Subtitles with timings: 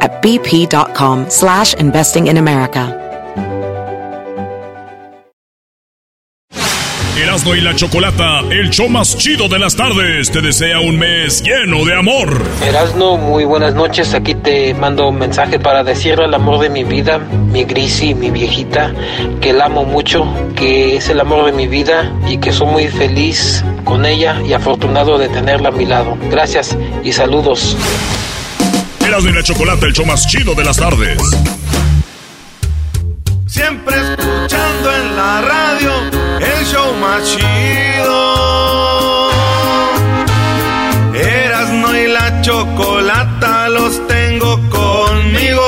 [0.00, 3.00] at bp.com slash investing in America.
[7.16, 11.42] Erasmo y la Chocolata, el show más chido de las tardes, te desea un mes
[11.42, 12.42] lleno de amor.
[12.64, 14.14] Erasno, muy buenas noches.
[14.14, 18.30] Aquí te mando un mensaje para decirle al amor de mi vida, mi Grisi, mi
[18.30, 18.92] viejita,
[19.40, 22.88] que la amo mucho, que es el amor de mi vida y que soy muy
[22.88, 26.18] feliz con ella y afortunado de tenerla a mi lado.
[26.30, 27.76] Gracias y saludos.
[29.06, 31.18] Erasmo y la Chocolata, el show más chido de las tardes.
[33.46, 35.92] Siempre escuchando en la radio
[36.40, 39.30] el show más chido.
[41.14, 45.62] Erasno y la chocolata los tengo conmigo.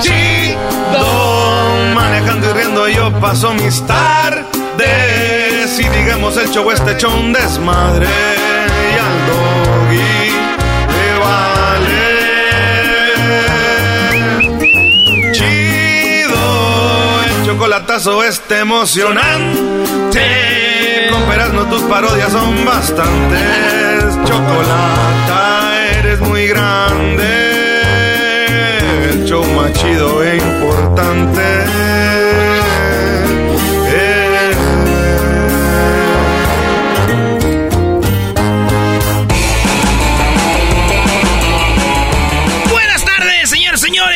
[0.00, 1.04] Chido,
[1.94, 4.48] manejando y riendo yo paso mis tardes.
[5.78, 8.06] Y digamos el show este hecho un desmadre.
[8.06, 8.98] Y
[9.96, 12.04] le vale.
[15.32, 20.20] Chido, el chocolatazo este emocionante.
[21.10, 24.18] Con peras no tus parodias son bastantes.
[24.24, 27.82] Chocolata, eres muy grande.
[29.10, 31.81] El show más chido e importante.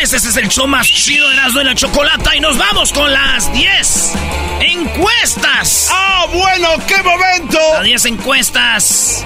[0.06, 0.12] Señores.
[0.12, 2.36] Este es el show más chido de Erasmo y la Chocolata.
[2.36, 4.12] Y nos vamos con las 10
[4.60, 5.88] encuestas.
[5.92, 6.68] ¡Ah, bueno!
[6.86, 7.58] ¡Qué momento!
[7.74, 9.24] Las 10 encuestas.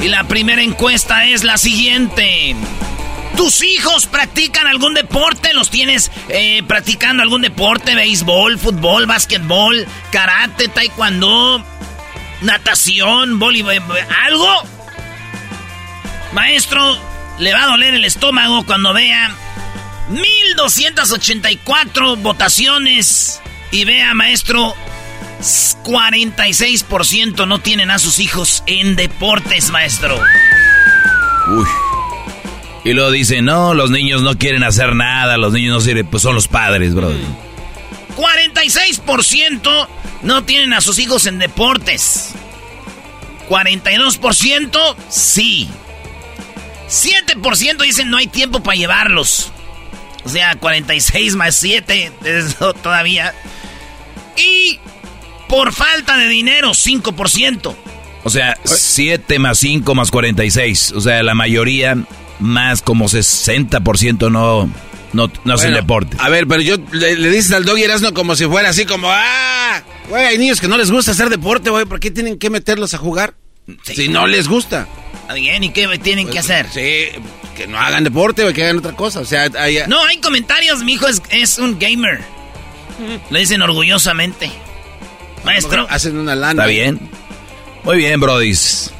[0.00, 2.54] Y la primera encuesta es la siguiente.
[3.36, 5.52] ¿Tus hijos practican algún deporte?
[5.52, 7.94] ¿Los tienes eh, practicando algún deporte?
[7.94, 11.62] ¿Béisbol, fútbol, básquetbol, karate, taekwondo,
[12.40, 13.82] natación, voleibol,
[14.24, 14.62] algo?
[16.32, 16.98] Maestro,
[17.38, 19.34] le va a doler el estómago cuando vea
[20.08, 23.40] 1284 votaciones
[23.72, 24.74] y vea, maestro,
[25.84, 30.18] 46% no tienen a sus hijos en deportes, maestro.
[31.48, 31.66] Uy.
[32.84, 36.22] Y luego dice, no, los niños no quieren hacer nada, los niños no sirven, pues
[36.22, 37.18] son los padres, brother.
[38.16, 39.88] 46%
[40.22, 42.32] no tienen a sus hijos en deportes.
[43.48, 45.68] 42% sí.
[46.88, 49.52] 7% dicen no hay tiempo para llevarlos.
[50.26, 53.32] O sea, 46 más 7, eso todavía.
[54.36, 54.80] Y
[55.48, 57.76] por falta de dinero, 5%.
[58.24, 60.94] O sea, 7 más 5 más 46.
[60.96, 61.96] O sea, la mayoría,
[62.40, 64.68] más como 60% no,
[65.12, 66.16] no, no hacen Bueno, deporte.
[66.18, 69.08] A ver, pero yo le, le dices al dog Erasmo como si fuera así como,
[69.08, 72.50] ah, güey, hay niños que no les gusta hacer deporte, güey, ¿por qué tienen que
[72.50, 73.34] meterlos a jugar?
[73.82, 74.86] Si no les gusta.
[75.34, 76.66] Bien, ¿y qué tienen que hacer?
[76.72, 77.06] Sí,
[77.56, 79.20] que no hagan deporte, güey, que hagan otra cosa.
[79.20, 82.20] O sea, hay- No, hay comentarios, mi hijo es, es un gamer.
[83.30, 84.50] Le dicen orgullosamente.
[85.44, 85.86] Maestro.
[85.90, 86.62] Hacen una lana.
[86.62, 87.10] Está bien.
[87.84, 88.90] Muy bien, brodis.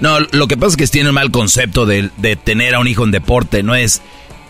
[0.00, 2.88] No, lo que pasa es que tiene un mal concepto de, de tener a un
[2.88, 3.62] hijo en deporte.
[3.62, 4.02] No es,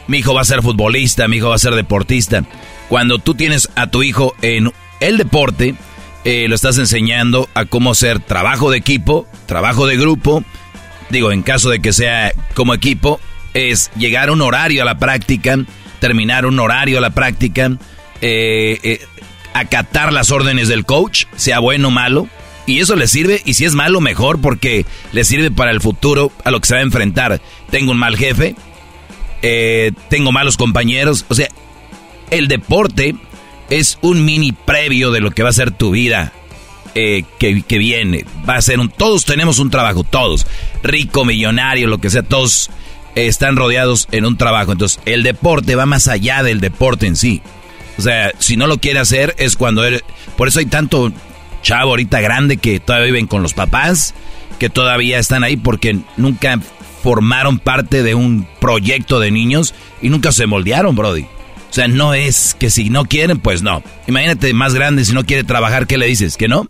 [0.07, 2.45] mi hijo va a ser futbolista, mi hijo va a ser deportista.
[2.89, 5.75] Cuando tú tienes a tu hijo en el deporte,
[6.25, 10.45] eh, lo estás enseñando a cómo hacer trabajo de equipo, trabajo de grupo.
[11.11, 13.21] Digo, en caso de que sea como equipo,
[13.55, 15.59] es llegar a un horario a la práctica,
[16.01, 17.77] terminar un horario a la práctica,
[18.21, 19.01] eh, eh,
[19.53, 22.29] acatar las órdenes del coach, sea bueno o malo.
[22.65, 26.31] Y eso le sirve, y si es malo, mejor, porque le sirve para el futuro
[26.45, 27.43] a lo que se va a enfrentar.
[27.71, 28.55] Tengo un mal jefe,
[30.09, 31.27] tengo malos compañeros.
[31.29, 31.49] O sea,
[32.31, 33.17] el deporte
[33.73, 36.31] es un mini previo de lo que va a ser tu vida
[36.95, 38.27] eh, que, que viene.
[38.49, 38.91] Va a ser un.
[38.91, 40.47] Todos tenemos un trabajo, todos.
[40.83, 42.71] Rico, millonario, lo que sea, todos
[43.15, 44.73] están rodeados en un trabajo.
[44.73, 47.41] Entonces, el deporte va más allá del deporte en sí.
[47.97, 50.05] O sea, si no lo quiere hacer es cuando él...
[50.37, 51.11] Por eso hay tanto
[51.63, 54.15] chavo ahorita grande que todavía viven con los papás,
[54.59, 56.61] que todavía están ahí porque nunca
[57.03, 61.27] formaron parte de un proyecto de niños y nunca se moldearon, Brody.
[61.73, 63.83] O sea, no es que si no quieren, pues no.
[64.07, 66.37] Imagínate más grande, si no quiere trabajar, ¿qué le dices?
[66.37, 66.69] ¿Que no?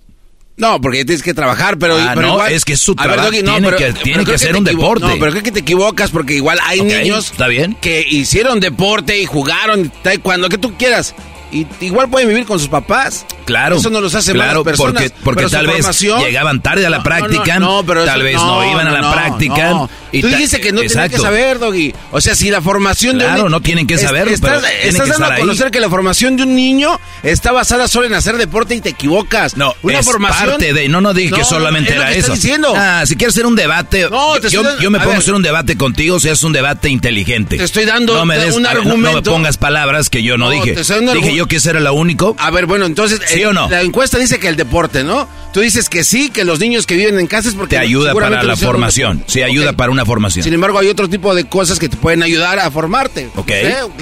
[0.56, 3.92] No, porque tienes que trabajar, pero, ah, no, es que es su trabajo, tiene que,
[3.94, 5.04] tiene que ser un deporte.
[5.04, 7.76] No, pero creo que te equivocas porque igual hay niños ¿está bien?
[7.80, 11.16] que hicieron deporte y jugaron taekwondo, que tú quieras
[11.52, 13.26] y igual pueden vivir con sus papás.
[13.44, 13.76] Claro.
[13.76, 15.02] Eso no los hace claro, personas.
[15.02, 18.86] Porque, porque tal vez llegaban tarde a la práctica, no, pero tal vez no, iban
[18.86, 19.88] a la práctica.
[20.10, 21.94] Y Tú dijiste que no tienen que saber, Doggy.
[22.10, 25.36] O sea, si la formación de Claro, no tienen que saber, estás, estás dando a
[25.36, 28.90] conocer que la formación de un niño está basada solo en hacer deporte y te
[28.90, 29.56] equivocas.
[29.56, 32.32] No, una es formación parte de, no no dije que solamente era eso.
[32.32, 32.74] Diciendo.
[32.76, 34.08] Ah, si quieres hacer un debate,
[34.50, 37.56] yo, yo, me pongo a hacer un debate contigo, si es un debate inteligente.
[37.56, 39.10] Te estoy dando no me des, un argumento.
[39.10, 40.74] No, me pongas palabras que yo no, dije.
[40.74, 42.36] Dije yo que ese era lo único.
[42.38, 43.68] A ver, bueno, entonces ¿Sí eh, o no?
[43.68, 45.28] la encuesta dice que el deporte, ¿no?
[45.52, 48.14] Tú dices que sí, que los niños que viven en casa es porque te ayuda
[48.14, 49.22] para la formación.
[49.26, 50.44] Sí, ayuda para una formación.
[50.44, 53.28] Sin embargo, hay otro tipo de cosas que te pueden ayudar a formarte.
[53.36, 53.50] Ok.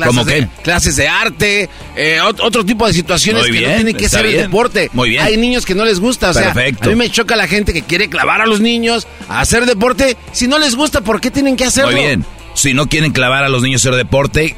[0.04, 0.48] ¿Cómo qué?
[0.62, 4.90] clases de arte, eh, otro tipo de situaciones que no tienen que ser el deporte.
[4.92, 5.22] Muy bien.
[5.22, 6.30] Hay niños que no les gusta.
[6.30, 6.84] O Perfecto.
[6.84, 10.16] a mí me choca la gente que quiere clavar a los niños a hacer deporte.
[10.32, 11.92] Si no les gusta, ¿por qué tienen que hacerlo?
[11.92, 12.24] Muy bien.
[12.54, 14.54] Si no quieren clavar a los niños a hacer deporte,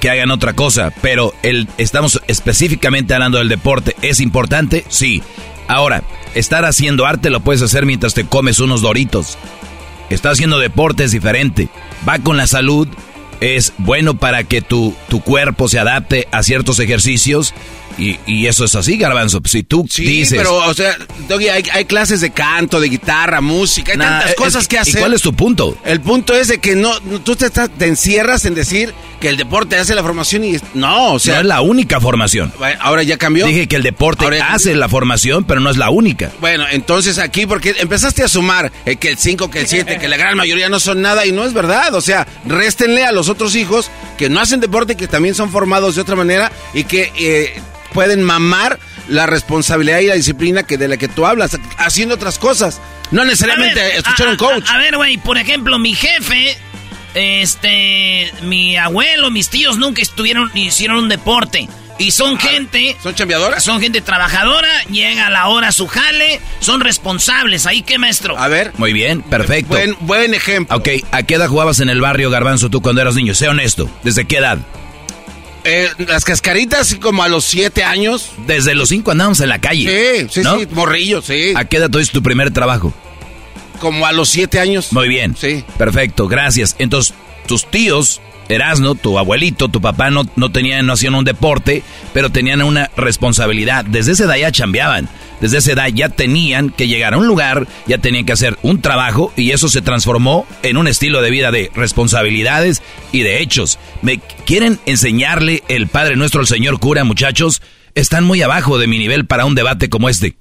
[0.00, 3.94] que hagan otra cosa, pero el, estamos específicamente hablando del deporte.
[4.02, 4.84] ¿Es importante?
[4.88, 5.22] Sí.
[5.68, 6.02] Ahora,
[6.34, 9.38] estar haciendo arte lo puedes hacer mientras te comes unos doritos.
[10.08, 11.68] Estar haciendo deporte es diferente.
[12.08, 12.88] Va con la salud,
[13.40, 17.54] es bueno para que tu, tu cuerpo se adapte a ciertos ejercicios
[17.98, 19.40] y, eso es así, Garbanzo.
[19.44, 20.38] Si tú sí, dices.
[20.38, 20.96] pero, o sea,
[21.28, 24.96] Doggy, hay, clases de canto, de guitarra, música, hay tantas cosas que hacer.
[24.96, 25.76] ¿Y cuál es tu punto?
[25.84, 29.36] El punto es de que no, tú te, estás, te encierras en decir que el
[29.36, 30.56] deporte hace la formación y.
[30.74, 31.34] No, o sea.
[31.34, 32.52] No es la única formación.
[32.80, 33.46] Ahora ya cambió.
[33.46, 36.30] Dije que el deporte hace la formación, pero no es la única.
[36.40, 40.08] Bueno, entonces aquí, porque empezaste a sumar eh, que el 5, que el 7, que
[40.08, 41.94] la gran mayoría no son nada y no es verdad.
[41.94, 45.94] O sea, réstenle a los otros hijos que no hacen deporte, que también son formados
[45.94, 47.12] de otra manera y que.
[47.18, 47.60] Eh,
[47.92, 48.78] pueden mamar
[49.08, 52.80] la responsabilidad y la disciplina que de la que tú hablas, haciendo otras cosas.
[53.10, 54.64] No necesariamente escuchar un coach.
[54.68, 56.56] A, ver, güey, por ejemplo, mi jefe,
[57.14, 61.68] este, mi abuelo, mis tíos nunca estuvieron, hicieron un deporte.
[61.98, 62.96] Y son ah, gente.
[63.02, 63.62] ¿Son chambeadoras?
[63.62, 67.66] Son gente trabajadora, llega a la hora a su jale, son responsables.
[67.66, 68.38] ¿Ahí qué, maestro?
[68.38, 68.72] A ver.
[68.78, 69.74] Muy bien, perfecto.
[69.74, 70.78] Buen, buen ejemplo.
[70.78, 73.34] Ok, ¿a qué edad jugabas en el barrio Garbanzo tú cuando eras niño?
[73.34, 73.90] Sé honesto.
[74.02, 74.58] ¿Desde qué edad?
[75.64, 78.32] Eh, las cascaritas como a los siete años.
[78.46, 80.26] Desde los cinco andábamos en la calle.
[80.28, 81.52] Sí, sí, sí, morrillo, sí.
[81.56, 82.92] ¿A qué edad tuviste tu primer trabajo?
[83.78, 84.92] Como a los siete años.
[84.92, 85.36] Muy bien.
[85.38, 85.64] Sí.
[85.78, 86.76] Perfecto, gracias.
[86.78, 87.14] Entonces,
[87.46, 91.82] tus tíos, Erasno, tu abuelito, tu papá no, no tenían, no hacían un deporte,
[92.12, 93.84] pero tenían una responsabilidad.
[93.84, 95.08] Desde esa edad ya chambeaban
[95.40, 98.80] desde esa edad ya tenían que llegar a un lugar, ya tenían que hacer un
[98.80, 103.78] trabajo y eso se transformó en un estilo de vida de responsabilidades y de hechos.
[104.02, 107.62] ¿Me quieren enseñarle el Padre Nuestro al señor cura, muchachos?
[107.94, 110.36] Están muy abajo de mi nivel para un debate como este.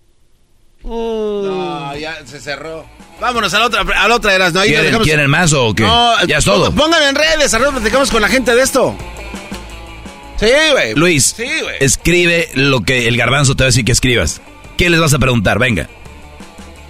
[0.83, 2.98] no, ya se cerró.
[3.19, 4.61] Vámonos a la otra, a la otra eras, ¿no?
[4.61, 5.83] ¿Quieren, más o qué?
[6.27, 6.71] ya es todo.
[6.71, 8.95] Pónganme en redes, ahora platicamos con la gente de esto.
[10.39, 10.95] Sí, güey.
[10.95, 11.49] Luis, sí,
[11.81, 14.41] escribe lo que el garbanzo te va a decir que escribas.
[14.77, 15.59] ¿Qué les vas a preguntar?
[15.59, 15.89] Venga.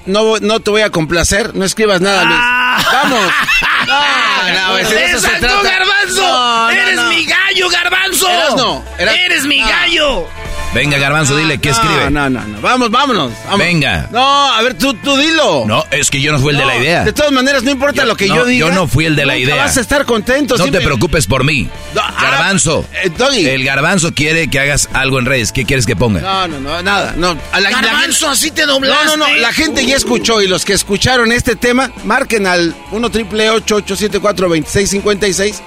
[0.05, 2.37] No, no te voy a complacer, no escribas nada, Luis.
[2.39, 2.79] Ah.
[2.91, 3.33] Vamos.
[3.89, 5.63] No, no, eso se trata.
[5.63, 6.69] garbanzo!
[6.69, 8.29] ¡Eres mi gallo, garbanzo!
[8.29, 8.83] Eres no.
[8.99, 10.27] ¡Eres mi gallo!
[10.73, 12.11] Venga, Garbanzo, dile, ¿qué escribe?
[12.11, 12.61] No, no, no.
[12.61, 14.07] Vamos, vámonos, Venga.
[14.11, 15.65] No, a ver, tú, tú dilo.
[15.65, 17.03] No, es que yo no fui el de la idea.
[17.03, 18.67] De todas maneras, no importa lo que yo diga.
[18.67, 19.55] Yo no fui el de la idea.
[19.55, 20.57] vas a estar contento.
[20.57, 21.67] No te preocupes por mí.
[21.97, 22.85] Ah, garbanzo.
[22.93, 25.51] Eh, el Garbanzo quiere que hagas algo en redes.
[25.51, 26.21] ¿Qué quieres que ponga?
[26.21, 27.13] No, no, no, nada.
[27.17, 27.35] No.
[27.51, 29.05] garbanzo, así te doblaste.
[29.05, 29.35] No, no, no.
[29.37, 34.47] La gente ya escuchó y los que escucharon este tema, marquen al 1 triple 874
[34.47, 35.61] 2656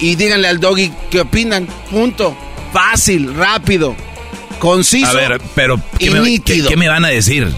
[0.00, 1.66] y díganle al Doggy qué opinan.
[1.90, 2.36] Punto.
[2.72, 3.96] Fácil, rápido
[4.58, 5.06] conciso.
[5.06, 7.48] A ver, pero ¿qué, me, ¿qué, me, van a decir?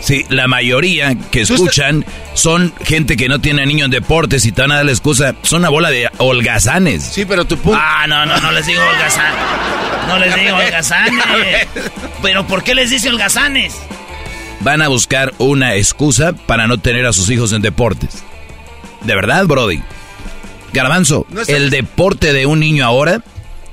[0.00, 4.62] Sí, la mayoría que escuchan son gente que no tiene niños en deportes y te
[4.62, 5.34] van a dar la excusa.
[5.42, 7.04] Son una bola de holgazanes.
[7.04, 7.78] Sí, pero tu punto.
[7.80, 9.40] Ah, no, no, no les digo holgazanes.
[10.08, 11.68] No les digo holgazanes.
[12.22, 13.74] Pero ¿por qué les dice holgazanes?
[14.60, 18.22] Van a buscar una excusa para no tener a sus hijos en deportes.
[19.02, 19.82] ¿De verdad, Brody?
[20.72, 23.22] Garbanzo, el deporte de un niño ahora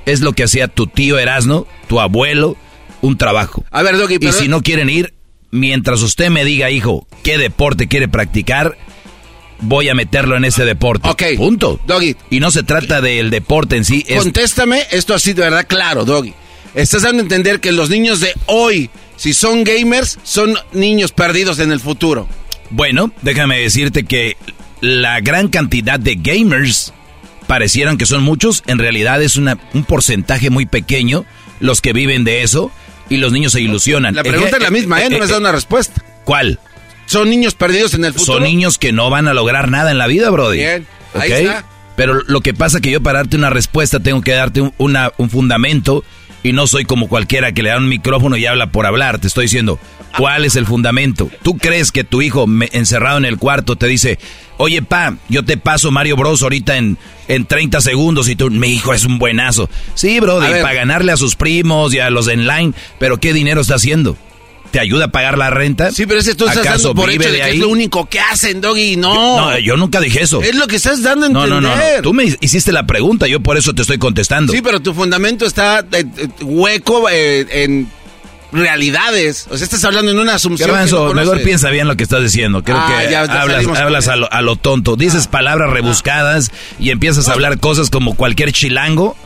[0.06, 2.56] es lo que hacía tu tío Erasno, tu abuelo,
[3.00, 3.64] un trabajo.
[3.70, 5.14] A ver, Doggy, Y si no quieren ir,
[5.50, 8.76] mientras usted me diga, hijo, qué deporte quiere practicar,
[9.60, 11.08] voy a meterlo en ese deporte.
[11.08, 11.22] Ok.
[11.36, 11.80] Punto.
[11.86, 12.16] Doggy.
[12.30, 14.04] Y no se trata del deporte en sí.
[14.06, 16.34] Es, Contéstame esto así de verdad claro, Doggy.
[16.74, 21.58] Estás dando a entender que los niños de hoy, si son gamers, son niños perdidos
[21.58, 22.28] en el futuro.
[22.70, 24.36] bueno, déjame decirte que
[24.80, 26.92] la gran cantidad de gamers
[27.46, 31.24] parecieran que son muchos, en realidad es una, un porcentaje muy pequeño
[31.60, 32.70] los que viven de eso
[33.08, 34.14] y los niños se ilusionan.
[34.14, 35.08] La pregunta es la misma, ¿eh?
[35.10, 36.02] No me has dado una respuesta.
[36.24, 36.58] ¿Cuál?
[37.06, 38.34] ¿Son niños perdidos en el futuro?
[38.34, 40.58] Son niños que no van a lograr nada en la vida, Brody.
[40.58, 41.38] Bien, ahí ¿Ok?
[41.38, 41.64] está.
[41.96, 45.12] Pero lo que pasa que yo para darte una respuesta tengo que darte un, una-
[45.16, 46.04] un fundamento
[46.42, 49.18] y no soy como cualquiera que le da un micrófono y habla por hablar.
[49.18, 49.80] Te estoy diciendo,
[50.16, 51.30] ¿cuál es el fundamento?
[51.42, 54.18] ¿Tú crees que tu hijo me- encerrado en el cuarto te dice,
[54.56, 56.98] oye, pa, yo te paso Mario Bros ahorita en,
[57.28, 59.68] en 30 segundos y tú, mi hijo es un buenazo?
[59.94, 60.62] Sí, ver.
[60.62, 64.16] para ganarle a sus primos y a los en line, pero ¿qué dinero está haciendo?
[64.70, 65.90] ¿Te ayuda a pagar la renta?
[65.92, 67.52] Sí, pero ese tú estás ¿Acaso dando por hecho de, de que ahí?
[67.54, 68.98] es lo único que hacen, Doggy.
[68.98, 69.14] No.
[69.50, 70.42] No, yo nunca dije eso.
[70.42, 71.62] Es lo que estás dando a No, entender.
[71.62, 72.02] no, no, no.
[72.02, 74.52] Tú me hiciste la pregunta, yo por eso te estoy contestando.
[74.52, 77.88] Sí, pero tu fundamento está eh, eh, hueco eh, en
[78.52, 79.46] realidades.
[79.50, 80.68] O sea, estás hablando en una asunción.
[80.70, 82.62] Garbanzo, no mejor piensa bien lo que estás diciendo.
[82.64, 83.42] Creo Ah, que ya, ya
[83.82, 84.96] hablas, a, lo, a lo tonto.
[84.96, 85.30] Dices Ah.
[85.30, 89.16] palabras rebuscadas y empiezas a hablar cosas como cualquier chilango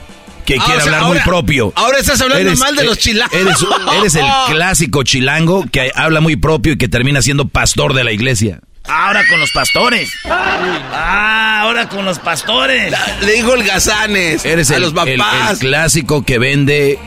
[0.47, 1.73] que Ah, quiere o sea, hablar ahora- muy propio.
[1.76, 3.33] ahora estás hablando mal de los chilangos.
[3.35, 3.57] Eres,
[3.99, 8.12] eres el clásico chilango que habla muy propio y que termina siendo pastor de la
[8.12, 8.59] iglesia.
[8.85, 10.11] Ahora con los pastores.
[10.25, 12.93] Ah, ahora con los pastores.
[13.25, 15.52] Le dijo el gazanes Eres a el, los el- papás.
[15.52, 16.99] el clásico que vende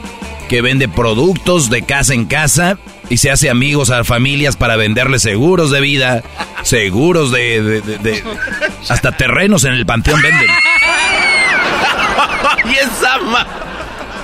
[0.48, 2.78] que vende productos de casa en casa
[3.10, 6.24] y se hace amigos a familias para venderles seguros de vida,
[6.64, 8.24] seguros de, de- de- de-
[8.90, 10.50] hasta terrenos en el panteón venden.
[12.66, 13.48] y esa ma-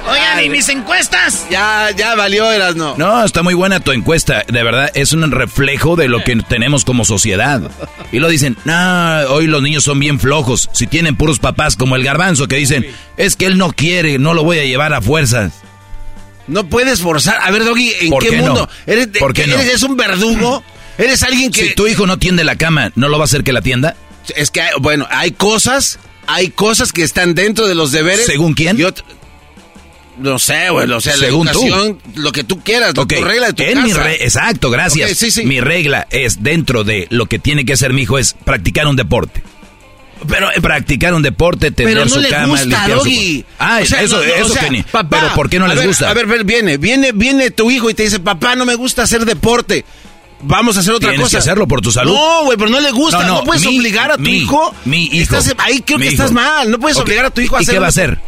[0.10, 1.46] Oigan, ¿y mis encuestas?
[1.52, 2.96] Ya, ya valió, Erasno.
[2.98, 6.86] No, está muy buena tu encuesta, de verdad es un reflejo de lo que tenemos
[6.86, 7.62] como sociedad.
[8.12, 11.96] Y lo dicen, no, hoy los niños son bien flojos, si tienen puros papás como
[11.96, 15.02] el garbanzo que dicen, es que él no quiere, no lo voy a llevar a
[15.02, 15.62] fuerzas.
[16.48, 17.40] No puedes forzar.
[17.42, 18.44] A ver, Doggy, ¿en ¿Por qué, qué no?
[18.48, 18.70] mundo?
[18.86, 19.56] ¿Eres, de- ¿Por qué no?
[19.56, 20.64] eres, eres un verdugo?
[20.98, 21.70] ¿Eres alguien que.?
[21.70, 23.96] Si tu hijo no tiende la cama, ¿no lo va a hacer que la tienda?
[24.36, 26.00] Es que, hay- bueno, hay cosas.
[26.28, 28.26] Hay cosas que están dentro de los deberes.
[28.26, 28.78] ¿Según quién?
[30.18, 30.90] no sé, güey.
[30.92, 31.98] O sea, Según la tú.
[32.16, 33.86] lo que tú quieras, lo- Ok, tu regla de tu en casa.
[33.88, 35.18] mi re- exacto, gracias.
[35.18, 35.46] Sí, sí.
[35.46, 38.96] Mi regla es dentro de lo que tiene que hacer mi hijo es practicar un
[38.96, 39.42] deporte.
[40.28, 43.46] Pero eh, practicar un deporte, tener Pero no su cama, gusta, limpiar su- Doggy.
[43.60, 45.60] Ah, O sea, eso, no, no, eso o sea, que ni- papá, Pero ¿por qué
[45.60, 46.10] no les ver, gusta?
[46.10, 49.26] A ver, viene, viene, viene tu hijo y te dice, papá, no me gusta hacer
[49.26, 49.84] deporte.
[50.44, 51.38] Vamos a hacer otra Tienes cosa.
[51.38, 52.14] que hacerlo por tu salud.
[52.14, 53.24] No, güey, pero no le gusta.
[53.26, 54.74] No, puedes mi- obligar a tu mi- hijo.
[54.86, 55.36] Mi hijo.
[55.38, 56.12] Estás- ahí creo que hijo.
[56.14, 56.70] estás mal.
[56.72, 58.20] No puedes obligar a tu hijo a ¿Y hacer qué va a hacer?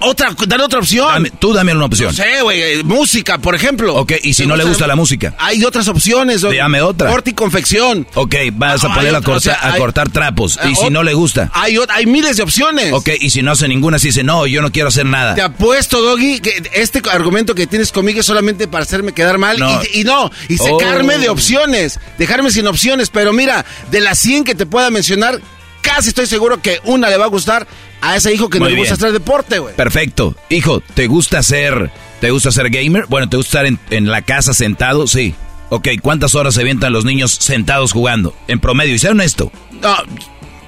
[0.00, 1.08] Otra, dale otra opción.
[1.12, 2.14] Dame- tú dame una opción.
[2.16, 3.94] No sé, güey, eh, música, por ejemplo.
[3.96, 5.34] Ok, y si ¿Te no le gusta la música?
[5.38, 6.42] Hay otras opciones.
[6.42, 7.10] Dame otra.
[7.10, 8.06] Corte y confección.
[8.14, 10.58] Ok, vas Ah, a poner hay a, o cortar, sea, a hay- cortar trapos.
[10.62, 11.50] Ah, y si ot- no le gusta.
[11.52, 12.92] Hay, hay miles de opciones.
[12.92, 15.34] Ok, y si no hace ninguna, si dice, no, yo no quiero hacer nada.
[15.34, 19.58] Te apuesto, Doggy, que este argumento que tienes conmigo es solamente para hacerme quedar mal
[19.58, 19.80] No.
[19.92, 21.18] Y, y no, y secarme Oh.
[21.18, 23.10] de opciones, dejarme sin opciones.
[23.10, 25.40] Pero mira, de las 100 que te pueda mencionar,
[25.82, 27.66] casi estoy seguro que una le va a gustar
[28.00, 29.74] a ese hijo que no le gusta hacer deporte, güey.
[29.74, 30.36] Perfecto.
[30.50, 31.90] Hijo, ¿te gusta ser,
[32.20, 33.06] te gusta ser gamer?
[33.08, 35.06] Bueno, ¿te gusta estar en, en la casa sentado?
[35.06, 35.34] Sí.
[35.70, 38.34] Ok, ¿cuántas horas se avientan los niños sentados jugando?
[38.48, 39.52] En promedio, y sea honesto.
[39.82, 39.96] No,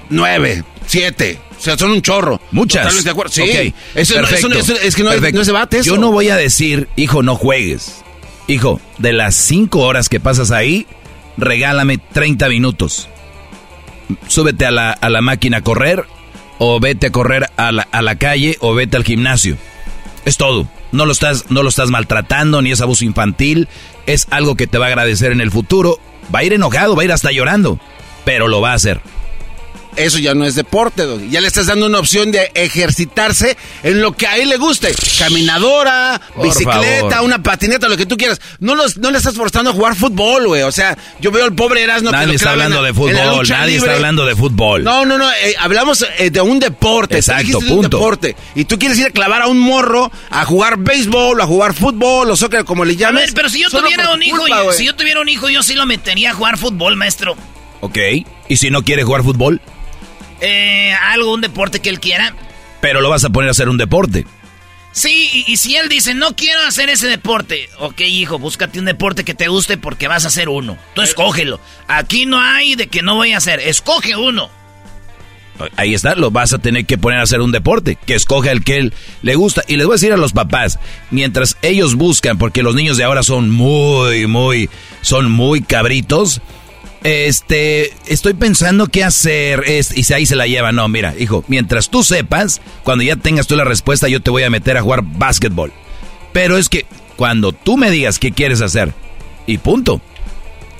[0.09, 1.39] nueve, siete.
[1.57, 2.39] O sea, son un chorro.
[2.51, 2.81] Muchas.
[2.83, 3.31] Totalmente de acuerdo.
[3.31, 3.41] Sí.
[3.41, 5.85] Ok, Eso, no- eso no- perfecto, eso- es que no, no es debate eso.
[5.95, 8.03] Yo no voy a decir, hijo, no juegues.
[8.47, 10.85] Hijo, de las cinco horas que pasas ahí,
[11.37, 13.07] regálame 30 minutos.
[14.27, 16.05] Súbete a la, a la máquina a correr,
[16.63, 19.57] o vete a correr a la, a la calle, o vete al gimnasio.
[20.25, 20.67] Es todo.
[20.91, 23.67] No lo, estás, no lo estás maltratando, ni es abuso infantil.
[24.05, 25.97] Es algo que te va a agradecer en el futuro.
[26.33, 27.79] Va a ir enojado, va a ir hasta llorando,
[28.25, 29.01] pero lo va a hacer.
[29.97, 31.29] Eso ya no es deporte, Doggy.
[31.29, 34.93] Ya le estás dando una opción de ejercitarse en lo que a él le guste.
[35.19, 37.25] Caminadora, Por bicicleta, favor.
[37.25, 38.39] una patineta, lo que tú quieras.
[38.59, 40.61] No, los, no le estás forzando a jugar fútbol, güey.
[40.63, 43.13] O sea, yo veo al pobre Erasmo que Nadie lo está hablando de fútbol,
[43.49, 43.75] nadie libre.
[43.77, 44.83] está hablando de fútbol.
[44.83, 45.29] No, no, no.
[45.31, 47.17] eh, hablamos eh, de un deporte.
[47.17, 47.97] Exacto, de un punto.
[47.97, 48.35] deporte.
[48.55, 52.29] Y tú quieres ir a clavar a un morro a jugar béisbol, a jugar fútbol
[52.31, 53.25] o soccer, como le A llames.
[53.25, 55.63] ver, pero si yo tuviera un hijo, culpa, yo- si yo tuviera un hijo, yo
[55.63, 57.35] sí lo metería a jugar fútbol, maestro.
[57.81, 57.97] Ok.
[58.47, 59.59] ¿Y si no quiere jugar fútbol?
[60.41, 62.35] Eh, algo, un deporte que él quiera.
[62.81, 64.25] Pero lo vas a poner a hacer un deporte.
[64.91, 68.85] Sí, y, y si él dice, no quiero hacer ese deporte, ok, hijo, búscate un
[68.85, 70.77] deporte que te guste porque vas a hacer uno.
[70.93, 71.61] Tú escógelo.
[71.87, 74.49] Aquí no hay de que no voy a hacer, escoge uno.
[75.75, 78.63] Ahí está, lo vas a tener que poner a hacer un deporte, que escoja el
[78.63, 79.63] que él le gusta.
[79.67, 80.79] Y les voy a decir a los papás,
[81.09, 84.69] mientras ellos buscan, porque los niños de ahora son muy, muy,
[85.01, 86.41] son muy cabritos,
[87.03, 89.63] Este, estoy pensando qué hacer.
[89.65, 90.71] Es, y ahí se la lleva.
[90.71, 94.43] No, mira, hijo, mientras tú sepas, cuando ya tengas tú la respuesta, yo te voy
[94.43, 95.71] a meter a jugar básquetbol.
[96.33, 98.93] Pero es que cuando tú me digas qué quieres hacer,
[99.45, 100.01] y punto.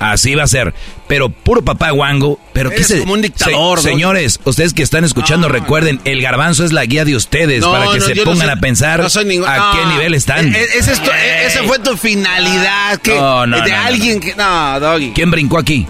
[0.01, 0.73] Así va a ser.
[1.07, 2.39] Pero puro papá guango.
[2.53, 3.79] Pero qué se, como un dictador.
[3.79, 8.01] señores, ustedes que están escuchando, recuerden, el garbanzo es la guía de ustedes para que
[8.01, 10.53] se pongan a pensar a qué nivel están.
[10.53, 12.99] E, es, esa fue tu finalidad.
[13.01, 14.35] Que, de alguien que.
[14.35, 15.11] No, Doggy.
[15.13, 15.85] ¿Quién brincó aquí?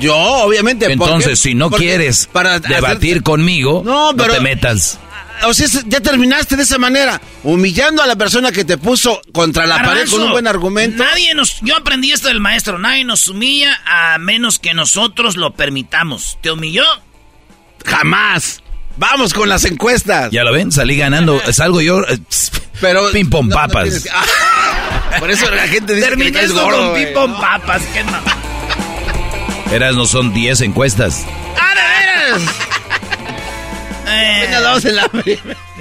[0.00, 0.90] yo, obviamente.
[0.90, 4.98] Entonces, si no quieres para debatir conmigo, no, te metas
[5.44, 9.66] o sea, ya terminaste de esa manera, humillando a la persona que te puso contra
[9.66, 11.02] la pared con un buen argumento.
[11.02, 15.54] Nadie nos, yo aprendí esto del maestro, nadie nos humilla a menos que nosotros lo
[15.54, 16.38] permitamos.
[16.40, 16.84] ¿Te humilló?
[17.84, 18.62] Jamás.
[18.96, 20.30] Vamos con las encuestas.
[20.30, 22.18] Ya lo ven, salí ganando, salgo yo, eh,
[22.80, 24.04] pero pim pom papas.
[25.18, 26.92] por eso la gente dice que es gordo.
[26.92, 28.04] Con pim pom papas, qué
[29.74, 31.24] Eras no son 10 encuestas.
[31.58, 32.38] ¡Ah,
[34.12, 35.10] eh, en la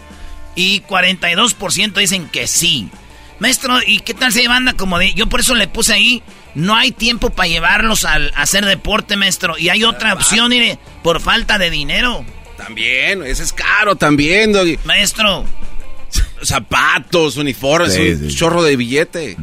[0.56, 2.90] Y 42% dicen que sí.
[3.40, 5.14] Maestro, ¿y qué tal se banda como de.?
[5.14, 6.24] Yo por eso le puse ahí
[6.56, 9.58] no hay tiempo para llevarlos a, hacer deporte, maestro.
[9.58, 12.26] Y hay otra opción, mire, por falta de dinero.
[12.58, 14.80] También, ese es caro también, Doggy.
[14.86, 15.46] Maestro.
[16.42, 19.38] Zapatos, uniformes, un chorro de billete.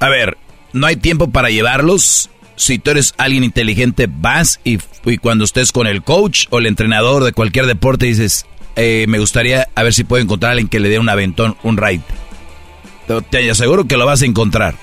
[0.00, 0.38] A ver,
[0.72, 2.30] no hay tiempo para llevarlos.
[2.56, 4.78] Si tú eres alguien inteligente, vas y,
[5.20, 9.68] cuando estés con el coach o el entrenador de cualquier deporte dices, eh, me gustaría
[9.74, 12.02] a ver si puedo encontrar a alguien que le dé un aventón, un ride.
[13.30, 14.74] Te aseguro que lo vas a encontrar.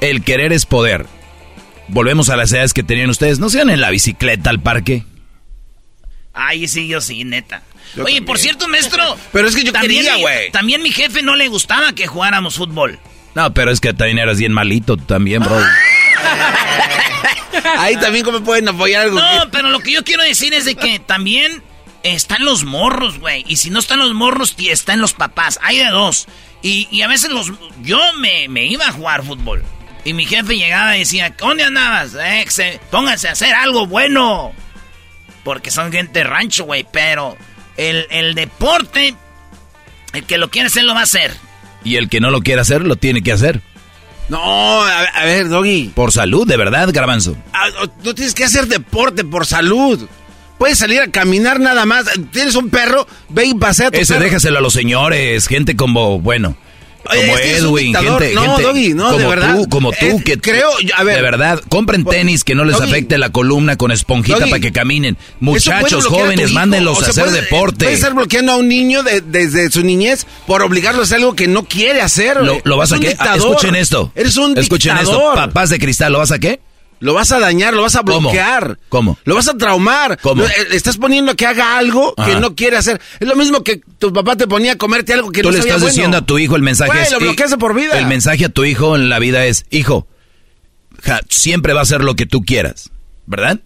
[0.00, 1.06] El querer es poder.
[1.88, 3.38] Volvemos a las edades que tenían ustedes.
[3.38, 5.04] ¿No sean en la bicicleta al parque?
[6.32, 7.62] Ay, sí, yo sí, neta.
[8.04, 9.16] Oye, por cierto, maestro.
[9.32, 10.50] Pero es que yo también quería, güey.
[10.50, 12.98] También mi jefe no le gustaba que jugáramos fútbol.
[13.34, 15.58] No, pero es que también eras bien malito, también, bro.
[17.78, 19.20] Ahí también como pueden apoyar algo.
[19.20, 21.62] No, pero lo que yo quiero decir es de que también
[22.14, 23.44] están los morros, güey.
[23.48, 25.58] Y si no están los morros, están los papás.
[25.62, 26.26] Hay de dos.
[26.62, 27.52] Y, a veces los...
[27.82, 29.62] Yo me, me, iba a jugar fútbol.
[30.04, 32.14] Y mi jefe llegaba y decía, ¿dónde andabas?
[32.14, 34.52] Eh, pónganse a hacer algo bueno.
[35.44, 36.86] Porque son gente rancho, güey.
[36.90, 37.36] Pero
[37.76, 39.14] el, el deporte,
[40.12, 41.32] el que lo quiere hacer, lo va a hacer.
[41.84, 43.62] Y el que no lo quiere hacer, lo tiene que hacer.
[44.28, 45.92] No, a, ver, Doggy.
[45.94, 47.36] Por salud, de verdad, Garbanzo.
[47.52, 47.68] Ah,
[48.02, 50.08] no tienes que hacer deporte por salud.
[50.58, 52.06] Puedes salir a caminar nada más.
[52.32, 56.56] Tienes un perro, ve y pasea tu Ese déjaselo a los señores, gente como, bueno,
[57.06, 61.04] como Edwin, gente, no, Doggy, no, como de verdad, tú, como tú, que creo, a
[61.04, 64.72] ver, de verdad, compren tenis que no les afecte la columna con esponjita para que
[64.72, 65.16] caminen.
[65.40, 67.84] Muchachos jóvenes, mándenlos a hacer deporte.
[67.84, 71.48] Puedes estar bloqueando a un niño desde su niñez por obligarlo a hacer algo que
[71.48, 72.38] no quiere hacer.
[72.64, 73.14] ¿Lo, vas a qué?
[73.18, 74.12] Ah, escuchen esto.
[74.14, 76.60] Eres un Escuchen esto, papás de cristal, ¿lo vas a qué?
[76.98, 78.78] Lo vas a dañar, lo vas a bloquear.
[78.88, 79.18] ¿Cómo?
[79.24, 80.18] Lo vas a traumar.
[80.22, 80.42] ¿Cómo?
[80.42, 83.00] Le estás poniendo que haga algo que no quiere hacer.
[83.20, 85.60] Es lo mismo que tu papá te ponía a comerte algo que Tú no le
[85.60, 87.12] estás diciendo a tu hijo el mensaje es...
[87.12, 87.98] lo bloqueas por vida.
[87.98, 90.06] El mensaje a tu hijo en la vida es, hijo,
[91.28, 92.90] siempre va a ser lo que tú quieras,
[93.26, 93.60] ¿verdad?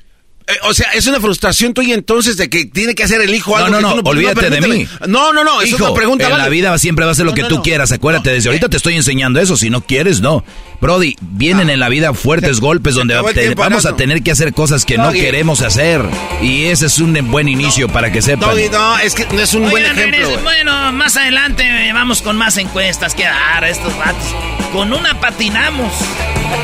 [0.46, 3.56] Eh, o sea, es una frustración tuya entonces de que tiene que hacer el hijo
[3.56, 4.88] algo no, no, no, olvídate de mí.
[5.06, 6.28] No, no, no, hijo, pregunta.
[6.28, 8.76] En la vida siempre va a ser lo que tú quieras, acuérdate, desde ahorita te
[8.76, 10.44] estoy enseñando eso, si no quieres, no.
[10.80, 11.74] Brody, vienen ah.
[11.74, 13.14] en la vida fuertes golpes donde
[13.54, 16.02] vamos a tener que hacer cosas que no queremos hacer.
[16.42, 18.56] Y ese es un buen inicio para que sepan.
[18.70, 20.38] no, es que no es un buen ejemplo.
[20.42, 24.34] bueno, más adelante vamos con más encuestas que dar a estos ratos.
[24.72, 25.92] Con una patinamos.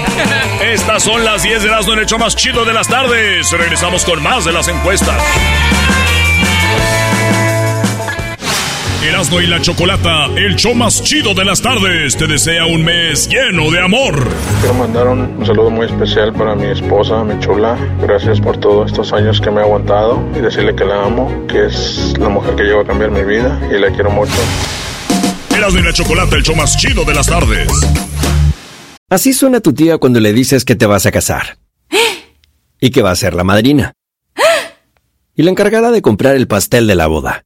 [0.62, 3.50] Estas son las 10 de las en el hecho más chido de las tardes.
[3.50, 5.20] Regresamos con más de las encuestas.
[9.06, 13.28] Erasmo y la Chocolata, el show más chido de las tardes, te desea un mes
[13.28, 14.28] lleno de amor.
[14.58, 17.78] Quiero mandar un, saludo muy especial para mi esposa, mi chula.
[18.02, 21.66] Gracias por todos estos años que me ha aguantado y decirle que la amo, que
[21.66, 24.34] es la mujer que llegó a cambiar mi vida y la quiero mucho.
[25.56, 27.68] Erasmo y la Chocolata, el show más chido de las tardes.
[29.08, 31.58] Así suena tu tía cuando le dices que te vas a casar.
[32.80, 33.92] Y que va a ser la madrina.
[35.36, 37.45] Y la encargada de comprar el pastel de la boda.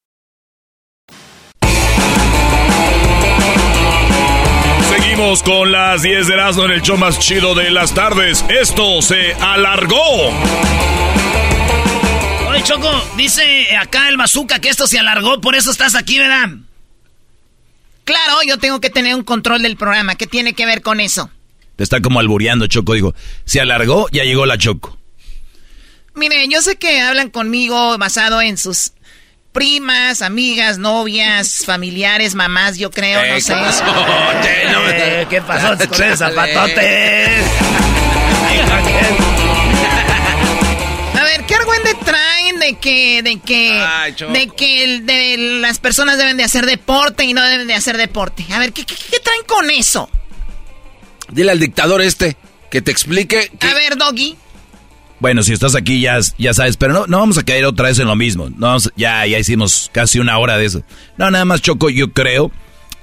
[5.21, 8.43] Con las 10 de Erasmo en el show más chido de las tardes.
[8.49, 10.29] Esto se alargó.
[12.49, 16.49] Oye, Choco, dice acá el bazooka que esto se alargó, por eso estás aquí, ¿verdad?
[18.03, 20.15] Claro, yo tengo que tener un control del programa.
[20.15, 21.29] ¿Qué tiene que ver con eso?
[21.75, 22.95] Te está como albureando, Choco.
[22.95, 23.13] Digo,
[23.45, 24.97] se alargó, ya llegó la Choco.
[26.15, 28.93] Mire, yo sé que hablan conmigo basado en sus
[29.51, 33.53] primas, amigas, novias, familiares, mamás, yo creo, no sé.
[34.93, 37.45] Eh, ¿Qué pasó con esos zapatotes?
[41.19, 43.83] A ver, ¿qué argüende traen de que, de que,
[44.33, 47.97] de que el- de las personas deben de hacer deporte y no deben de hacer
[47.97, 48.45] deporte?
[48.53, 50.09] A ver, ¿qué, qué, qué traen con eso?
[51.29, 52.37] Dile al dictador este
[52.69, 53.51] que te explique.
[53.69, 54.35] A ver, Doggy.
[55.21, 57.99] Bueno, si estás aquí ya, ya sabes, pero no, no vamos a caer otra vez
[57.99, 58.49] en lo mismo.
[58.49, 60.83] No ya, ya hicimos casi una hora de eso.
[61.17, 62.51] No, nada más Choco, yo creo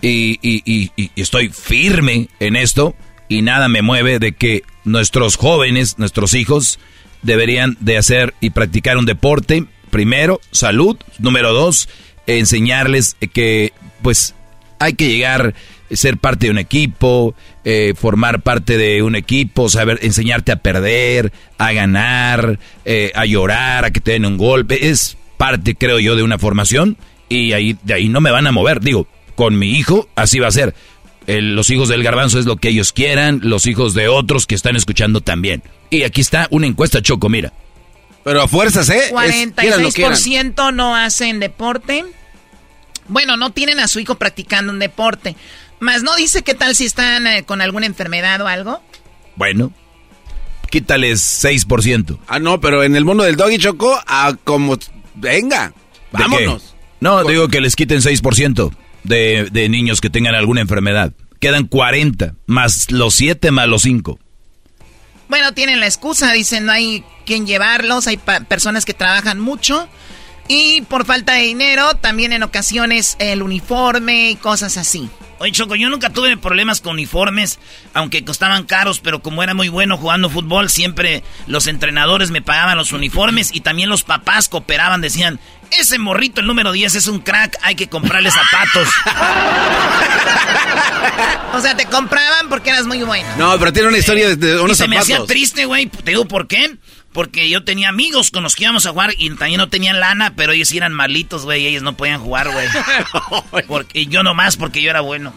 [0.03, 2.95] y, y- y- y estoy firme en esto
[3.29, 6.79] y nada me mueve de que nuestros jóvenes, nuestros hijos,
[7.23, 9.65] deberían de hacer y practicar un deporte.
[9.91, 10.97] Primero, salud.
[11.19, 11.89] Número dos,
[12.27, 14.35] enseñarles que pues
[14.81, 15.55] hay que llegar
[15.91, 21.33] ser parte de un equipo, eh, formar parte de un equipo, saber enseñarte a perder,
[21.59, 24.89] a ganar, eh, a llorar, a que te den un golpe.
[24.91, 26.97] Es parte, creo yo, de una formación
[27.29, 28.81] y ahí de ahí no me van a mover.
[28.81, 30.75] Digo, con mi hijo así va a ser.
[31.27, 34.55] El- los hijos del garbanzo es lo que ellos quieran, los hijos de otros que
[34.55, 35.63] están escuchando también.
[35.91, 37.53] Y aquí está una encuesta, Choco, mira.
[38.25, 39.01] Pero a fuerzas, ¿eh?
[39.07, 39.13] Es-
[39.63, 40.13] quieran lo quieran.
[40.15, 42.05] 46% no hacen deporte.
[43.09, 45.35] Bueno, no tienen a su hijo practicando un deporte.
[45.81, 48.83] Más no dice qué tal si están eh, con alguna enfermedad o algo.
[49.37, 49.73] Bueno,
[50.71, 52.19] quítales 6%.
[52.27, 54.77] Ah, no, pero en el mundo del doggy choco, a como.
[55.15, 55.73] Venga,
[56.13, 56.75] ¿De vámonos.
[57.01, 58.73] No, digo que les quiten 6%
[59.05, 61.13] de, de niños que tengan alguna enfermedad.
[61.41, 64.19] Quedan 40, más los 7 más los 5.
[65.29, 69.89] Bueno, tienen la excusa, dicen no hay quien llevarlos, hay pa- personas que trabajan mucho
[70.49, 75.09] y por falta de dinero también en ocasiones el uniforme y cosas así.
[75.41, 77.61] Oye, Choco, yo nunca tuve problemas con uniformes,
[77.95, 82.77] aunque costaban caros, pero como era muy bueno jugando fútbol, siempre los entrenadores me pagaban
[82.77, 85.39] los uniformes y también los papás cooperaban, decían,
[85.71, 88.89] ese morrito, el número 10, es un crack, hay que comprarle zapatos.
[91.55, 93.27] O sea, te compraban porque eras muy bueno.
[93.37, 95.87] No, pero tiene una historia de, de y unos se me hacía triste, güey.
[95.87, 96.77] Te digo por qué.
[97.13, 100.35] Porque yo tenía amigos con los que íbamos a jugar y también no tenían lana,
[100.37, 101.67] pero ellos eran malitos, güey.
[101.67, 102.69] Ellos no podían jugar, güey.
[103.67, 105.33] Porque yo nomás, porque yo era bueno.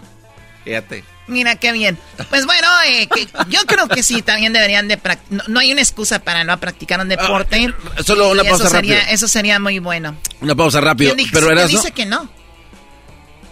[0.63, 1.03] Fíjate.
[1.27, 1.97] Mira qué bien.
[2.29, 5.71] Pues bueno, eh, que yo creo que sí, también deberían de prac- no, no hay
[5.71, 7.73] una excusa para no practicar un deporte.
[7.97, 9.13] Ah, solo una Y eso pausa sería, rápido.
[9.13, 10.15] Eso sería muy bueno.
[10.41, 11.15] Una pausa rápido.
[11.15, 12.29] ¿Quién dice, Pero quién Erasno, dice que no?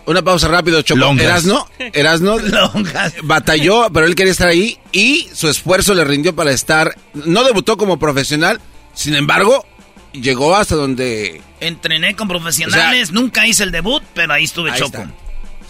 [0.10, 1.00] Una pausa rápido, Choco.
[1.00, 1.26] Longas.
[1.26, 2.38] Erasno, Erasno
[3.24, 6.96] batalló, pero él quería estar ahí y su esfuerzo le rindió para estar.
[7.14, 8.60] No debutó como profesional,
[8.94, 9.66] sin embargo,
[10.14, 11.42] llegó hasta donde.
[11.60, 14.98] Entrené con profesionales, nunca hice el debut, pero ahí estuve Ahí choco.
[14.98, 15.10] está.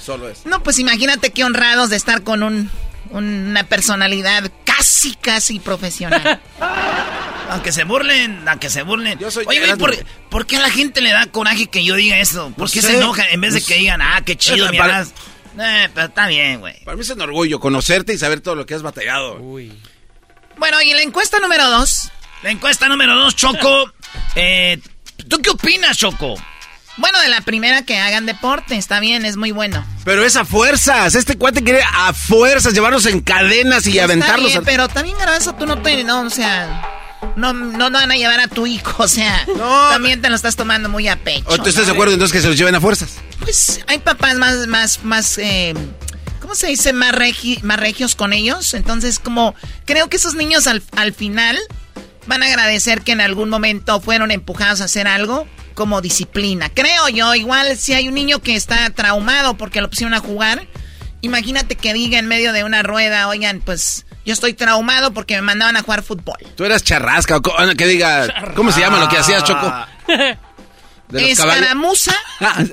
[0.02, 0.46] Solo es.
[0.46, 2.70] No, pues imagínate qué honrados de estar con un,
[3.12, 6.40] una personalidad casi, casi profesional.
[7.50, 9.20] Aunque se burlen, aunque se burlen.
[9.48, 12.54] Oye, güey, ¿por, qué a la gente le da coraje que yo diga eso?
[12.56, 16.08] ¿Por qué se enojan en vez de que digan, ah, qué chido, mi Eh, pero
[16.08, 16.84] está bien, güey.
[16.84, 19.40] Para mí es un orgullo conocerte y saber todo lo que has batallado.
[19.40, 19.74] Uy.
[20.58, 22.12] Bueno, y la encuesta número dos.
[22.44, 23.92] La encuesta número dos, Choco.
[24.36, 24.80] Eh,
[25.28, 26.36] ¿Tú qué opinas, Choco?
[26.98, 29.86] Bueno, de la primera que hagan deporte, está bien, es muy bueno.
[30.04, 34.52] Pero es a fuerzas, este cuate quiere a fuerzas llevarnos en cadenas y aventarlos.
[34.52, 37.00] Bien, Pero también, Garbanzo, tú no te, no, o sea...
[37.36, 39.46] No, no, van a llevar a tu hijo, o sea,
[39.92, 41.46] también te lo estás tomando muy a pecho.
[41.48, 43.18] ¿O tú estás de acuerdo entonces que se los lleven a fuerzas?
[43.40, 45.74] Pues hay papás más, más, más, eh,
[46.42, 46.94] ¿cómo se dice?
[46.94, 47.14] Más,
[47.64, 48.74] más regios con ellos.
[48.74, 49.56] Entonces, como,
[49.86, 51.58] creo que esos niños al, al final
[52.28, 56.70] van a agradecer que en algún momento fueron empujados a hacer algo como disciplina.
[56.70, 60.68] Creo yo, igual si hay un niño que está traumado porque lo pusieron a jugar,
[61.22, 65.42] imagínate que diga en medio de una rueda, oigan, pues yo estoy traumado porque me
[65.42, 66.38] mandaban a jugar fútbol.
[66.56, 67.42] Tú eras charrasca, o
[67.78, 69.74] que diga, ¿cómo se llama lo que hacías, Choco?
[71.14, 72.16] Escaramuza.
[72.42, 72.64] Ah,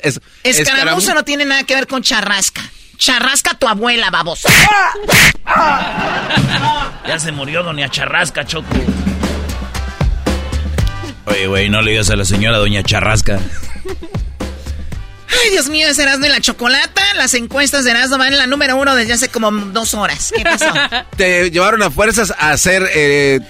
[0.44, 2.62] escaramuza no tiene nada que ver con charrasca.
[2.96, 4.48] Charrasca tu abuela, babosa.
[7.06, 8.68] ya se murió doña Charrasca, Choco.
[11.26, 13.40] Oye, güey, no le digas a la señora doña Charrasca.
[15.28, 17.02] Ay, Dios mío, es Erasmo y la Chocolata.
[17.14, 20.32] Las encuestas de Erasmo van en la número uno desde hace como dos horas.
[20.36, 20.72] ¿Qué pasó?
[21.16, 23.40] te llevaron a fuerzas a hacer eh,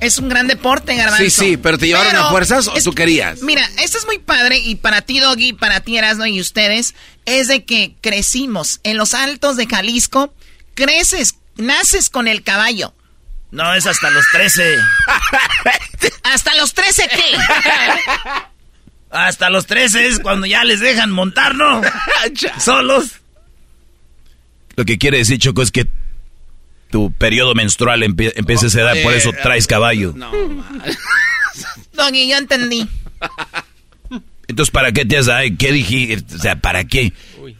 [0.00, 1.24] Es un gran deporte, Garbanzo.
[1.24, 3.42] Sí, sí, pero ¿te llevaron a fuerzas o tú querías?
[3.42, 7.48] Mira, esto es muy padre y para ti, Doggy, para ti, Erasmo y ustedes, es
[7.48, 10.34] de que crecimos en los altos de Jalisco.
[10.74, 12.94] Creces, naces con el caballo.
[13.50, 14.76] No, es hasta los 13.
[16.24, 17.38] ¿Hasta los 13 qué?
[19.10, 21.80] Hasta los 13 es cuando ya les dejan montar, ¿no?
[22.58, 23.20] Solos.
[24.76, 25.86] Lo que quiere decir, Choco, es que
[26.90, 30.12] tu periodo menstrual empieza a esa edad, por eso traes caballo.
[30.14, 30.30] No,
[31.94, 32.86] Doggy, yo entendí.
[34.48, 35.44] Entonces, ¿para qué te has dado?
[35.58, 36.22] ¿Qué dije?
[36.34, 37.12] O sea, ¿para qué?
[37.40, 37.56] Uy.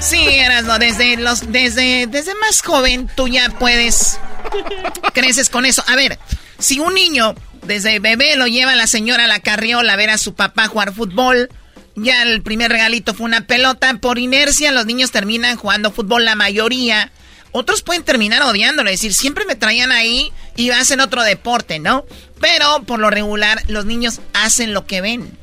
[0.00, 4.18] Sí, Erasmo, desde los, desde, desde más joven tú ya puedes,
[5.12, 5.82] creces con eso.
[5.88, 6.18] A ver,
[6.58, 10.18] si un niño desde bebé lo lleva la señora a la carriola a ver a
[10.18, 11.50] su papá jugar fútbol,
[11.96, 16.36] ya el primer regalito fue una pelota, por inercia los niños terminan jugando fútbol la
[16.36, 17.10] mayoría.
[17.50, 22.04] Otros pueden terminar odiándolo, es decir, siempre me traían ahí y hacen otro deporte, ¿no?
[22.40, 25.36] Pero por lo regular los niños hacen lo que ven.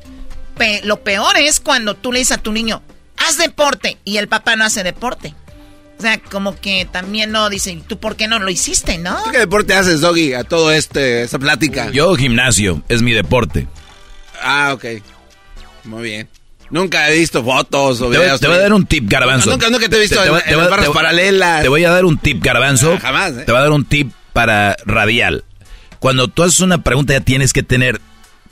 [0.84, 2.82] lo peor es cuando tú le dices a tu niño,
[3.16, 3.98] haz deporte.
[4.04, 5.34] Y el papá no hace deporte.
[5.98, 9.22] O sea, como que también no dice, ¿tú por qué no lo hiciste, no?
[9.24, 11.90] ¿Tú qué deporte haces, Doggy, a todo este, esta plática?
[11.90, 13.66] Yo gimnasio, es mi deporte.
[14.42, 14.84] Ah, ok.
[15.84, 16.28] Muy bien.
[16.68, 18.40] Nunca he visto fotos o videos.
[18.40, 19.50] Te voy a dar un tip, Garbanzo.
[19.50, 21.62] nunca, nunca te he visto en, barras paralelas.
[21.62, 22.94] Te voy a dar un tip, Garbanzo.
[22.94, 23.44] Ah, jamás, ¿eh?
[23.44, 25.44] Te voy a dar un tip para radial.
[25.98, 28.00] Cuando tú haces una pregunta ya tienes que tener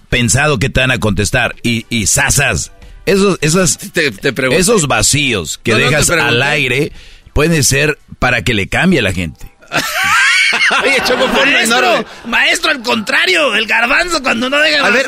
[0.08, 1.56] pensado qué te van a contestar.
[1.62, 2.72] Y, y sasas,
[3.06, 3.78] esos, esos,
[4.52, 6.92] esos vacíos que dejas al aire
[7.32, 9.52] pueden ser para que le cambie a la gente.
[10.82, 15.06] Oye, Choco, maestro, maestro, al contrario, el garbanzo cuando no deja a ver,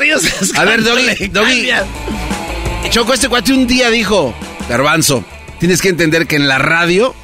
[0.55, 1.69] A ver, Doggy, Doggy.
[2.89, 4.35] Choco, este cuate un día dijo,
[4.69, 5.23] garbanzo,
[5.59, 7.15] tienes que entender que en la radio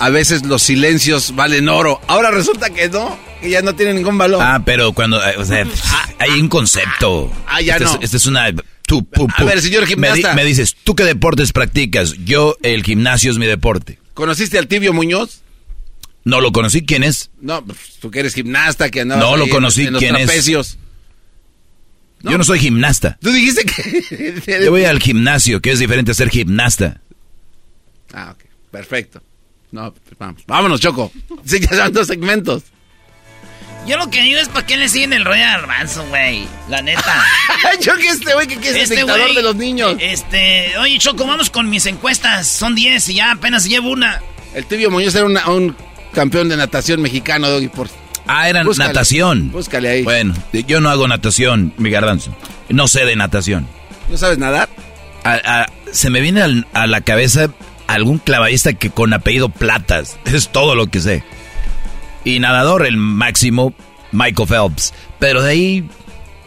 [0.00, 2.00] a veces los silencios valen oro.
[2.06, 4.42] Ahora resulta que no, que ya no tienen ningún valor.
[4.42, 7.30] Ah, pero cuando, o sea, ah, hay un concepto.
[7.46, 7.98] Ah, ya este no.
[8.00, 8.52] Es, es una
[9.36, 10.34] a ver, señor gimnasta.
[10.34, 12.14] Me, dices, ¿tú qué deportes practicas?
[12.24, 13.98] Yo, el gimnasio es mi deporte.
[14.14, 15.42] ¿Conociste al Tibio Muñoz?
[16.24, 17.30] No lo conocí, ¿quién es?
[17.40, 20.78] No, pues, tú que eres gimnasta, que andabas No lo conocí, en, ¿quién es?
[22.20, 23.16] Yo no soy gimnasta.
[23.20, 24.62] Tú dijiste que...
[24.64, 27.00] Yo voy al gimnasio, que es diferente a ser gimnasta.
[28.12, 29.22] Ah, ok, perfecto.
[29.70, 30.42] No, pues, vamos.
[30.46, 31.12] Vámonos, Choco.
[31.44, 32.64] Sí, ya son dos segmentos.
[33.88, 36.46] Yo lo que digo es para qué le siguen el rollo al manso, güey.
[36.68, 37.24] La neta.
[37.80, 39.96] Yo que este güey que, es el este dictador de los niños.
[39.98, 42.46] Este, oye, Choco, vamos con mis encuestas.
[42.46, 44.20] Son 10 y ya apenas llevo una.
[44.54, 45.74] El tibio Muñoz era un
[46.12, 47.88] campeón de natación mexicano, Doggy, por...
[48.26, 49.50] Ah, era natación.
[49.52, 50.02] Búscale ahí.
[50.02, 52.36] Bueno, yo no hago natación, mi garbanzo.
[52.68, 53.66] No sé de natación.
[54.10, 54.68] ¿No sabes nadar?
[55.92, 57.50] se me viene a la cabeza
[57.86, 60.18] algún clavadista que con apellido Platas.
[60.26, 61.24] Es todo lo que sé
[62.24, 63.74] y nadador el máximo
[64.12, 64.94] Michael Phelps.
[65.18, 65.88] Pero de ahí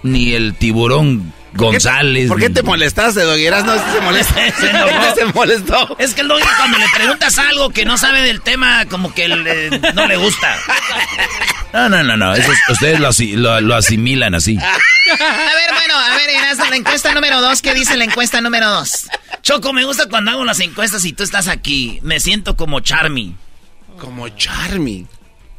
[0.04, 2.30] ni el tiburón González.
[2.30, 3.66] ¿Por qué te molestaste, Dogueras?
[3.66, 4.36] No, se molesta.
[5.16, 5.96] se, molestó.
[6.00, 9.28] Es que el Doggy cuando le preguntas algo que no sabe del tema, como que
[9.28, 10.58] no le gusta.
[11.74, 12.34] No, no, no, no.
[12.70, 14.58] ustedes lo, asimilan así.
[14.62, 17.62] A ver, bueno, a ver, Eras, la encuesta número dos.
[17.62, 19.08] ¿Qué dice la encuesta número dos?
[19.42, 22.00] Choco, me gusta cuando hago las encuestas y tú estás aquí.
[22.04, 23.36] Me siento como Charmy.
[24.00, 25.08] Como Charmy.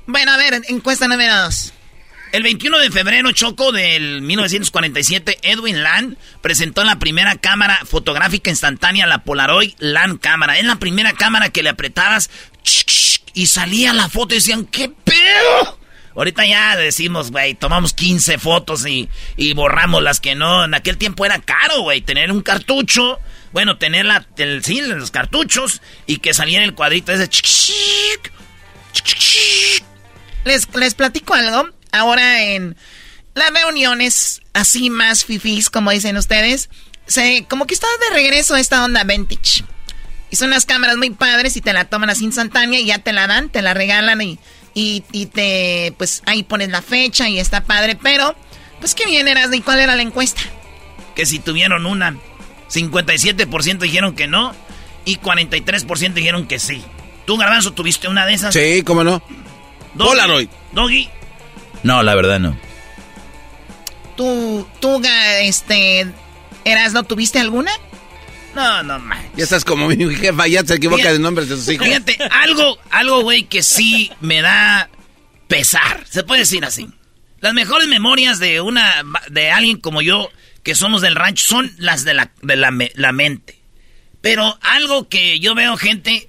[0.07, 1.73] Bueno, a ver, encuesta número dos.
[2.33, 9.07] El 21 de febrero, Choco, del 1947, Edwin Land presentó la primera cámara fotográfica instantánea,
[9.07, 10.59] la Polaroid Land cámara.
[10.59, 12.31] Es la primera cámara que le apretabas
[13.35, 15.79] y salía la foto y decían, ¿qué pedo?
[16.15, 20.65] Ahorita ya decimos, güey, tomamos 15 fotos y, y, borramos las que no.
[20.65, 23.19] En aquel tiempo era caro, güey, tener un cartucho.
[23.53, 24.27] Bueno, tener la,
[24.63, 27.29] sí, los cartuchos y que saliera el cuadrito ese.
[30.45, 32.77] Les, les platico algo ahora en
[33.35, 36.69] las reuniones así más fifís, como dicen ustedes,
[37.07, 39.65] se, como que está de regreso esta onda vintage.
[40.31, 43.13] Y son unas cámaras muy padres y te la toman así instantánea y ya te
[43.13, 44.39] la dan, te la regalan y,
[44.75, 47.99] y, te, pues ahí pones la fecha y está padre.
[48.03, 48.35] Pero,
[48.81, 50.41] pues qué bien eras, ¿y cuál era la encuesta?
[51.15, 52.17] Que si tuvieron una,
[52.71, 54.55] 57% dijeron que no
[55.05, 56.83] y 43% dijeron que sí.
[57.27, 58.55] ¿Tú, Garbanzo, tuviste una de esas?
[58.55, 59.23] Sí, cómo no.
[59.97, 60.49] Polaroid.
[60.73, 61.09] Doggy.
[61.83, 62.57] No, la verdad no.
[64.17, 65.03] ¿Tú, tú,
[65.41, 66.07] este,
[66.65, 67.73] eras, no tuviste alguna?
[68.55, 69.19] No, no man.
[69.37, 71.87] Ya estás como mi jefa, ya se equivoca de nombres de sus hijos.
[71.87, 74.91] Fíjate, algo, algo, güey, que sí me da
[75.49, 76.05] pesar.
[76.09, 76.89] Se puede decir así.
[77.41, 80.31] Las mejores memorias de una, de alguien como yo,
[80.63, 83.61] que somos del rancho, son las de la, de la, la mente.
[84.21, 86.29] Pero algo que yo veo gente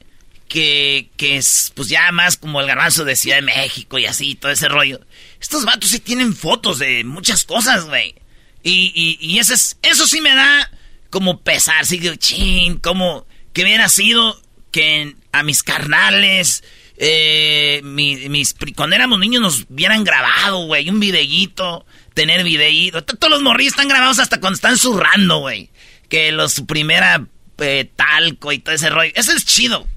[0.54, 4.36] que, que es, pues ya más como el garbanzo de Ciudad de México y así,
[4.36, 5.02] todo ese rollo.
[5.42, 8.14] Estos vatos sí tienen fotos de muchas cosas, güey.
[8.62, 10.70] Y, y, eso, es, eso sí me da
[11.10, 14.40] como pesar, así que, chin, como que hubiera sido
[14.70, 16.64] que a mis carnales,
[16.98, 23.04] eh, mis, cuando éramos niños nos hubieran grabado, güey, un videíto, tener videíto.
[23.04, 25.72] Todos los morrillos están grabados hasta cuando están zurrando, güey.
[26.10, 27.26] Que los su primera
[27.58, 29.12] eh, talco y todo ese rollo.
[29.16, 29.88] Eso es chido.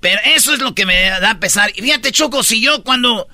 [0.00, 1.70] Pero eso es lo que me da pesar.
[1.76, 3.28] Y fíjate, Choco, si yo cuando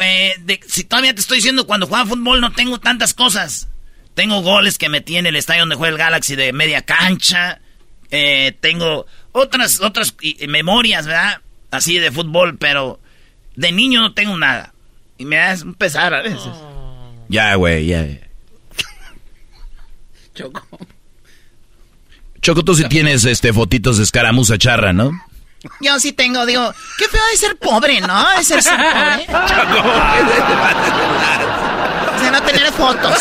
[0.00, 3.68] eh, si todavía te estoy diciendo, cuando jugaba fútbol no tengo tantas cosas.
[4.14, 7.60] Tengo goles que metí en el estadio donde juega el Galaxy de media cancha.
[8.10, 10.14] Eh, tengo otras, otras
[10.48, 11.40] memorias, ¿verdad?
[11.70, 13.00] Así de fútbol, pero
[13.56, 14.74] de niño no tengo nada.
[15.16, 16.52] Y me da un pesar a veces.
[17.28, 18.04] Ya, güey, ya.
[20.34, 20.66] Choco.
[22.42, 25.12] Choco, tú sí tienes este fotitos de escaramuza charra, ¿no?
[25.80, 28.28] Yo sí tengo, digo, qué feo de ser pobre, ¿no?
[28.36, 29.26] De ser, ser pobre.
[32.16, 33.18] o sea, no tener fotos.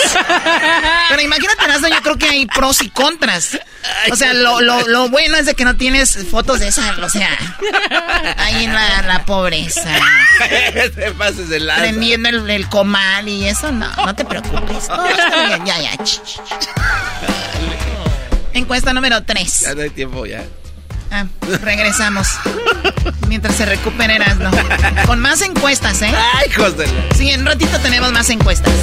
[1.10, 3.60] Pero imagínate, yo creo que hay pros y contras.
[4.12, 7.10] O sea, lo, lo, lo bueno es de que no tienes fotos de esa, o
[7.10, 7.38] sea,
[8.38, 9.90] ahí en la, la pobreza.
[10.96, 11.82] Te pases lado.
[11.82, 14.88] Prendiendo el, el, comal y eso, no, no te preocupes.
[15.66, 15.92] Ya, ya.
[18.54, 19.60] Encuesta número 3.
[19.62, 20.44] Ya no hay tiempo, ya.
[21.12, 21.26] Ah,
[21.62, 22.28] regresamos.
[23.28, 24.52] Mientras se recuperen ¿no?
[25.06, 26.12] Con más encuestas, ¿eh?
[26.14, 26.74] Ay, hijos
[27.16, 28.74] Sí, en un ratito tenemos más encuestas.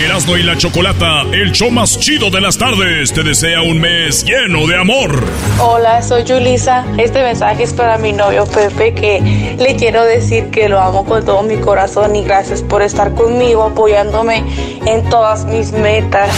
[0.00, 4.24] Erasmo y la Chocolata, el show más chido de las tardes, te desea un mes
[4.24, 5.24] lleno de amor.
[5.60, 6.84] Hola, soy Julisa.
[6.98, 11.24] Este mensaje es para mi novio Pepe, que le quiero decir que lo amo con
[11.24, 14.44] todo mi corazón y gracias por estar conmigo, apoyándome
[14.84, 16.30] en todas mis metas.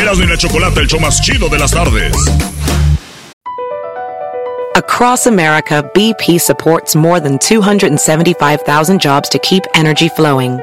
[0.00, 2.12] Erasmo y la Chocolata, el show más chido de las tardes.
[4.76, 10.60] Across America, BP supports more than 275,000 jobs to keep energy flowing.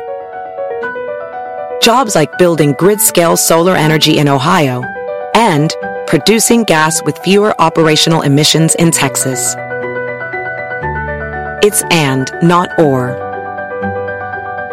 [1.81, 4.81] Jobs like building grid-scale solar energy in Ohio
[5.35, 5.75] and
[6.07, 9.53] producing gas with fewer operational emissions in Texas.
[11.61, 13.24] It's and, not or.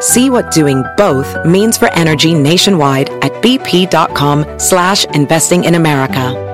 [0.03, 6.49] See what doing both means for energy nationwide at bp.com slash investing in America.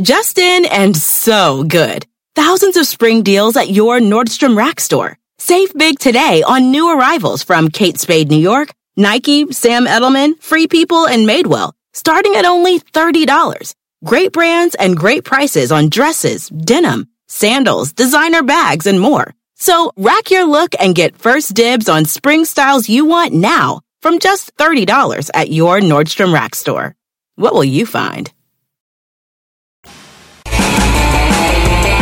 [0.00, 2.06] Justin and so good.
[2.36, 5.18] Thousands of spring deals at your Nordstrom Rack store.
[5.38, 10.68] Save big today on new arrivals from Kate Spade New York, Nike, Sam Edelman, Free
[10.68, 13.74] People, and Madewell, starting at only $30.
[14.04, 19.34] Great brands and great prices on dresses, denim, sandals, designer bags, and more.
[19.60, 24.20] So rack your look and get first dibs on spring styles you want now from
[24.20, 26.94] just $30 at your Nordstrom Rack store.
[27.34, 28.30] What will you find?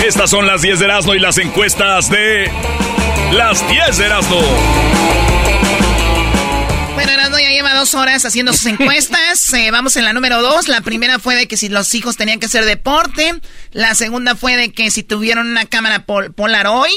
[0.04, 2.50] Estas son las 10 de Erasmo y las encuestas de
[3.32, 4.40] las 10 de Erasmo.
[6.94, 9.16] Bueno, Erasmo ya lleva dos horas haciendo sus encuestas.
[9.54, 10.68] Eh, vamos en la número dos.
[10.68, 13.40] La primera fue de que si los hijos tenían que hacer deporte.
[13.72, 16.90] La segunda fue de que si tuvieron una cámara pol Polaroid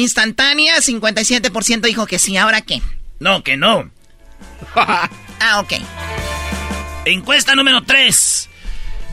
[0.00, 2.36] instantánea, 57% dijo que sí.
[2.36, 2.82] ¿Ahora qué?
[3.18, 3.90] No, que no.
[4.74, 5.74] ah, ok.
[7.04, 8.48] Encuesta número 3.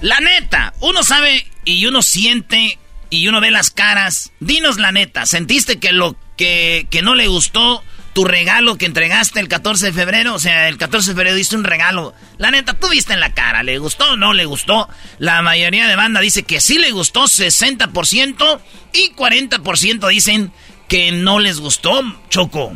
[0.02, 2.78] La neta, uno sabe y uno siente
[3.10, 4.32] y uno ve las caras.
[4.40, 7.84] Dinos la neta, ¿sentiste que lo que, que no le gustó
[8.14, 10.34] tu regalo que entregaste el 14 de febrero?
[10.34, 12.14] O sea, el 14 de febrero diste un regalo.
[12.38, 14.90] La neta, tú viste en la cara, ¿le gustó o no le gustó?
[15.20, 18.60] La mayoría de banda dice que sí le gustó, 60%,
[18.94, 20.52] y 40% dicen
[20.88, 22.74] que no les gustó, Choco.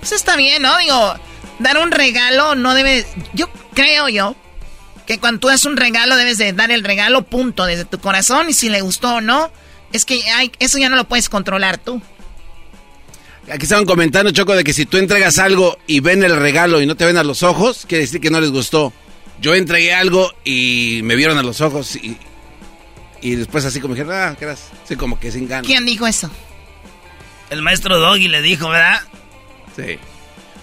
[0.00, 0.76] Pues está bien, ¿no?
[0.78, 1.14] Digo,
[1.58, 3.06] dar un regalo no debe...
[3.34, 4.36] Yo creo yo
[5.06, 8.50] que cuando tú das un regalo debes de dar el regalo punto desde tu corazón
[8.50, 9.50] y si le gustó o no,
[9.92, 12.02] es que hay, eso ya no lo puedes controlar tú.
[13.50, 16.86] Aquí estaban comentando, Choco, de que si tú entregas algo y ven el regalo y
[16.86, 18.92] no te ven a los ojos, quiere decir que no les gustó.
[19.40, 22.18] Yo entregué algo y me vieron a los ojos y,
[23.22, 25.66] y después así como dijeron, ah, ¿qué Así como que sin ganas.
[25.66, 26.30] ¿Quién dijo eso?
[27.50, 29.00] El maestro Doggy le dijo, ¿verdad?
[29.76, 29.98] Sí.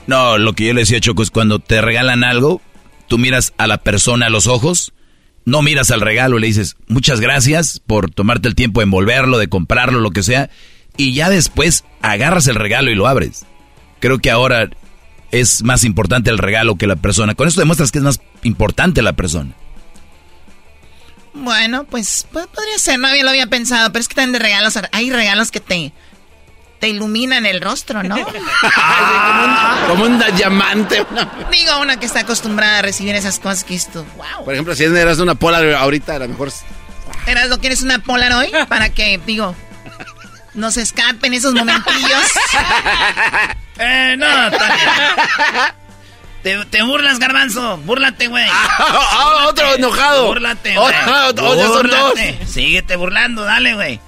[0.08, 2.62] No, lo que yo le decía, Choco, es cuando te regalan algo,
[3.08, 4.94] tú miras a la persona a los ojos,
[5.46, 9.48] no miras al regalo, le dices, muchas gracias por tomarte el tiempo de envolverlo, de
[9.48, 10.50] comprarlo, lo que sea,
[10.98, 13.46] y ya después agarras el regalo y lo abres.
[14.00, 14.70] Creo que ahora
[15.32, 17.36] es más importante el regalo que la persona.
[17.36, 19.54] Con esto demuestras que es más importante la persona.
[21.34, 24.40] Bueno, pues, pues podría ser, no había, lo había pensado, pero es que también de
[24.40, 25.92] regalos, hay regalos que te,
[26.80, 28.16] te iluminan el rostro, ¿no?
[29.88, 31.06] como, un, diamante.
[31.52, 34.46] Digo, una que está acostumbrada a recibir esas cosas que esto, wow.
[34.46, 36.52] Por ejemplo, si eras una polar ahorita, a lo mejor...
[37.28, 38.52] ¿Eras lo quieres una polar hoy?
[38.68, 39.56] Para que, digo,
[40.54, 42.32] no se escapen esos momentillos.
[43.80, 44.28] eh, no,
[46.44, 47.78] te, te, burlas, garbanzo.
[47.78, 48.46] Búrlate, güey.
[48.48, 50.28] Ah, otro enojado.
[50.28, 52.48] Búrlate, güey.
[52.48, 54.00] Síguete burlando, dale, güey.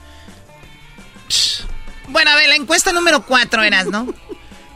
[2.07, 4.07] Bueno, a ver, la encuesta número 4 eras, ¿no?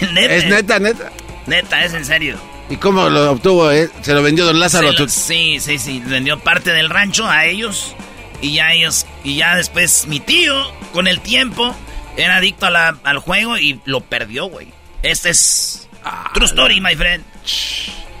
[0.00, 1.10] Es neta, neta.
[1.46, 2.36] Neta, es en serio.
[2.70, 3.70] ¿Y cómo lo obtuvo?
[3.70, 3.90] Eh?
[4.02, 4.92] ¿Se lo vendió don Lázaro?
[5.08, 6.02] sí, sí, sí.
[6.04, 7.94] Vendió parte del rancho a ellos.
[8.40, 9.06] Y ya ellos.
[9.22, 10.54] Y ya después mi tío,
[10.92, 11.74] con el tiempo,
[12.16, 14.68] era adicto al juego y lo perdió, güey.
[15.02, 15.88] Este es.
[16.32, 17.24] true story, my friend.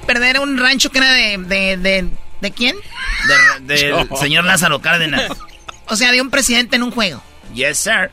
[0.06, 2.08] Perder un rancho que era de
[2.44, 2.76] ¿De quién?
[3.62, 5.32] Del señor Lázaro Cárdenas.
[5.86, 7.22] O sea, de un presidente en un juego.
[7.54, 8.10] Yes, sir.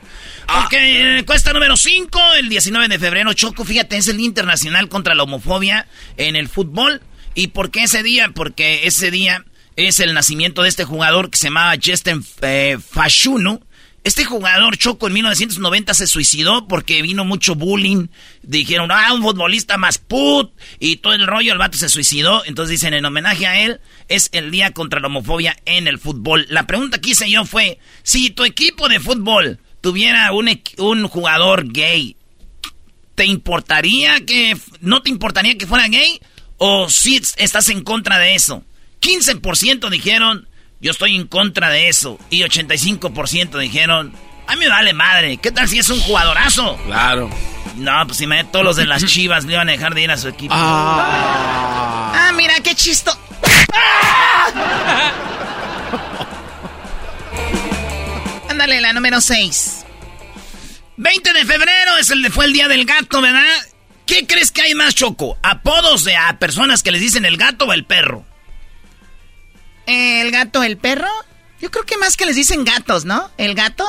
[0.48, 0.64] Ah.
[0.64, 3.34] Ok, cuesta número 5, el 19 de febrero.
[3.34, 5.86] Choco, fíjate, es el Día Internacional contra la Homofobia
[6.16, 7.02] en el fútbol.
[7.34, 8.30] ¿Y por qué ese día?
[8.34, 9.44] Porque ese día
[9.76, 13.60] es el nacimiento de este jugador que se llamaba Justin eh, Fashuno
[14.04, 18.08] este jugador Choco en 1990 se suicidó porque vino mucho bullying.
[18.42, 20.52] Dijeron, ah, un futbolista más put.
[20.80, 22.44] Y todo el rollo, el vato se suicidó.
[22.44, 26.46] Entonces dicen, en homenaje a él, es el día contra la homofobia en el fútbol.
[26.48, 31.72] La pregunta que hice yo fue, si tu equipo de fútbol tuviera un, un jugador
[31.72, 32.16] gay,
[33.14, 36.20] ¿te importaría que, no te importaría que fuera gay?
[36.56, 38.64] ¿O si estás en contra de eso?
[39.00, 40.48] 15% dijeron,
[40.82, 42.18] yo estoy en contra de eso.
[42.28, 44.12] Y 85% dijeron,
[44.48, 45.38] a mí me vale madre.
[45.38, 46.76] ¿Qué tal si es un jugadorazo?
[46.84, 47.30] Claro.
[47.76, 50.10] No, pues si me todos los de las chivas le iban a dejar de ir
[50.10, 50.52] a su equipo.
[50.54, 53.12] Ah, ah mira, qué chisto.
[58.50, 59.84] Ándale, la número 6.
[60.96, 63.54] 20 de febrero es el de fue el día del gato, ¿verdad?
[64.04, 65.38] ¿Qué crees que hay más choco?
[65.44, 68.26] ¿Apodos de a personas que les dicen el gato o el perro?
[69.92, 71.10] ¿El gato, el perro?
[71.60, 73.30] Yo creo que más que les dicen gatos, ¿no?
[73.36, 73.84] ¿El gato?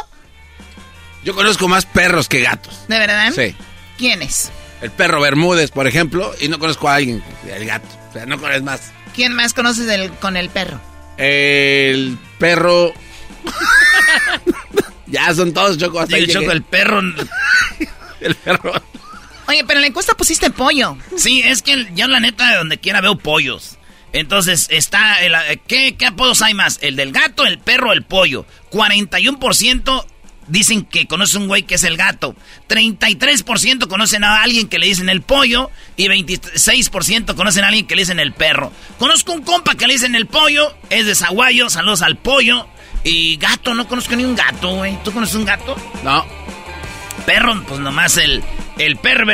[1.23, 2.83] Yo conozco más perros que gatos.
[2.89, 3.31] ¿De verdad?
[3.33, 3.55] Sí.
[3.97, 4.51] ¿Quiénes?
[4.81, 7.87] El perro Bermúdez, por ejemplo, y no conozco a alguien, el gato.
[8.09, 8.91] O sea, no conoces más.
[9.15, 10.81] ¿Quién más conoces del, con el perro?
[11.15, 12.93] El perro.
[15.07, 16.01] ya son todos Choco.
[16.01, 16.99] Hasta el Choco, el perro.
[18.19, 18.73] el perro.
[19.47, 20.97] Oye, pero en la encuesta pusiste pollo.
[21.15, 23.77] Sí, es que yo la neta de donde quiera veo pollos.
[24.13, 25.21] Entonces, está.
[25.23, 25.35] El,
[25.67, 26.79] ¿qué, ¿Qué apodos hay más?
[26.81, 28.45] El del gato, el perro, el pollo.
[28.71, 30.05] 41%
[30.47, 32.35] dicen que conoce un güey que es el gato.
[32.69, 35.71] 33% conocen a alguien que le dicen el pollo.
[35.97, 38.71] Y 26% conocen a alguien que le dicen el perro.
[38.99, 40.75] Conozco un compa que le dicen el pollo.
[40.89, 41.69] Es de Zaguayo.
[41.69, 42.67] Saludos al pollo.
[43.03, 44.97] Y gato, no conozco ni un gato, güey.
[45.03, 45.75] ¿Tú conoces un gato?
[46.03, 46.25] No.
[47.25, 48.43] Perro, pues nomás el,
[48.77, 49.25] el perro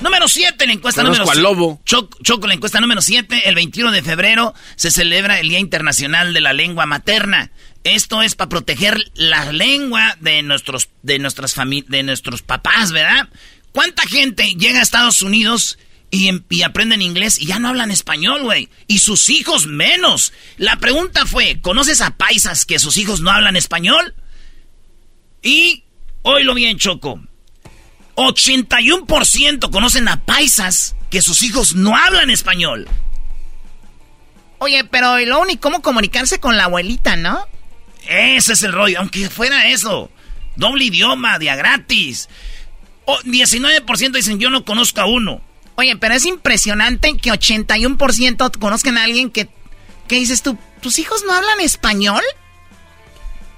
[0.00, 1.80] Número 7, la encuesta Conozco número al lobo.
[1.84, 3.48] Choco, Choco, la encuesta número 7.
[3.48, 7.50] El 21 de febrero se celebra el Día Internacional de la Lengua Materna.
[7.84, 11.54] Esto es para proteger la lengua de nuestros, de nuestras
[11.86, 13.28] de nuestros papás, ¿verdad?
[13.72, 15.78] ¿Cuánta gente llega a Estados Unidos
[16.10, 18.68] y, y aprenden inglés y ya no hablan español, güey?
[18.86, 20.32] Y sus hijos menos.
[20.56, 24.14] La pregunta fue, ¿conoces a paisas que sus hijos no hablan español?
[25.42, 25.84] Y,
[26.22, 27.22] oílo bien, Choco,
[28.18, 32.88] 81% conocen a paisas que sus hijos no hablan español.
[34.58, 37.46] Oye, pero lo único, ¿cómo comunicarse con la abuelita, no?
[38.08, 40.10] Ese es el rollo, aunque fuera eso.
[40.56, 42.28] Doble idioma, día gratis.
[43.06, 45.40] 19% dicen yo no conozco a uno.
[45.76, 49.48] Oye, pero es impresionante que 81% conozcan a alguien que...
[50.08, 50.58] ¿Qué dices tú?
[50.80, 52.22] ¿Tus hijos no hablan español?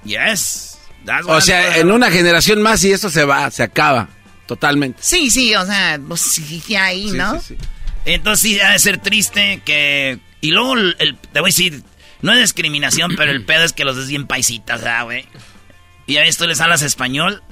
[0.03, 0.77] Yes.
[1.25, 4.09] o sea, en una generación más y esto se va, se acaba.
[4.47, 4.99] Totalmente.
[5.01, 7.39] Sí, sí, o sea, pues sí, ahí, ¿no?
[7.39, 7.57] Sí, sí,
[8.05, 10.19] Entonces sí, ha de ser triste que...
[10.41, 11.83] Y luego, el, te voy a decir,
[12.21, 15.25] no es discriminación, pero el pedo es que los des bien paisitas, güey?
[16.07, 17.43] Y a esto les hablas español.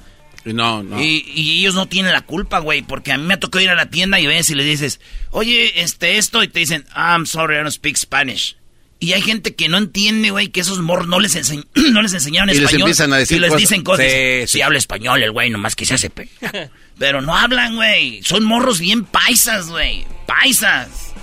[0.44, 1.00] No, no.
[1.00, 3.74] Y, ellos no tienen la culpa, güey, porque a mí me ha tocado ir a
[3.74, 7.56] la tienda y ves y les dices, oye, este, esto, y te dicen, I'm sorry,
[7.56, 8.56] I don't speak Spanish.
[9.02, 11.34] Y hay gente que no entiende, güey, que esos morros no les,
[11.74, 12.72] no les enseñaron y español.
[12.72, 14.06] Les empiezan a decir y les dicen cosas.
[14.46, 16.10] Sí, habla español el güey, nomás que se hace.
[16.98, 18.22] Pero no hablan, güey.
[18.22, 20.06] Son morros bien paisas, güey.
[20.26, 21.14] Paisas.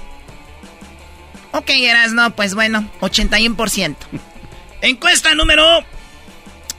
[1.51, 3.95] Ok, eras, no, pues bueno, 81%.
[4.81, 5.85] Encuesta número.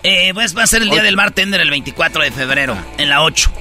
[0.02, 3.22] Eh, pues va a ser el día del bartender el 24 de febrero, en la
[3.22, 3.52] 8.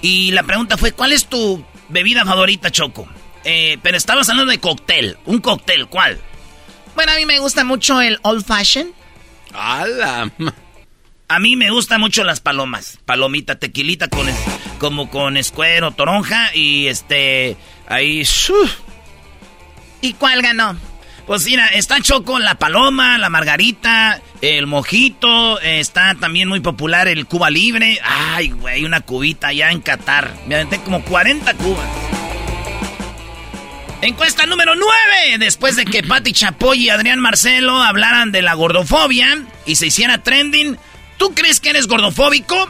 [0.00, 3.06] Y la pregunta fue: ¿Cuál es tu bebida favorita, Choco?
[3.44, 5.18] Eh, pero estabas hablando de cóctel.
[5.26, 5.86] ¿Un cóctel?
[5.86, 6.18] ¿Cuál?
[6.98, 8.88] Bueno, a mí me gusta mucho el old fashion.
[9.54, 10.32] ¡Hala!
[11.28, 12.98] A mí me gustan mucho las palomas.
[13.04, 14.26] Palomita, tequilita con
[14.80, 18.24] como con escuero, toronja y este ahí.
[20.00, 20.76] ¿Y cuál ganó?
[21.28, 27.26] Pues mira, está Choco, la paloma, la margarita, el mojito, está también muy popular el
[27.26, 28.00] Cuba Libre.
[28.02, 30.34] Ay, güey, una cubita allá en Qatar.
[30.48, 31.86] Me aventé como 40 cubas.
[34.00, 35.38] Encuesta número 9.
[35.38, 40.22] Después de que Patti Chapoy y Adrián Marcelo hablaran de la gordofobia y se hiciera
[40.22, 40.78] trending,
[41.16, 42.68] ¿tú crees que eres gordofóbico?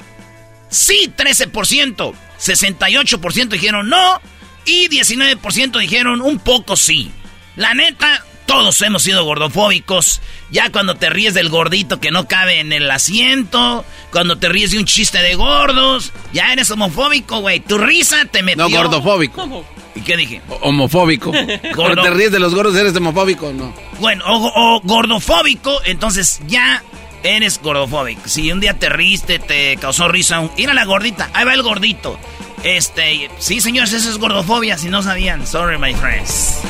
[0.71, 2.15] Sí, 13%.
[2.39, 4.21] 68% dijeron no.
[4.65, 7.11] Y 19% dijeron un poco sí.
[7.57, 10.23] La neta, todos hemos sido gordofóbicos.
[10.51, 14.71] Ya cuando te ríes del gordito que no cabe en el asiento, cuando te ríes
[14.71, 17.61] de un chiste de gordos, ya eres homofóbico, güey.
[17.61, 18.69] Tu risa te metió.
[18.69, 19.67] No, gordofóbico.
[19.99, 20.41] ¿Y qué dije?
[20.61, 21.33] homofóbico.
[21.75, 23.75] Cuando te ríes de los gordos, eres homofóbico, ¿no?
[23.99, 26.85] Bueno, o, gordofóbico, entonces ya
[27.25, 28.29] eres gordofóbico.
[28.29, 30.53] Si un día te riste, te causó risa, un...
[30.57, 32.17] ir a la gordita, ahí va el gordito.
[32.63, 35.45] Este, sí, señores, eso es gordofobia, si no sabían.
[35.45, 36.61] Sorry, my friends.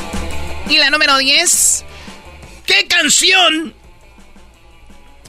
[0.67, 1.85] Y la número 10.
[2.65, 3.75] ¿Qué canción?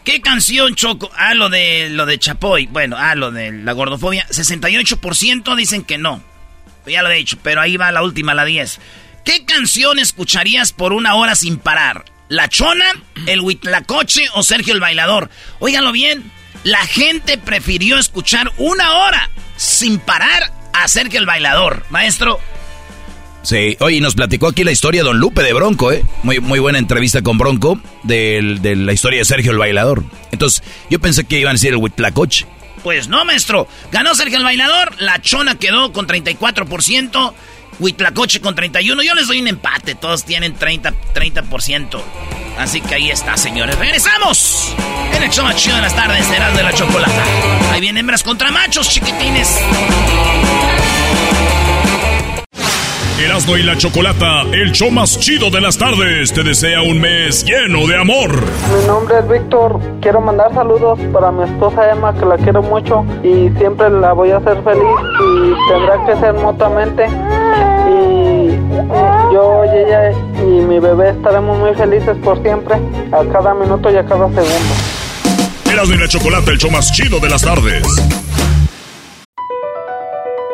[0.05, 1.11] ¿Qué canción, Choco?
[1.15, 2.67] Ah, lo de, lo de Chapoy.
[2.67, 4.27] Bueno, ah, lo de la gordofobia.
[4.31, 6.30] 68% dicen que no.
[6.91, 8.81] Ya lo he dicho, pero ahí va la última, la 10.
[9.25, 12.05] ¿Qué canción escucharías por una hora sin parar?
[12.29, 12.87] ¿La Chona,
[13.27, 15.31] el Huitlacoche o Sergio el Bailador?
[15.59, 16.31] Óiganlo bien,
[16.65, 21.85] la gente prefirió escuchar una hora sin parar a Sergio el Bailador.
[21.91, 22.41] Maestro,
[23.43, 26.05] Sí, oye, nos platicó aquí la historia de Don Lupe de Bronco, ¿eh?
[26.23, 30.05] Muy, muy buena entrevista con Bronco de, de la historia de Sergio el Bailador.
[30.31, 32.47] Entonces, yo pensé que iban a decir el Huitlacoche.
[32.83, 33.69] Pues no, maestro.
[33.93, 37.35] Ganó Sergio el Bailador, la Chona quedó con 34%,
[37.79, 38.83] Huitlacoche con 31%.
[39.03, 40.95] Yo les doy un empate, todos tienen 30%.
[41.15, 42.03] 30%.
[42.59, 43.79] Así que ahí está, señores.
[43.79, 44.75] ¡Regresamos!
[45.15, 47.25] En el show más chido de las tardes, serás de la chocolata.
[47.73, 49.59] Ahí vienen hembras contra machos, chiquitines.
[53.21, 57.45] Erasmo y la Chocolata, el show más chido de las tardes, te desea un mes
[57.45, 58.33] lleno de amor.
[58.33, 59.79] Mi nombre es Víctor.
[60.01, 64.31] Quiero mandar saludos para mi esposa Emma, que la quiero mucho y siempre la voy
[64.31, 67.05] a hacer feliz y tendrá que ser mutuamente.
[67.91, 68.57] Y
[69.35, 72.77] yo y ella y mi bebé estaremos muy felices por siempre,
[73.13, 74.75] a cada minuto y a cada segundo.
[75.71, 77.87] Erasmo y la Chocolata, el show más chido de las tardes.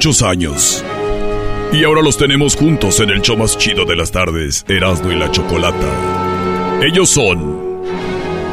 [0.00, 0.82] Muchos años.
[1.74, 5.14] Y ahora los tenemos juntos en el show más chido de las tardes, Erasmo y
[5.14, 6.80] la Chocolata.
[6.82, 7.82] Ellos son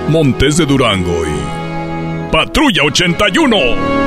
[0.09, 4.06] Montes de Durango y Patrulla 81.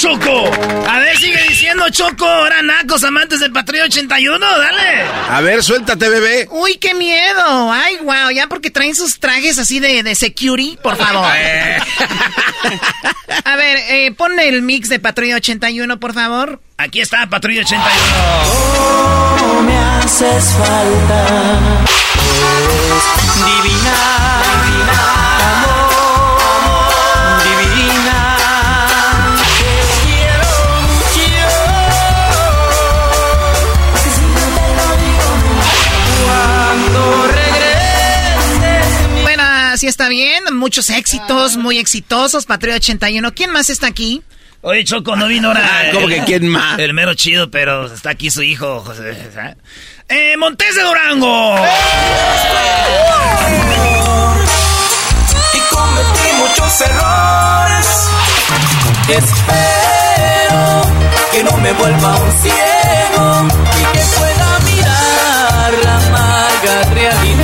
[0.00, 0.50] Choco?
[0.88, 2.26] A ver, sigue diciendo, Choco.
[2.26, 5.02] Ahora nacos, amantes del Patrulla 81, dale.
[5.28, 6.48] A ver, suéltate, bebé.
[6.50, 7.70] Uy, qué miedo.
[7.70, 11.26] Ay, wow, ya porque traen sus trajes así de, de security, por favor.
[13.44, 16.62] A ver, eh, pon el mix de Patrulla 81, por favor.
[16.78, 17.84] Aquí está Patrulla 81.
[19.36, 21.26] No me haces falta.
[23.36, 25.19] Divina,
[39.80, 40.44] así está bien.
[40.52, 42.44] Muchos éxitos, muy exitosos.
[42.44, 43.32] Patrulla 81.
[43.32, 44.22] ¿Quién más está aquí?
[44.60, 45.62] Oye, Choco, no vino ahora.
[45.64, 46.78] Ah, ¿Cómo que quién más?
[46.78, 49.16] El mero chido, pero está aquí su hijo, José.
[49.32, 49.56] ¿sabes?
[50.10, 51.56] Eh, Montes de Durango.
[55.54, 57.86] y cometí muchos errores.
[59.08, 60.82] Espero
[61.32, 63.48] que no me vuelva un ciego
[63.80, 67.39] y que pueda mirar la amarga realidad.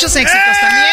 [0.00, 0.86] Muchos éxitos también.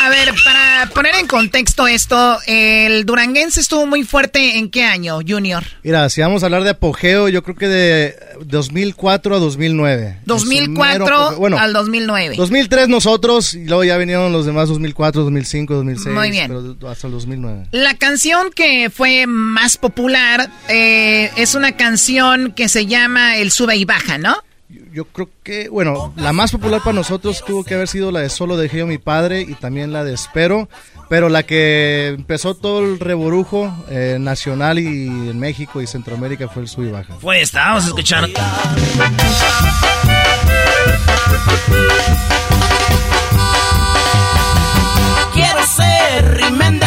[0.00, 5.18] A ver, para poner en contexto esto, el duranguense estuvo muy fuerte en qué año,
[5.26, 5.64] Junior?
[5.82, 10.18] Mira, si vamos a hablar de apogeo, yo creo que de 2004 a 2009.
[10.24, 11.38] 2004 Su mero apogeo.
[11.40, 12.36] Bueno, al 2009.
[12.36, 16.14] 2003 nosotros, y luego ya vinieron los demás 2004, 2005, 2006.
[16.14, 16.46] Muy bien.
[16.46, 17.66] Pero hasta el 2009.
[17.72, 23.74] La canción que fue más popular eh, es una canción que se llama El sube
[23.74, 24.45] y baja, ¿no?
[24.68, 28.28] Yo creo que, bueno, la más popular para nosotros tuvo que haber sido la de
[28.28, 30.68] Solo dejé a mi padre y también la de Espero,
[31.08, 36.62] pero la que empezó todo el reburujo eh, nacional y en México y Centroamérica fue
[36.62, 37.14] el sub y baja.
[37.20, 38.28] Pues estábamos escuchando.
[45.32, 46.80] Quiero ser rimen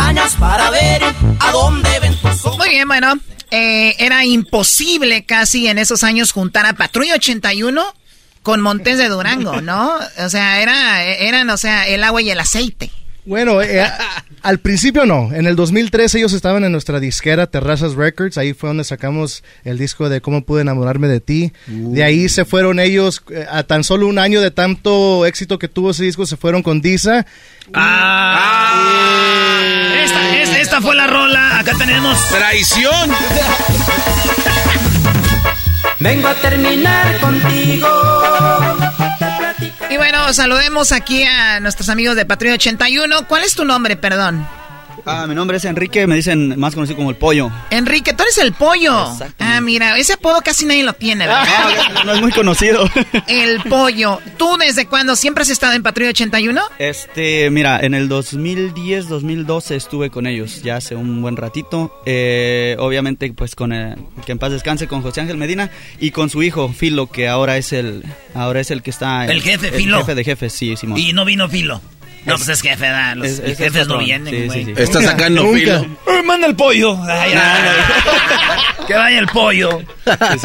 [0.00, 1.02] pestañas para ver
[1.40, 2.58] a dónde ven tus ojos.
[2.58, 3.18] Muy bien, bueno,
[3.50, 7.94] eh, era imposible casi en esos años juntar a Patrulla 81
[8.42, 9.92] con Montes de Durango, ¿no?
[10.18, 12.90] O sea, era, eran, o sea, el agua y el aceite.
[13.24, 13.84] Bueno, eh,
[14.42, 15.32] al principio no.
[15.32, 18.38] En el 2013 ellos estaban en nuestra disquera Terrazas Records.
[18.38, 21.52] Ahí fue donde sacamos el disco de Cómo pude enamorarme de ti.
[21.66, 25.68] De ahí se fueron ellos eh, a tan solo un año de tanto éxito que
[25.68, 26.26] tuvo ese disco.
[26.26, 27.26] Se fueron con Disa.
[27.74, 29.10] Ah.
[30.02, 31.58] Esta, esta, esta fue la rola.
[31.58, 32.18] Acá tenemos.
[32.30, 33.10] ¡Traición!
[35.98, 38.69] Vengo a terminar contigo.
[39.90, 43.26] Y bueno, saludemos aquí a nuestros amigos de Patrulla 81.
[43.26, 44.46] ¿Cuál es tu nombre, perdón?
[45.10, 47.50] Ah, mi nombre es Enrique, me dicen más conocido como el pollo.
[47.70, 49.08] Enrique, tú eres el pollo.
[49.38, 51.44] Ah, mira, ese apodo casi nadie lo tiene, ¿verdad?
[51.94, 52.88] No, no es muy conocido.
[53.26, 54.20] El pollo.
[54.36, 56.60] ¿Tú desde cuándo siempre has estado en Patrulla 81?
[56.78, 62.00] Este, mira, en el 2010, 2012 estuve con ellos, ya hace un buen ratito.
[62.06, 66.30] Eh, obviamente, pues con eh, que en paz descanse con José Ángel Medina y con
[66.30, 68.04] su hijo Filo, que ahora es el,
[68.34, 69.26] ahora es el que está.
[69.26, 69.98] El jefe, Filo.
[69.98, 70.98] El jefe de jefes, sí, Simón.
[70.98, 71.80] Y no vino Filo.
[72.26, 73.16] No, pues es jefe, ¿verdad?
[73.16, 74.64] Los Es- es el jefes no vienen, güey.
[74.66, 74.82] sí, sí.
[74.82, 75.58] Está sacando Nunca.
[75.58, 75.76] filo.
[76.06, 76.98] Eh, manda el pollo.
[77.08, 77.70] Ay, ay,
[78.86, 79.80] que vaya el pollo.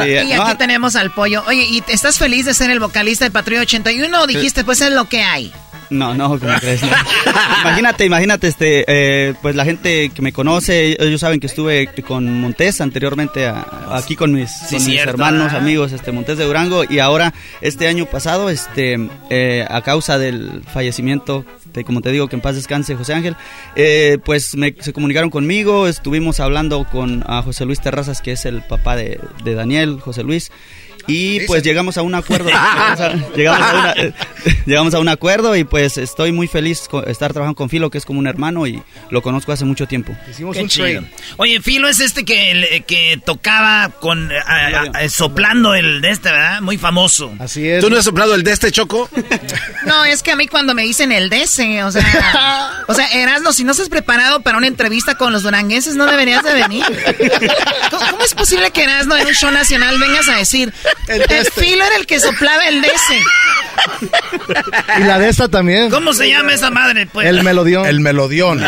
[0.05, 1.43] Y aquí tenemos al pollo.
[1.47, 4.91] Oye, ¿y estás feliz de ser el vocalista de Patrulla 81 o dijiste, pues es
[4.91, 5.51] lo que hay?
[5.91, 6.82] No, no, ¿cómo crees?
[6.82, 6.89] No.
[7.61, 12.41] imagínate, imagínate, este, eh, pues la gente que me conoce, ellos saben que estuve con
[12.41, 15.57] Montés anteriormente a- aquí con mis, Sí, con mis cierto, hermanos, ah.
[15.57, 18.97] amigos, este, Montés de Durango, y ahora este año pasado, este,
[19.30, 21.45] eh, a causa del fallecimiento,
[21.76, 23.36] de, como te digo, que en paz descanse José Ángel,
[23.76, 28.45] eh, pues me, se comunicaron conmigo, estuvimos hablando con a José Luis Terrazas, que es
[28.45, 30.51] el papá de Daniel, José Luis.
[31.08, 32.49] Y pues llegamos a un acuerdo.
[32.49, 34.14] llegamos, a, llegamos a una- eh,
[34.66, 37.97] llegamos a un acuerdo y pues estoy muy feliz con estar trabajando con Filo, que
[37.97, 40.16] es como un hermano y lo conozco hace mucho tiempo.
[40.30, 40.86] Hicimos Qué un chido.
[40.88, 41.12] trade.
[41.38, 46.32] Oye, Filo es este que, que tocaba con a- a- a- soplando el de este,
[46.32, 46.62] ¿verdad?
[46.62, 47.34] Muy famoso.
[47.39, 47.82] Así es.
[47.82, 49.10] ¿Tú no has soplado el de este choco?
[49.86, 53.53] No, es que a mí cuando me dicen el DC, o sea, o sea, Erasno,
[53.53, 56.84] si no estás preparado para una entrevista con los duranguenses, no deberías de venir.
[57.91, 60.74] ¿Cómo, cómo es posible que Erasno en un show nacional vengas a decir,
[61.08, 63.20] el, filo era el que soplaba el DC?
[65.00, 65.89] Y la de esta también.
[65.89, 67.08] ¿Cómo se llama esa madre?
[67.08, 67.28] Pues?
[67.28, 67.86] El melodión.
[67.86, 68.62] El melodión.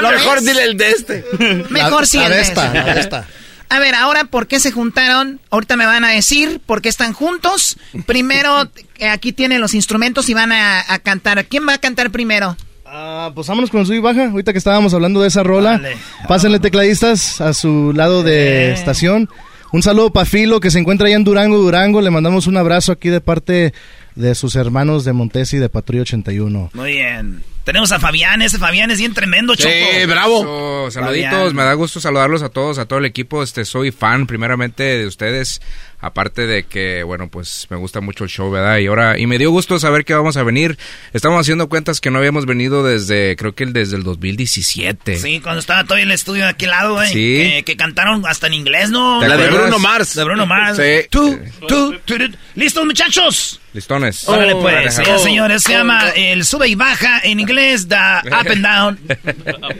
[0.00, 0.46] ¿Lo Mejor ves?
[0.46, 1.24] dile el de este.
[1.70, 2.74] Mejor La- sí la el de de esta, ese.
[2.74, 3.26] la de esta.
[3.70, 5.40] A ver, ahora, ¿por qué se juntaron?
[5.50, 7.76] Ahorita me van a decir por qué están juntos.
[8.06, 8.68] Primero,
[8.98, 11.44] eh, aquí tienen los instrumentos y van a, a cantar.
[11.46, 12.56] ¿Quién va a cantar primero?
[12.86, 14.26] Ah, pues vámonos con sub y baja.
[14.28, 15.80] Ahorita que estábamos hablando de esa rola.
[16.28, 19.28] Pásenle tecladistas a su lado de estación.
[19.74, 22.00] Un saludo para Filo que se encuentra allá en Durango, Durango.
[22.00, 23.74] Le mandamos un abrazo aquí de parte
[24.14, 26.70] de sus hermanos de Montes y de Patrulla 81.
[26.72, 27.42] Muy bien.
[27.64, 29.68] Tenemos a Fabián, ese Fabián es bien tremendo, Choco.
[29.68, 31.56] Eso, saluditos, Fabián.
[31.56, 33.42] me da gusto saludarlos a todos, a todo el equipo.
[33.42, 35.60] Este, soy fan primeramente de ustedes,
[36.00, 38.78] aparte de que, bueno, pues me gusta mucho el show, ¿verdad?
[38.78, 40.78] Y ahora, y me dio gusto saber que vamos a venir.
[41.12, 45.16] Estamos haciendo cuentas que no habíamos venido desde, creo que el- desde el 2017.
[45.16, 47.08] Sí, cuando estaba todavía en el estudio de aquel lado, güey.
[47.08, 47.36] Sí.
[47.38, 49.20] Que, que cantaron hasta en inglés, ¿no?
[49.20, 49.48] ¿Te La de?
[49.48, 50.14] Bruno Mars.
[50.14, 50.76] De Bruno Mars.
[50.76, 51.06] Sí.
[51.10, 52.24] Tú, tú, tú, tú.
[52.54, 53.60] ¿Listos, muchachos?
[53.72, 54.28] Listones.
[54.28, 57.96] Órale, pues, Oh, sí, señores, se llama el sube y baja en inglés, the
[58.28, 58.98] up and down.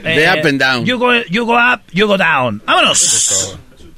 [0.03, 0.85] The up and down.
[0.85, 2.61] You go, you go up, you go down.
[2.65, 3.57] ¡Vámonos!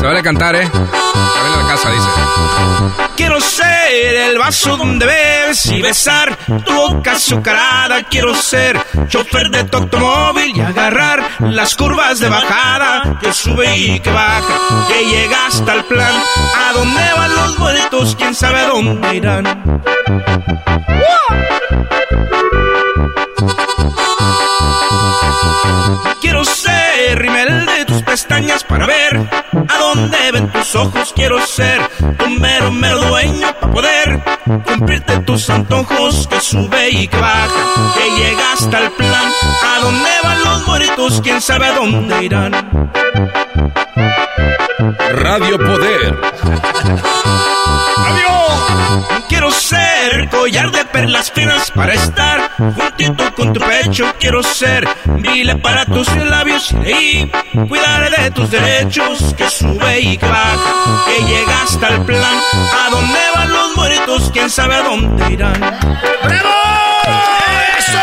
[0.00, 0.66] Se vale cantar, ¿eh?
[0.66, 2.08] Se vale la casa, dice.
[3.18, 8.02] Quiero ser el vaso donde bebes y besar tu boca azucarada.
[8.04, 13.18] Quiero ser chofer de tu automóvil y agarrar las curvas de bajada.
[13.20, 16.14] Que sube y que baja, que llega hasta el plan.
[16.14, 18.16] ¿A dónde van los muertos?
[18.16, 19.82] ¿Quién sabe dónde irán?
[26.22, 29.16] Quiero ser rimel de tus pestañas para ver
[29.68, 31.12] a dónde ven tus ojos.
[31.14, 31.80] Quiero ser
[32.18, 34.20] tu mero, mero dueño para poder
[34.64, 36.26] cumplirte tus antojos.
[36.28, 39.32] Que sube y que baja, que llega hasta el plan.
[39.64, 42.52] A dónde van los muertos, quién sabe a dónde irán.
[45.12, 46.18] Radio Poder.
[49.28, 54.12] Quiero ser collar de perlas finas para estar juntito con tu pecho.
[54.18, 57.26] Quiero ser vile para tus labios y
[57.68, 59.34] cuidar de tus derechos.
[59.36, 62.40] Que sube y que baja, que llega hasta el plan.
[62.86, 64.30] ¿A dónde van los muertos?
[64.32, 65.60] ¿Quién sabe a dónde irán?
[65.60, 66.50] ¡Bravo!
[67.78, 67.98] ¡Eso!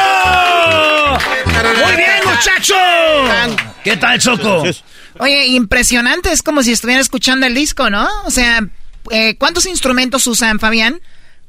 [1.85, 2.77] ¡Muy bien, muchachos!
[3.83, 4.63] ¿Qué tal, Choco?
[5.19, 8.07] Oye, impresionante, es como si estuviera escuchando el disco, ¿no?
[8.25, 8.65] O sea,
[9.11, 10.99] eh, ¿cuántos instrumentos usan, Fabián?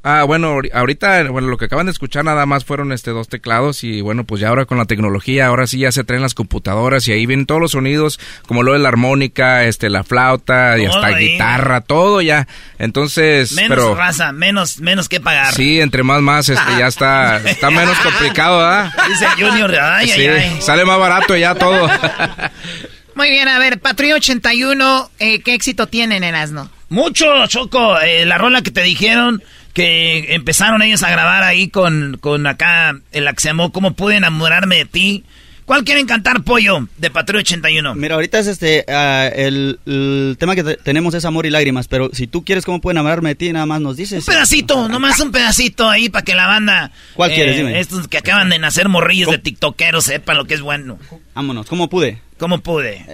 [0.01, 3.27] Ah, bueno, ahori- ahorita, bueno, lo que acaban de escuchar nada más fueron este dos
[3.27, 6.33] teclados y bueno, pues ya ahora con la tecnología, ahora sí ya se traen las
[6.35, 8.17] computadoras y ahí vienen todos los sonidos,
[8.47, 11.31] como lo de la armónica, este, la flauta y hasta ahí.
[11.33, 12.47] guitarra, todo ya.
[12.77, 15.53] Entonces, Menos pero raza, menos, menos que pagar.
[15.53, 18.93] sí, entre más más, este, ya está, está menos complicado, ¿verdad?
[19.09, 20.61] Dice Junior, ay, Sí, ay, ay.
[20.61, 21.89] sale más barato ya todo.
[23.19, 26.69] Muy bien, a ver, Patrulla 81, eh, ¿qué éxito tienen en Asno?
[26.87, 27.99] Mucho, Choco.
[27.99, 29.43] Eh, la rola que te dijeron
[29.73, 34.85] que empezaron ellos a grabar ahí con, con acá el llamó ¿Cómo pude enamorarme de
[34.85, 35.25] ti?
[35.69, 37.93] ¿Cuál quieren cantar, Pollo, de Patrulla 81?
[37.93, 41.87] Mira, ahorita es este, ah, el, el tema que te- tenemos es amor y lágrimas,
[41.87, 44.27] pero si tú quieres cómo pueden enamorarme de ti, nada más nos dices.
[44.27, 46.91] Un pedacito, nomás un pedacito ahí para que la banda...
[47.13, 47.57] ¿Cuál eh, quieres?
[47.57, 47.79] Dime.
[47.79, 50.97] Estos que acaban de nacer morrillos de tiktokeros sepan lo que es bueno.
[51.35, 52.19] Vámonos, ¿cómo pude?
[52.39, 53.05] ¿Cómo pude?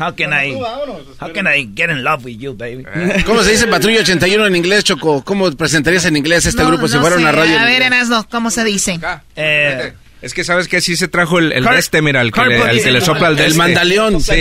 [0.00, 0.54] How can I...
[0.54, 2.86] How can I get in love with you, baby?
[3.26, 5.22] ¿Cómo se dice Patrulla 81 en inglés, Choco?
[5.24, 7.20] ¿Cómo presentarías en inglés este No, grupo si fuera sé.
[7.20, 7.58] una radio?
[7.60, 8.98] A ver, Erasno, ¿cómo se dice?
[9.36, 12.32] Eh, Es que sabes que sí se trajo el, el Car- de este, mira, el
[12.32, 13.58] que, le, Carpal- el que le sopla al de El este.
[13.58, 14.20] mandaleón.
[14.20, 14.32] Sí,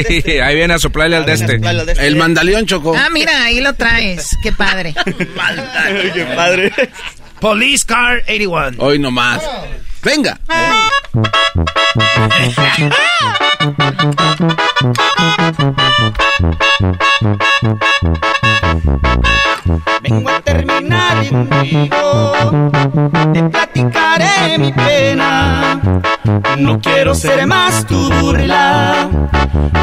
[0.41, 1.59] ahí viene a soplarle al de este.
[2.05, 2.95] El mandaleón, Choco.
[2.97, 4.35] Ah, mira, ahí lo traes.
[4.41, 4.95] Qué padre.
[6.13, 6.71] Qué padre.
[7.39, 8.77] Police Car 81.
[8.79, 9.43] Hoy nomás.
[10.03, 10.39] Venga.
[20.01, 22.69] Vengo a terminar contigo,
[23.33, 25.81] te platicaré mi pena.
[26.57, 29.09] No quiero ser más tu burla,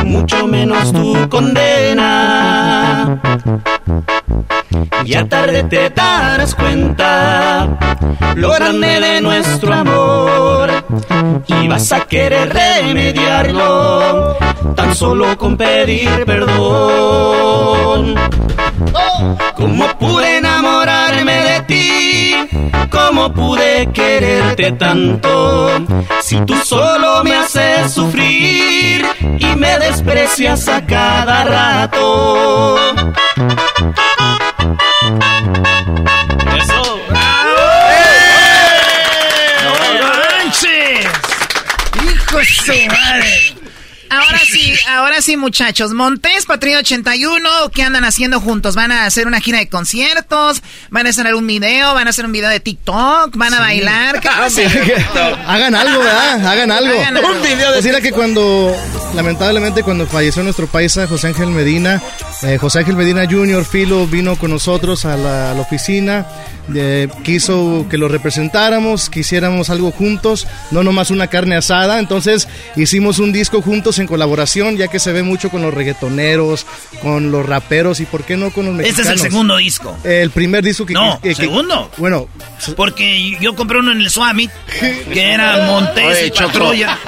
[0.04, 3.20] mucho menos tu condena.
[5.04, 7.68] Ya tarde te darás cuenta
[8.36, 10.70] lo grande de nuestro amor
[11.46, 13.63] y vas a querer remediarlo
[14.74, 18.14] tan solo con pedir perdón.
[19.56, 22.34] ¿Cómo pude enamorarme de ti?
[22.90, 25.70] ¿Cómo pude quererte tanto?
[26.20, 29.04] Si tú solo me haces sufrir
[29.38, 32.78] y me desprecias a cada rato.
[42.44, 43.54] Su madre!
[44.14, 45.92] Ahora sí, ahora sí, muchachos.
[45.92, 48.74] Montés, Patria 81, ¿qué andan haciendo juntos?
[48.74, 50.62] ¿Van a hacer una gira de conciertos?
[50.90, 51.94] ¿Van a hacer un video?
[51.94, 53.36] ¿Van a hacer un video de TikTok?
[53.36, 54.20] ¿Van a bailar?
[54.20, 55.04] ¿Qué van a hacer?
[55.46, 56.46] Hagan algo, ¿verdad?
[56.46, 57.00] Hagan algo.
[57.00, 57.32] Hagan algo.
[57.32, 58.74] Un video Pues era que cuando,
[59.14, 62.02] lamentablemente, cuando falleció nuestro paisa José Ángel Medina,
[62.42, 66.26] eh, José Ángel Medina Jr., Filo, vino con nosotros a la, a la oficina,
[66.74, 72.48] eh, quiso que lo representáramos, que hiciéramos algo juntos, no nomás una carne asada, entonces
[72.76, 76.66] hicimos un disco juntos en colaboración, ya que se ve mucho con los reggaetoneros,
[77.02, 79.06] con los raperos y por qué no con los Este mexicanos.
[79.20, 79.96] es el segundo disco.
[80.04, 80.94] El primer disco que...
[80.94, 81.90] No, que- que- segundo.
[81.98, 82.28] bueno,
[82.76, 84.48] Porque yo compré uno en el Swami,
[85.12, 86.48] que era Montés Oye, y Choco.
[86.52, 86.98] Patrulla.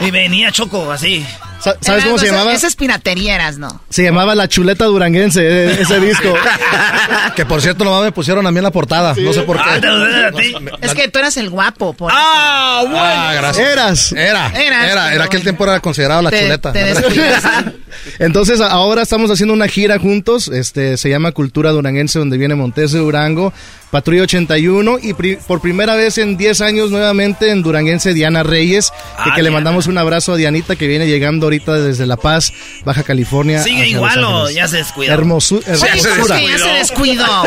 [0.00, 1.24] Y venía Choco así.
[1.66, 2.52] Sa- ¿Sabes cómo se llamaba?
[2.54, 3.80] Esas piraterías, ¿no?
[3.90, 6.32] Se llamaba La Chuleta Duranguense, eh, ese disco.
[7.34, 9.14] que por cierto, nomás me pusieron a mí en la portada.
[9.18, 10.54] No sé por Ah, qué.
[10.82, 11.92] Es que tú eras el guapo.
[11.92, 13.66] Por ¡Ah, Ah, gracias.
[13.68, 14.12] Eras.
[14.12, 14.46] Era.
[14.48, 15.02] Eras, Era.
[15.04, 16.72] pero Era aquel tiempo era considerado la Te- chuleta.
[16.72, 16.94] te.
[18.24, 22.92] Entonces ahora estamos haciendo una gira juntos, este se llama Cultura Duranguense donde viene Montes
[22.92, 23.52] de Durango,
[23.90, 28.90] Patrulla 81 y pri- por primera vez en 10 años nuevamente en Duranguense Diana Reyes,
[28.90, 28.96] que,
[29.30, 32.52] Ah, que le mandamos un abrazo a Dianita que viene llegando ahorita desde La Paz,
[32.84, 33.62] Baja California.
[33.62, 35.12] ¿Sigue igual o ya se descuidó?
[35.14, 36.40] Hermosu- se hermosura.
[36.40, 37.24] Ya se descuidó.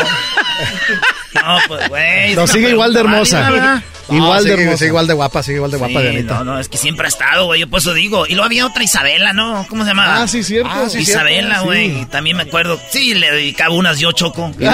[1.32, 2.34] No, pues, güey.
[2.34, 3.82] No, sigue igual de hermosa.
[4.10, 4.78] Igual de sigue, hermosa.
[4.78, 6.34] sigue igual de guapa, sigue igual de guapa, Sí, Dianita.
[6.38, 8.26] no, no, es que siempre ha estado, güey, yo por eso digo.
[8.26, 9.66] Y luego había otra Isabela, ¿no?
[9.68, 10.22] ¿Cómo se llamaba?
[10.22, 10.70] Ah, sí, cierto.
[10.72, 12.06] Ah, sí, Isabela, güey, sí.
[12.10, 12.80] también me acuerdo.
[12.90, 14.52] Sí, le dedicaba unas yo, Choco.
[14.58, 14.64] Y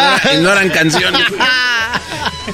[0.42, 1.22] no, eran canciones.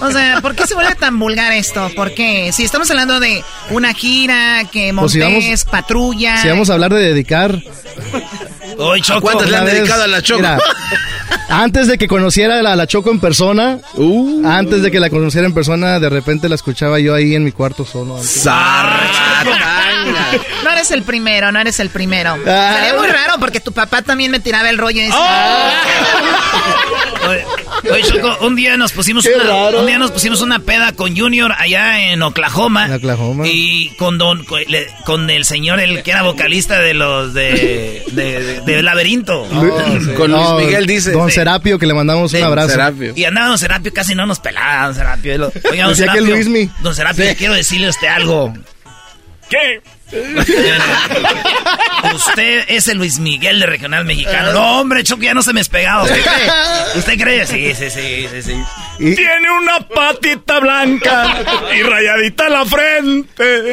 [0.01, 1.91] O sea, ¿por qué se vuelve tan vulgar esto?
[1.95, 2.51] ¿Por qué?
[2.53, 6.39] Si estamos hablando de una gira, que Pues si Montés, vamos- patrulla.
[6.39, 7.59] Si vamos a hablar de dedicar,
[8.79, 9.21] Hoy, Choco.
[9.21, 10.41] ¿Cuántas le han dedicado a la Choco?
[10.41, 10.59] mira,
[11.49, 14.47] antes de que conociera a la, Choco en persona, Uh.
[14.47, 17.53] antes de que la conociera en persona, de repente la escuchaba yo ahí en mi
[17.53, 18.19] cuarto solo.
[20.65, 22.37] No eres el primero, no eres el primero.
[22.47, 22.77] Ah.
[22.77, 25.75] Sería muy raro porque tu papá también me tiraba el rollo y decía, Oye,
[27.29, 29.81] oye, Choco, un día nos pusimos Qué una, raro.
[29.81, 32.87] un día nos pusimos una peda con Junior allá en Oklahoma.
[32.87, 33.45] En Oklahoma.
[33.47, 38.03] Y con don con, le- con el señor el que era vocalista de los de
[38.13, 39.47] de, de- de Laberinto.
[40.17, 41.13] Con Luis Miguel dice.
[41.13, 42.71] Don Serapio, que le mandamos un abrazo.
[42.71, 43.13] Serapio.
[43.17, 45.33] Y andaba don Serapio, casi no nos pelaba don Serapio.
[45.33, 46.71] Oiga, don Decía que Serapio, Luismi.
[46.83, 48.53] don Serapio, le quiero decirle a usted algo.
[49.49, 49.81] ¿Qué?
[52.15, 54.53] Usted es el Luis Miguel de Regional Mexicano.
[54.53, 55.61] No, hombre, Choco, ya no se me.
[55.63, 55.75] ¿Usted
[56.23, 56.97] cree?
[56.97, 57.47] ¿Usted cree?
[57.47, 58.63] Sí, sí, sí, sí, sí.
[58.99, 61.43] Y- Tiene una patita blanca
[61.77, 63.73] y rayadita en la frente.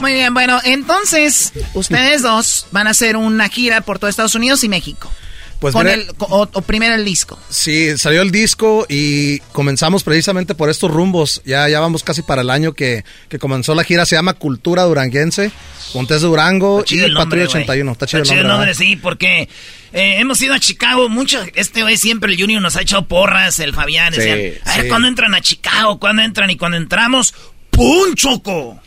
[0.00, 4.62] muy bien, bueno, entonces ustedes dos van a hacer una gira por todo Estados Unidos
[4.64, 5.12] y México.
[5.60, 7.36] Pues con mira- el, o, o primero el disco.
[7.50, 11.42] Sí, salió el disco y comenzamos precisamente por estos rumbos.
[11.44, 14.06] Ya, ya vamos casi para el año que, que comenzó la gira.
[14.06, 15.50] Se llama Cultura Duranguense,
[15.94, 17.62] Montes de Durango Está chido y el nombre, Patrulla güey.
[17.64, 17.92] 81.
[17.92, 18.74] Está chido Está el chido nombre.
[18.74, 19.48] sí, porque
[19.92, 21.08] eh, hemos ido a Chicago.
[21.08, 24.14] Mucho, este güey siempre, el Junior, nos ha echado porras, el Fabián.
[24.14, 24.88] Sí, Decían, a ver, sí.
[24.88, 25.98] ¿cuándo entran a Chicago?
[25.98, 26.50] ¿Cuándo entran?
[26.50, 27.34] Y cuando entramos,
[27.70, 28.80] ¡pum, choco!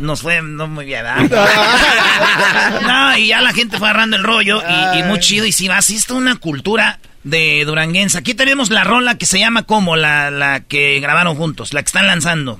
[0.00, 2.80] Nos fue no muy bien, ¿verdad?
[2.82, 4.62] no, y ya la gente fue agarrando el rollo
[4.94, 5.44] y, y muy chido.
[5.46, 8.18] Y si vas, sí está una cultura de duranguense.
[8.18, 11.86] Aquí tenemos la rola que se llama como la, la que grabaron juntos, la que
[11.86, 12.58] están lanzando.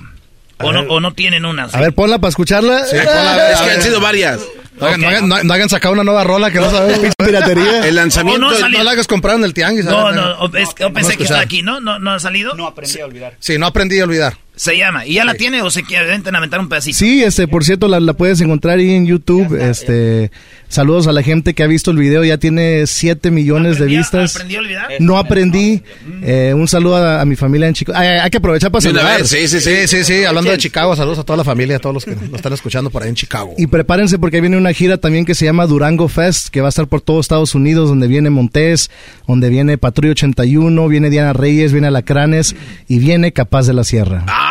[0.63, 1.65] O no, o no tienen una.
[1.65, 2.85] A ver, ponla para escucharla.
[2.85, 4.41] Sí, ponla, Es a que han sido varias.
[4.79, 5.03] No hagan, Ok.
[5.03, 7.87] no hagan- no- no hagan sacado una nueva rola que no sabemos, pinche piratería.
[7.87, 8.47] El lanzamiento.
[8.47, 9.87] O no la hagas comprar en el tianguis.
[9.87, 11.81] No, no, es- yo pensé que estaba aquí, ¿no?
[11.81, 12.53] ¿No, no ha salido?
[12.55, 13.35] No aprendí a olvidar.
[13.41, 14.37] Sí, no aprendí a olvidar.
[14.61, 15.07] Se llama.
[15.07, 16.99] ¿Y ya la tiene o se quieren aventar un pedacito?
[16.99, 19.59] Sí, este, por cierto, la, la puedes encontrar ahí en YouTube.
[19.59, 20.31] Este,
[20.69, 24.37] saludos a la gente que ha visto el video, ya tiene 7 millones de vistas.
[24.37, 24.89] ¿Aprendió a olvidar?
[24.99, 25.83] No aprendí.
[26.23, 27.99] Eh, un saludo a, a mi familia en Chicago.
[27.99, 29.27] Ay, hay que aprovechar para saludar.
[29.27, 30.25] Sí, sí, sí, sí, sí.
[30.25, 32.91] Hablando de Chicago, saludos a toda la familia, a todos los que nos están escuchando
[32.91, 33.55] por ahí en Chicago.
[33.57, 36.67] Y prepárense porque ahí viene una gira también que se llama Durango Fest, que va
[36.67, 38.91] a estar por todo Estados Unidos, donde viene Montés,
[39.27, 42.55] donde viene Patrulla 81, viene Diana Reyes, viene Alacranes
[42.89, 44.27] y viene Capaz de la Sierra.
[44.29, 44.50] Ah,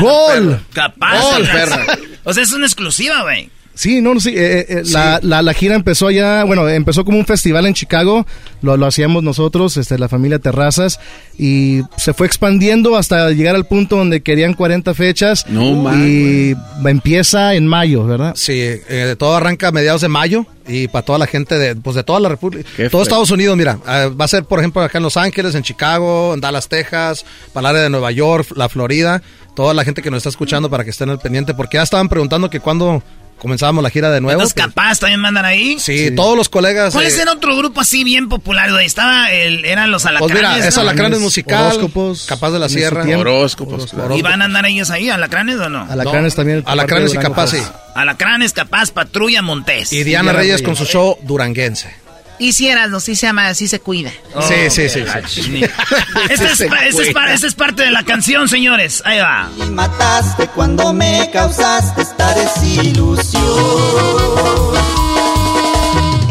[0.00, 0.60] ¡Gol!
[0.72, 1.20] Capaz.
[1.20, 1.86] ¡Gol, perra!
[2.24, 3.50] O sea, es una exclusiva, güey.
[3.74, 4.30] Sí, no, no, sí.
[4.36, 8.24] eh, eh, La, la, la gira empezó allá, bueno, empezó como un festival en Chicago,
[8.62, 11.00] lo, lo hacíamos nosotros, este, la familia Terrazas,
[11.38, 15.44] y se fue expandiendo hasta llegar al punto donde querían 40 fechas.
[15.48, 18.34] No, Y empieza en mayo, ¿verdad?
[18.36, 21.96] Sí, eh, todo arranca a mediados de mayo y para toda la gente de, pues
[21.96, 23.02] de toda la República, Qué todo.
[23.02, 26.32] Estados Unidos, mira, eh, va a ser por ejemplo acá en Los Ángeles, en Chicago,
[26.34, 29.20] en Dallas, Texas, para el área de Nueva York, la Florida,
[29.56, 32.08] toda la gente que nos está escuchando para que estén al pendiente, porque ya estaban
[32.08, 33.02] preguntando que cuando
[33.38, 34.40] comenzábamos la gira de nuevo.
[34.40, 35.76] Entonces, capaz también mandan ahí.
[35.78, 36.92] Sí, todos los colegas.
[36.92, 38.86] ¿Cuál eh, es el otro grupo así bien popular, güey?
[38.86, 40.36] Estaba el, eran los Pues alacranes.
[40.56, 40.82] mira, es ¿no?
[40.82, 43.20] Alacranes musical, Horóscopos, Capaz de la Sierra, tiempo.
[43.22, 43.94] Horóscopos.
[44.16, 45.86] ¿Y van a andar ellos ahí, alacranes o no?
[45.90, 46.62] Alacranes también.
[46.66, 47.62] Alacranes y Capaz, sí.
[47.94, 49.92] Alacranes, capaz, patrulla, Montés.
[49.92, 52.03] Y Diana Reyes con su show duranguense.
[52.38, 54.10] Y si eras, no, sí se llama, sí se cuida.
[54.48, 55.64] Sí, sí, sí, sí.
[56.30, 59.02] Esta es, esta es pa- esta es parte de la canción, señores.
[59.04, 59.48] Ahí va.
[59.56, 63.42] Y mataste cuando me causaste esta desilusión.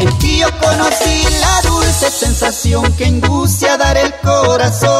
[0.00, 4.90] En ti yo conocí la dulce sensación que induce a dar el corazón.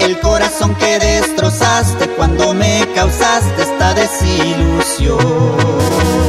[0.00, 5.56] El corazón que destrozaste cuando me causaste esta desilusión.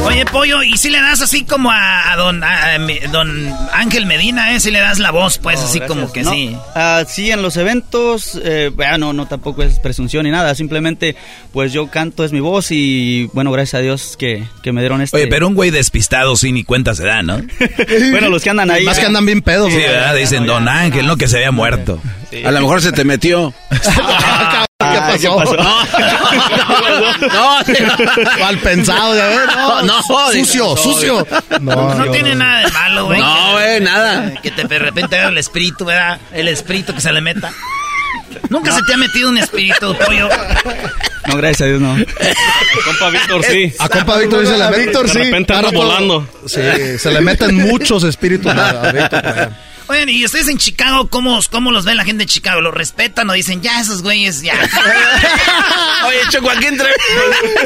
[0.06, 2.78] Oye, pollo, ¿y si le das así como a, a don, a-
[3.12, 4.60] don Ángel Medina, eh?
[4.60, 6.56] Si le das la voz, pues, así como que No, sí.
[6.74, 11.14] ah, sí, en los eventos, eh, bueno, no tampoco es presunción ni nada, simplemente
[11.52, 15.02] pues yo canto, es mi voz y bueno, gracias a Dios que, que me dieron
[15.02, 15.14] este...
[15.16, 17.42] Oye, pero un güey despistado sí ni cuenta se da, ¿no?
[18.10, 18.84] bueno, los que andan ahí...
[18.84, 19.70] Más que andan bien pedos.
[19.70, 20.14] Sí, ¿verdad?
[20.16, 22.00] Dicen Don Ángel, no que se había muerto.
[22.44, 23.52] A lo mejor se te metió.
[23.70, 25.42] ¿Qué pasó?
[27.20, 27.58] No,
[28.40, 29.38] Mal pensado, ya ves.
[29.56, 30.02] No, No,
[30.32, 31.26] sucio, no, sucio.
[31.60, 33.20] No, No, tiene nada de malo, güey.
[33.20, 34.34] No, güey, nada.
[34.42, 36.18] Que te de repente vea el espíritu, ¿verdad?
[36.32, 37.52] El espíritu que se le meta.
[38.50, 40.28] Nunca se te ha metido un espíritu, pollo.
[41.26, 41.96] No, gracias a Dios no.
[42.84, 43.72] Compa Víctor, sí.
[43.78, 45.18] A compa Víctor dice la A Víctor, sí.
[45.18, 46.28] De repente anda volando.
[46.46, 46.60] Sí,
[46.98, 49.50] se le meten muchos espíritus a, a Víctor.
[49.88, 52.60] Oigan, y ustedes en Chicago, ¿cómo, ¿cómo los ve la gente de Chicago?
[52.60, 54.52] ¿Los respetan o dicen, ya, esos güeyes, ya?
[56.06, 56.88] Oye, Choco, aquí entre...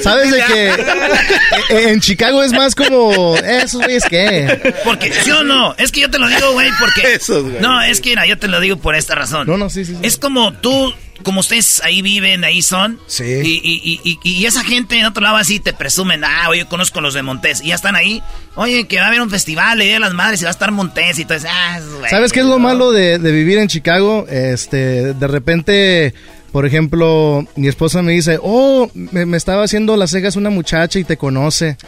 [0.02, 4.74] ¿Sabes de que eh, en Chicago es más como esos güeyes qué?
[4.84, 5.74] Porque, ¿sí o no?
[5.78, 7.14] Es que yo te lo digo, güey, porque...
[7.14, 7.60] Esos, güey.
[7.60, 9.48] No, es que, mira, yo te lo digo por esta razón.
[9.48, 9.94] No, no, sí, sí.
[9.94, 10.00] sí.
[10.02, 13.00] Es como tú, como ustedes ahí viven, ahí son.
[13.06, 13.24] Sí.
[13.24, 16.60] Y, y, y, y, y esa gente en otro lado así te presumen, ah, oye,
[16.60, 17.60] yo conozco a los de Montés.
[17.62, 18.22] Y ya están ahí.
[18.54, 20.72] Oye, que va a haber un festival, le de las madres y va a estar
[20.72, 21.18] Montés.
[21.18, 22.10] Y entonces, ah, güey.
[22.10, 24.26] ¿Sabes qué es lo malo de, de vivir en Chicago?
[24.28, 26.14] Este, de repente,
[26.52, 30.98] por ejemplo, mi esposa me dice, oh, me, me estaba haciendo las cejas una muchacha
[30.98, 31.78] y te conoce.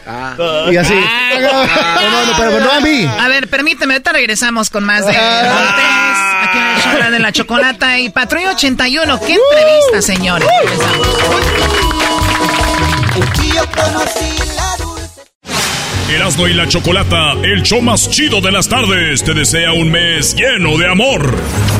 [0.71, 0.93] Y así.
[0.93, 3.05] no, no, no, pero no a mí.
[3.05, 7.31] A ver, permíteme, ahorita regresamos con más de Montés, aquí en el show de la
[7.31, 9.19] chocolata y Patrulla 81.
[9.19, 10.47] ¡Qué entrevista, señores!
[16.07, 20.35] Erasmo y la Chocolata, el show más chido de las tardes, te desea un mes
[20.35, 21.33] lleno de amor.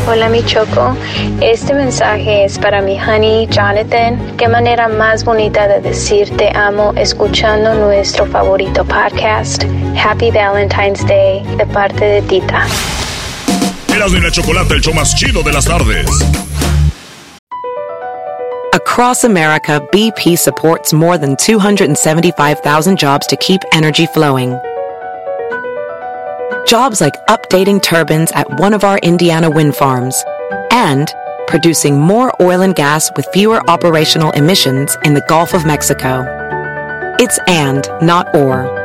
[0.08, 0.98] Hola mi Choco,
[1.42, 4.36] este mensaje es para mi honey Jonathan.
[4.38, 9.64] Qué manera más bonita de decir te amo escuchando nuestro favorito podcast.
[9.96, 12.66] Happy Valentine's Day de parte de Tita.
[13.96, 16.06] Erasmo y la Chocolata, el show más chido de las tardes.
[18.74, 24.60] Across America, BP supports more than 275,000 jobs to keep energy flowing.
[26.68, 30.22] Jobs like updating turbines at one of our Indiana wind farms
[30.72, 31.14] and
[31.48, 36.26] producing more oil and gas with fewer operational emissions in the Gulf of Mexico.
[37.18, 38.85] It's and, not or.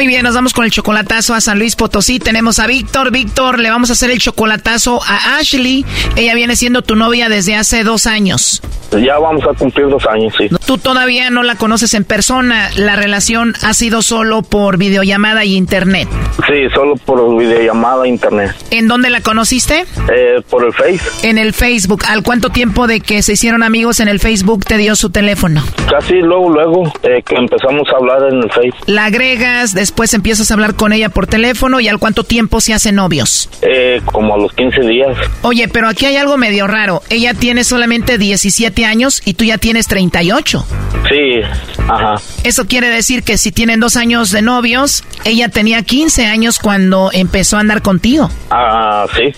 [0.00, 2.18] Muy bien, nos vamos con el chocolatazo a San Luis Potosí.
[2.18, 3.10] Tenemos a Víctor.
[3.10, 5.84] Víctor, le vamos a hacer el chocolatazo a Ashley.
[6.16, 8.62] Ella viene siendo tu novia desde hace dos años.
[8.92, 10.48] Ya vamos a cumplir dos años, sí.
[10.66, 12.70] Tú todavía no la conoces en persona.
[12.76, 16.08] La relación ha sido solo por videollamada y internet.
[16.48, 18.56] Sí, solo por videollamada e internet.
[18.70, 19.84] ¿En dónde la conociste?
[20.12, 21.28] Eh, por el Face.
[21.28, 22.02] En el Facebook.
[22.08, 25.62] ¿Al cuánto tiempo de que se hicieron amigos en el Facebook te dio su teléfono?
[25.88, 28.72] Casi luego, luego eh, que empezamos a hablar en el Face.
[28.86, 32.72] La agregas, después empiezas a hablar con ella por teléfono y al cuánto tiempo se
[32.72, 33.48] hacen novios?
[33.62, 35.16] Eh, como a los 15 días.
[35.42, 37.02] Oye, pero aquí hay algo medio raro.
[37.10, 40.66] Ella tiene solamente 17 años y tú ya tienes 38.
[41.08, 41.40] Sí,
[41.88, 42.14] ajá.
[42.44, 47.10] Eso quiere decir que si tienen dos años de novios, ella tenía 15 años cuando
[47.12, 48.30] empezó a andar contigo.
[48.50, 49.32] Ah, sí.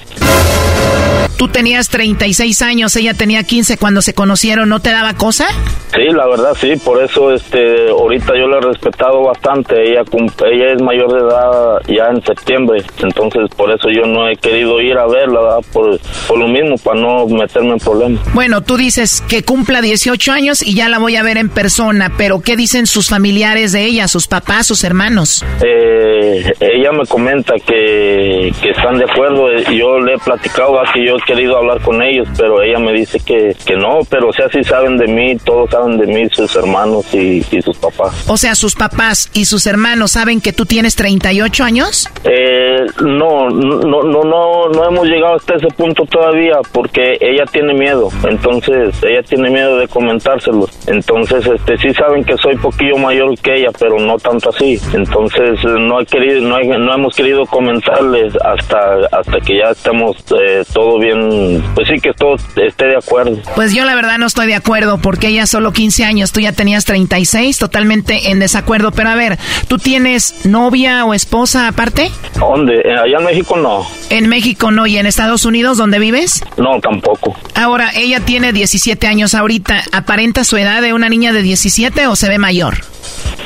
[1.36, 5.46] Tú tenías 36 años, ella tenía 15 cuando se conocieron, ¿no te daba cosa?
[5.92, 9.74] Sí, la verdad sí, por eso este ahorita yo la he respetado bastante.
[9.82, 10.02] Ella
[10.46, 14.80] ella es mayor de edad ya en septiembre, entonces por eso yo no he querido
[14.80, 15.64] ir a verla, ¿verdad?
[15.72, 18.34] Por, por lo mismo para no meterme en problemas.
[18.34, 22.12] Bueno, tú dices que cumpla 18 años y ya la voy a ver en persona,
[22.16, 25.44] pero ¿qué dicen sus familiares de ella, sus papás, sus hermanos?
[25.64, 29.48] Eh, ella me comenta que, que están de acuerdo.
[29.72, 33.18] Yo le he platicado que yo he querido hablar con ellos, pero ella me dice
[33.20, 36.54] que, que no, pero o sea, sí saben de mí, todos saben de mí, sus
[36.56, 38.24] hermanos y, y sus papás.
[38.28, 42.08] O sea, sus papás y sus hermanos saben que tú tienes 38 años?
[42.24, 47.74] Eh, no, no, no, no, no hemos llegado hasta ese punto todavía porque ella tiene
[47.74, 50.68] miedo, entonces ella tiene miedo de comentárselo.
[50.86, 54.78] Entonces, este, sí saben que soy poquillo mayor que ella, pero no tanto así.
[54.92, 58.78] Entonces, no he querido, no, he- no hemos querido comentarles hasta,
[59.12, 63.36] hasta que ya estemos eh, todo bien, pues sí que todo esté de acuerdo.
[63.54, 66.52] Pues yo la verdad no estoy de acuerdo porque ella solo 15 años, tú ya
[66.52, 68.90] tenías 36, totalmente en desacuerdo.
[68.92, 72.10] Pero a ver, ¿tú tienes novia o esposa aparte?
[72.38, 72.74] ¿Dónde?
[72.76, 73.86] Eh, Allá en México no.
[74.10, 76.44] En México no y en Estados Unidos, ¿dónde vives?
[76.56, 77.34] No, tampoco.
[77.54, 79.82] Ahora, ella tiene 17 años ahorita.
[79.92, 82.84] ¿Aparenta su edad de una niña de 17 o se ve mayor?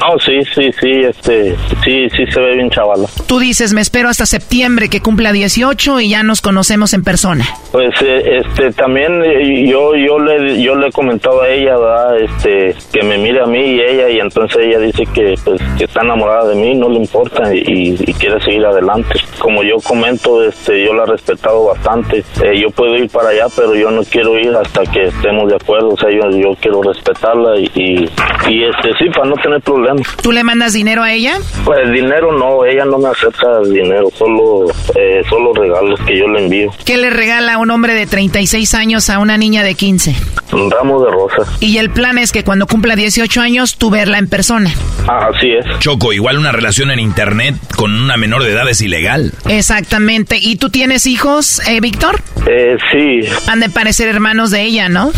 [0.09, 3.09] Oh, sí, sí, sí, este, sí, sí se ve bien chavala.
[3.27, 7.45] Tú dices, me espero hasta septiembre que cumpla 18 y ya nos conocemos en persona.
[7.73, 12.21] Pues eh, este también eh, yo yo le yo le he comentado a ella, ¿verdad?
[12.21, 15.85] Este que me mire a mí y ella y entonces ella dice que pues que
[15.85, 19.19] está enamorada de mí, no le importa y, y quiere seguir adelante.
[19.39, 22.25] Como yo comento, este yo la he respetado bastante.
[22.43, 25.57] Eh, yo puedo ir para allá, pero yo no quiero ir hasta que estemos de
[25.57, 28.09] acuerdo, o sea, yo yo quiero respetarla y y,
[28.49, 30.07] y, este sí para no tener problemas.
[30.23, 31.35] ¿Tú le mandas dinero a ella?
[31.65, 36.45] Pues dinero no, ella no me acepta dinero, solo eh, solo regalos que yo le
[36.45, 36.71] envío.
[36.85, 40.15] ¿Qué le regala un hombre de 36 años a una niña de 15?
[40.53, 41.49] Un ramo de rosas.
[41.61, 44.73] Y el plan es que cuando cumpla 18 años, tú verla en persona.
[45.09, 45.79] Ah, así es.
[45.81, 49.33] Choco, igual una relación en internet con una menor de edad es ilegal.
[49.49, 50.39] Exactamente.
[50.41, 52.21] ¿Y tú tienes hijos, eh, Víctor?
[52.47, 55.11] Eh, sí, Han de parecer hermanos de ella, ¿no?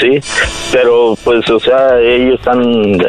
[0.00, 0.20] sí,
[0.72, 2.60] pero pues, o sea, ellos están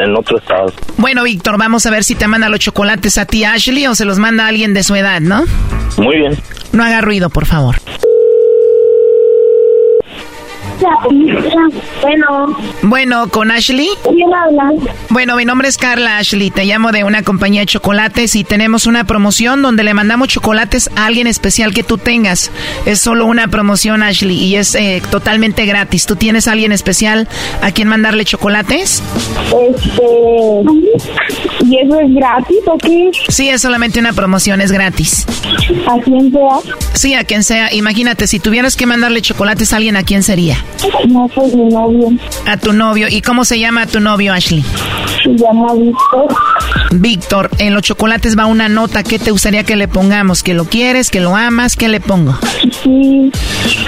[0.08, 0.72] en otro estado.
[0.98, 4.06] Bueno, Víctor, vamos a ver si te manda los chocolates a ti, Ashley, o se
[4.06, 5.44] los manda alguien de su edad, ¿no?
[5.98, 6.38] Muy bien.
[6.72, 7.78] No haga ruido, por favor.
[12.02, 13.90] Bueno, Bueno, con Ashley.
[14.04, 14.72] ¿quién habla?
[15.10, 18.86] Bueno, mi nombre es Carla Ashley, te llamo de una compañía de chocolates y tenemos
[18.86, 22.52] una promoción donde le mandamos chocolates a alguien especial que tú tengas.
[22.86, 26.06] Es solo una promoción, Ashley, y es eh, totalmente gratis.
[26.06, 27.28] ¿Tú tienes a alguien especial
[27.62, 29.02] a quien mandarle chocolates?
[29.48, 30.04] Este.
[31.66, 33.10] ¿Y eso es gratis o qué?
[33.30, 35.26] Sí, es solamente una promoción, es gratis.
[35.88, 36.60] ¿A quién sea?
[36.94, 37.74] Sí, a quien sea.
[37.74, 40.58] Imagínate, si tuvieras que mandarle chocolates a alguien, ¿a quién sería?
[41.08, 42.10] No, pues mi novio.
[42.46, 43.08] A tu novio.
[43.10, 44.64] ¿Y cómo se llama tu novio, Ashley?
[45.24, 46.28] Se llama Víctor.
[46.92, 49.04] Víctor, en los chocolates va una nota.
[49.04, 50.44] ¿Qué te gustaría que le pongamos?
[50.44, 51.10] ¿Que lo quieres?
[51.10, 51.76] ¿Que lo amas?
[51.76, 52.38] ¿Qué le pongo?
[52.84, 53.32] Sí,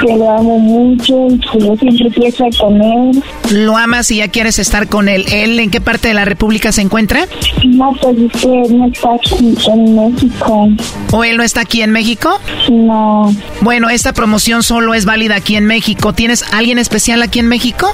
[0.02, 3.24] que lo amo mucho y que yo siempre pienso con él.
[3.52, 5.26] ¿Lo amas y ya quieres estar con él?
[5.32, 7.26] ¿Él en qué parte de la República se encuentra?
[7.66, 10.68] No, pues es que él no está aquí en México.
[11.12, 12.40] ¿O él no está aquí en México?
[12.70, 13.34] No.
[13.62, 16.14] Bueno, esta promoción solo es válida aquí en México.
[16.14, 17.92] ¿Tienes alguien especial aquí en México?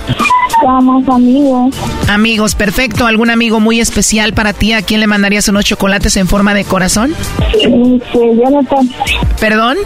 [0.61, 1.75] Somos amigos.
[2.07, 3.05] Amigos, perfecto.
[3.05, 4.73] ¿Algún amigo muy especial para ti?
[4.73, 7.13] ¿A quién le mandarías unos chocolates en forma de corazón?
[7.53, 8.89] Este, Jonathan.
[9.39, 9.77] ¿Perdón?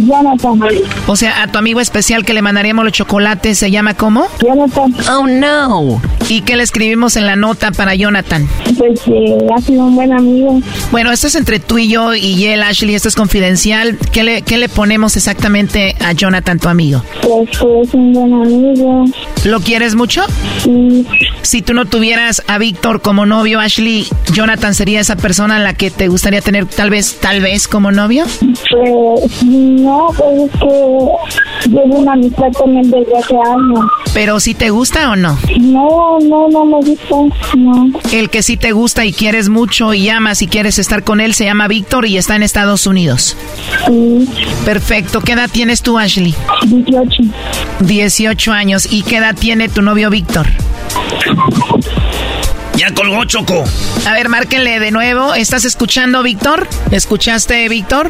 [0.00, 0.60] Jonathan.
[1.06, 4.26] O sea, a tu amigo especial que le mandaríamos los chocolates, ¿se llama cómo?
[4.40, 4.94] Jonathan.
[5.10, 6.00] Oh, no.
[6.28, 8.48] ¿Y qué le escribimos en la nota para Jonathan?
[8.78, 10.60] Pues que ha sido un buen amigo.
[10.90, 13.98] Bueno, esto es entre tú y yo y él, Ashley, esto es confidencial.
[14.12, 17.02] ¿Qué le, qué le ponemos exactamente a Jonathan, tu amigo?
[17.22, 19.04] Pues que es un buen amigo.
[19.44, 20.22] ¿Lo quieres mucho?
[20.62, 21.06] Sí.
[21.42, 25.74] Si tú no tuvieras a Víctor como novio, Ashley, Jonathan sería esa persona a la
[25.74, 28.24] que te gustaría tener tal vez, tal vez como novio?
[28.70, 33.80] Pues no, pues es que llevo una amistad con él desde hace años.
[34.14, 35.38] ¿Pero si te gusta o no?
[35.60, 37.16] No, no, no me gusta,
[37.56, 37.90] no.
[38.12, 41.34] El que sí te gusta y quieres mucho y amas y quieres estar con él
[41.34, 43.36] se llama Víctor y está en Estados Unidos.
[43.86, 44.28] Sí.
[44.64, 45.20] Perfecto.
[45.20, 46.34] ¿Qué edad tienes tú, Ashley?
[46.66, 47.22] 18.
[47.80, 48.88] 18 años.
[48.90, 50.46] ¿Y qué edad tiene tu novio Víctor?
[52.82, 53.62] Ya colgó Choco.
[54.08, 55.34] A ver, márquenle de nuevo.
[55.34, 56.66] ¿Estás escuchando, Víctor?
[56.90, 58.08] ¿Escuchaste, Víctor?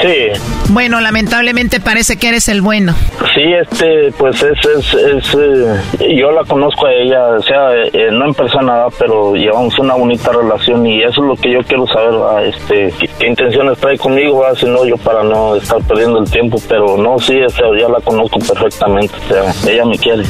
[0.00, 0.40] Sí.
[0.70, 2.94] Bueno, lamentablemente parece que eres el bueno.
[3.34, 8.08] Sí, este, pues es, es, es eh, yo la conozco a ella, o sea, eh,
[8.10, 11.86] no en persona, pero llevamos una bonita relación y eso es lo que yo quiero
[11.86, 12.46] saber, ¿verdad?
[12.46, 14.58] este, qué, qué intenciones trae conmigo, ¿verdad?
[14.58, 17.88] si no, yo para no estar perdiendo el tiempo, pero no, sí, o sea, ya
[17.88, 20.22] la conozco perfectamente, o sea, ella me quiere.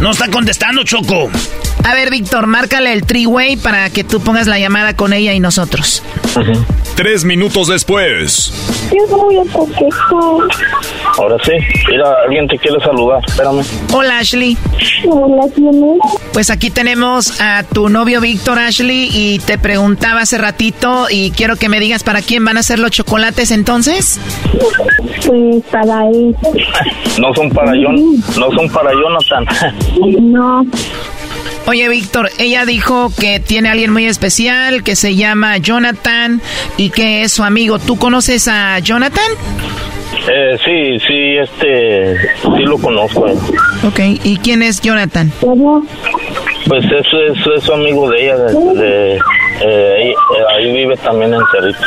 [0.00, 1.28] No está contestando, Choco.
[1.86, 5.38] A ver, Víctor, márcale el three-way para que tú pongas la llamada con ella y
[5.38, 6.02] nosotros.
[6.96, 8.52] Tres minutos después.
[8.90, 10.66] Yo voy a contestar.
[11.16, 11.52] Ahora sí,
[11.88, 13.62] mira, alguien te quiere saludar, espérame.
[13.92, 14.58] Hola, Ashley.
[15.08, 16.20] Hola, ¿quién es?
[16.32, 21.54] Pues aquí tenemos a tu novio Víctor Ashley y te preguntaba hace ratito y quiero
[21.54, 24.18] que me digas para quién van a ser los chocolates entonces.
[25.24, 26.34] Pues para él.
[27.18, 27.96] No son para Jon,
[28.38, 29.46] no son para Jonathan.
[30.20, 30.66] No.
[31.66, 36.40] Oye, Víctor, ella dijo que tiene a alguien muy especial que se llama Jonathan
[36.76, 37.78] y que es su amigo.
[37.78, 39.24] ¿Tú conoces a Jonathan?
[40.28, 43.26] Eh, sí, sí, este, sí lo conozco.
[43.86, 45.32] Ok, ¿y quién es Jonathan?
[46.68, 49.20] Pues es, es, es su amigo de ella, de, de-
[49.58, 50.14] eh, ahí, eh,
[50.54, 51.78] ahí vive también en Cerrito.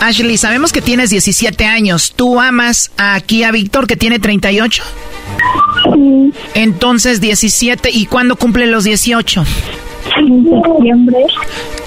[0.00, 2.12] Ashley, sabemos que tienes 17 años.
[2.14, 4.84] ¿Tú amas aquí a Víctor que tiene 38?
[6.54, 7.90] Entonces 17.
[7.92, 9.44] ¿Y cuándo cumple los 18?
[10.18, 11.18] En septiembre.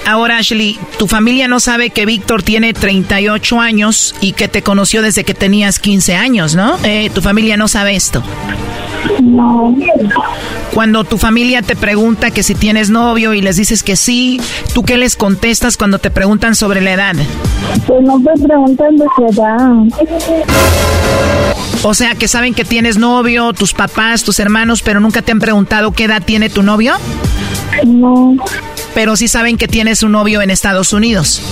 [0.06, 5.02] Ahora, Ashley, tu familia no sabe que Víctor tiene 38 años y que te conoció
[5.02, 6.76] desde que tenías 15 años, ¿no?
[6.84, 8.22] Eh, tu familia no sabe esto.
[9.22, 9.74] No.
[10.74, 14.40] Cuando tu familia te pregunta que si tienes novio y les dices que sí,
[14.74, 17.14] ¿tú qué les contestas cuando te preguntan sobre la edad?
[17.86, 19.68] Pues no me preguntan de su edad.
[21.82, 25.38] O sea, que saben que tienes novio, tus papás, tus hermanos, pero nunca te han
[25.38, 26.94] preguntado qué edad tiene tu novio.
[27.86, 28.36] No.
[28.94, 31.42] Pero sí saben que tienes un novio en Estados Unidos.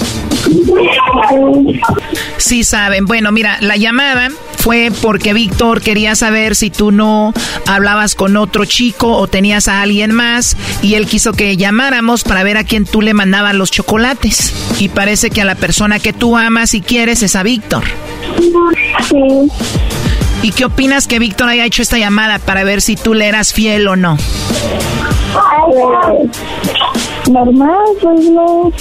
[2.36, 3.06] Sí saben.
[3.06, 4.28] Bueno, mira, la llamada
[4.58, 7.32] fue porque Víctor quería saber si tú no
[7.66, 12.42] hablabas con otro chico o tenías a alguien más y él quiso que llamáramos para
[12.42, 14.52] ver a quién tú le mandabas los chocolates.
[14.78, 17.84] Y parece que a la persona que tú amas y quieres es a Víctor.
[19.08, 19.18] Sí.
[20.42, 23.52] ¿Y qué opinas que Víctor haya hecho esta llamada para ver si tú le eras
[23.52, 24.16] fiel o no?
[27.28, 28.72] Normal, pues no,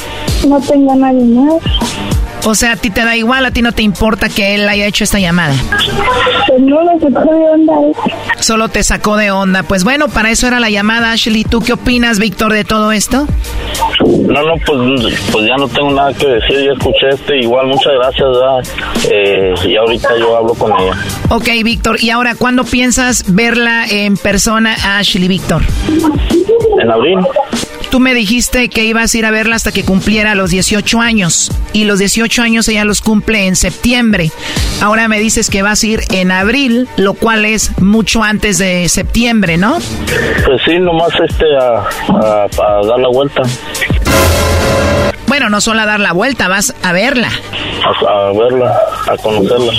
[0.48, 1.56] no tengo a nadie más.
[2.50, 4.86] O sea, a ti te da igual, a ti no te importa que él haya
[4.86, 5.54] hecho esta llamada.
[6.48, 7.74] Pues no lo sé de onda.
[8.40, 9.64] Solo te sacó de onda.
[9.64, 11.44] Pues bueno, para eso era la llamada, Ashley.
[11.44, 13.28] ¿Tú qué opinas, Víctor, de todo esto?
[14.00, 17.92] No, no, pues, pues ya no tengo nada que decir, ya escuché este, igual muchas
[18.00, 19.10] gracias.
[19.12, 20.94] Eh, y ahorita yo hablo con ella.
[21.30, 22.02] Ok, Víctor.
[22.02, 25.64] ¿Y ahora cuándo piensas verla en persona a Ashley, Víctor?
[26.80, 27.20] En abril.
[27.90, 31.52] Tú me dijiste que ibas a ir a verla hasta que cumpliera los 18 años.
[31.74, 34.32] Y los 18 años ella los cumple en septiembre.
[34.82, 38.90] Ahora me dices que vas a ir en abril, lo cual es mucho antes de
[38.90, 39.78] septiembre, ¿no?
[40.46, 43.42] Pues sí, nomás este, a, a, a dar la vuelta,
[45.28, 48.78] Bueno, no solo a dar la vuelta, vas a verla, a, a verla,
[49.12, 49.74] a conocerla.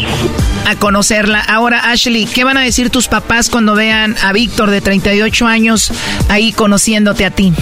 [0.67, 1.41] a conocerla.
[1.41, 5.91] Ahora, Ashley, ¿qué van a decir tus papás cuando vean a Víctor de 38 años
[6.29, 7.53] ahí conociéndote a ti?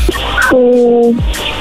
[0.50, 1.14] Pues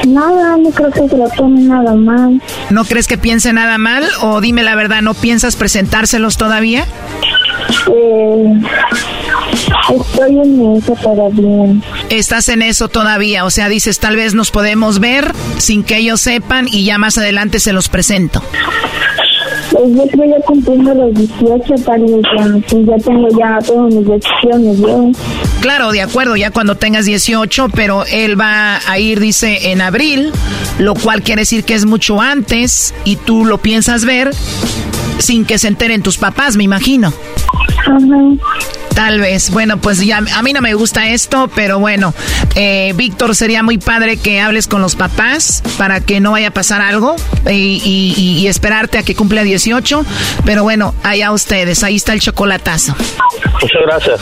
[0.08, 2.42] nada, no creo que se lo tome nada mal.
[2.70, 4.04] ¿No crees que piense nada mal?
[4.22, 6.86] O dime la verdad, ¿no piensas presentárselos todavía?
[7.92, 8.62] Eh,
[9.94, 11.76] estoy en eso todavía.
[12.10, 16.22] Estás en eso todavía, o sea, dices, tal vez nos podemos ver sin que ellos
[16.22, 18.42] sepan y ya más adelante se los presento.
[19.72, 24.80] Pues yo creo ya cumpliendo los 18, tal vez ya, tengo ya todas mis decisiones,
[24.80, 25.12] yo.
[25.60, 30.32] Claro, de acuerdo, ya cuando tengas 18, pero él va a ir, dice, en abril,
[30.80, 34.32] lo cual quiere decir que es mucho antes y tú lo piensas ver
[35.20, 37.14] sin que se enteren tus papás, me imagino.
[38.94, 39.50] Tal vez.
[39.52, 42.14] Bueno, pues ya a mí no me gusta esto, pero bueno,
[42.58, 46.52] Eh, Víctor, sería muy padre que hables con los papás para que no vaya a
[46.52, 47.18] pasar algo
[47.52, 50.06] y, y- y esperarte a que cumpla 18.
[50.46, 52.96] Pero bueno, allá ustedes, ahí está el chocolatazo.
[53.62, 54.22] Muchas gracias.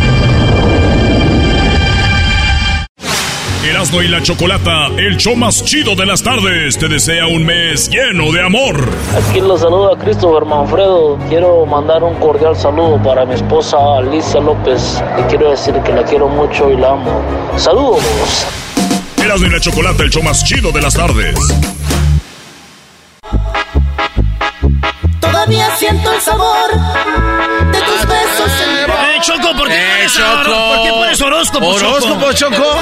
[3.63, 7.91] Erasno y la Chocolata, el show más chido de las tardes, te desea un mes
[7.91, 8.89] lleno de amor.
[9.15, 11.19] Aquí los saluda Christopher Manfredo.
[11.29, 15.03] Quiero mandar un cordial saludo para mi esposa Alicia López.
[15.15, 17.21] Le quiero decir que la quiero mucho y la amo.
[17.55, 18.47] Saludos.
[19.23, 21.35] Erasno y la Chocolata, el show más chido de las tardes.
[25.19, 26.71] Todavía siento el sabor
[27.71, 28.51] de tus besos.
[28.61, 30.43] Eh, Choco, ¿por qué Eh, pones Choco.
[30.75, 32.75] ¿Por qué pones horóscopo, Horóscopo, Choco.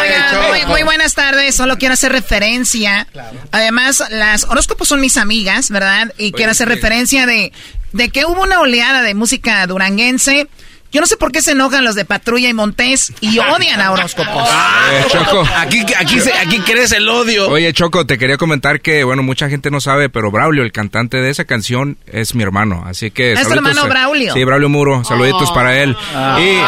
[0.00, 1.54] Oigan, muy, muy buenas tardes.
[1.54, 3.06] Solo quiero hacer referencia.
[3.52, 6.12] Además, las horóscopos son mis amigas, ¿verdad?
[6.18, 7.52] Y quiero hacer referencia de,
[7.92, 10.48] de que hubo una oleada de música duranguense.
[10.90, 13.90] Yo no sé por qué se enojan los de Patrulla y Montés y odian a
[13.92, 14.48] horóscopos.
[14.48, 15.46] Eh, Choco.
[15.56, 17.48] Aquí, aquí, se- aquí crece el odio.
[17.50, 21.18] Oye, Choco, te quería comentar que, bueno, mucha gente no sabe, pero Braulio, el cantante
[21.18, 22.84] de esa canción, es mi hermano.
[22.86, 23.32] Así que.
[23.34, 24.32] ¿Es tu hermano eh, Braulio?
[24.32, 25.04] Sí, Braulio Muro.
[25.04, 25.54] Saluditos Oh.
[25.54, 25.96] para él.
[26.38, 26.58] Y.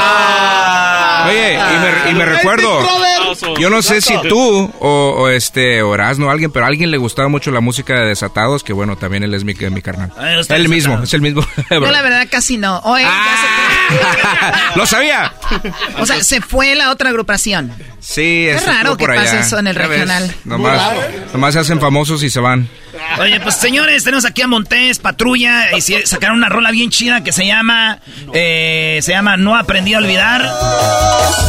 [1.28, 2.80] Oye, y me, y me recuerdo.
[3.58, 6.90] Yo no sé si tú o, o este o Erasmo o alguien, pero a alguien
[6.90, 10.12] le gustaba mucho la música de Desatados, que bueno, también él es mi, mi carnal.
[10.18, 11.46] Ah, el mismo, es el mismo.
[11.70, 12.78] Yo la verdad casi no.
[12.80, 13.06] Oye,
[14.76, 15.32] Lo sabía.
[15.98, 17.72] o sea, se fue la otra agrupación.
[18.00, 20.34] Sí, Qué eso raro que pase eso en el regional.
[20.44, 20.80] Nomás,
[21.32, 22.68] nomás se hacen famosos y se van.
[23.18, 27.22] Oye, pues señores, tenemos aquí a Montés, Patrulla, y si- sacaron una rola bien chida
[27.22, 28.00] que se llama,
[28.34, 30.48] eh, se llama No aprendí a olvidar.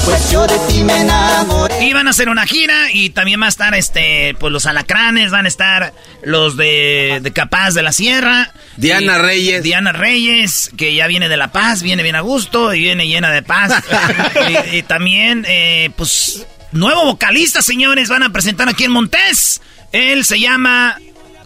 [0.05, 1.83] Pues yo de ti me enamoré.
[1.85, 5.31] Y van a hacer una gira y también va a estar, este, pues los alacranes,
[5.31, 5.93] van a estar
[6.23, 8.51] los de, de Capaz de la Sierra.
[8.77, 9.63] Diana Y- Reyes.
[9.63, 13.31] Diana Reyes, que ya viene de La Paz, viene bien a gusto y viene llena
[13.31, 13.83] de paz.
[14.73, 19.61] y, y también, eh, pues, nuevo vocalista, señores, van a presentar aquí en Montés.
[19.91, 20.97] Él se llama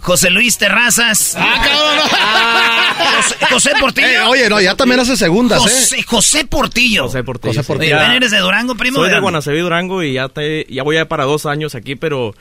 [0.05, 1.35] José Luis Terrazas.
[3.15, 4.07] José, José Portillo.
[4.07, 6.03] Eh, oye, no, ya también hace segundas, José, ¿eh?
[6.03, 7.05] José Portillo.
[7.05, 7.53] José Portillo.
[7.55, 7.63] José.
[7.63, 7.97] Portillo.
[7.97, 8.97] Oye, ¿Eres de Durango, primo?
[8.97, 9.19] Soy de?
[9.19, 12.35] Guanaceví, Durango y ya, te, ya voy a para dos años aquí, pero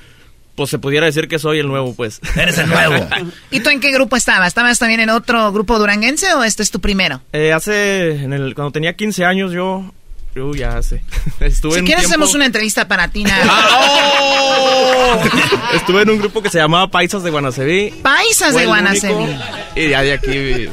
[0.56, 2.20] pues se pudiera decir que soy el nuevo, pues.
[2.36, 3.08] Eres el nuevo.
[3.50, 4.48] ¿Y tú en qué grupo estabas?
[4.48, 7.22] ¿Estabas también en otro grupo duranguense o este es tu primero?
[7.32, 9.90] Eh, hace, en el, cuando tenía 15 años yo,
[10.34, 11.02] yo ya hace.
[11.40, 13.44] Estuve Si en un quieres tiempo- hacemos una entrevista para ti, nada.
[15.74, 17.90] Estuve en un grupo que se llamaba Paisas de Guanaceví.
[18.02, 19.36] Paisas Fue de Guanaceví.
[19.76, 20.68] Y ya de aquí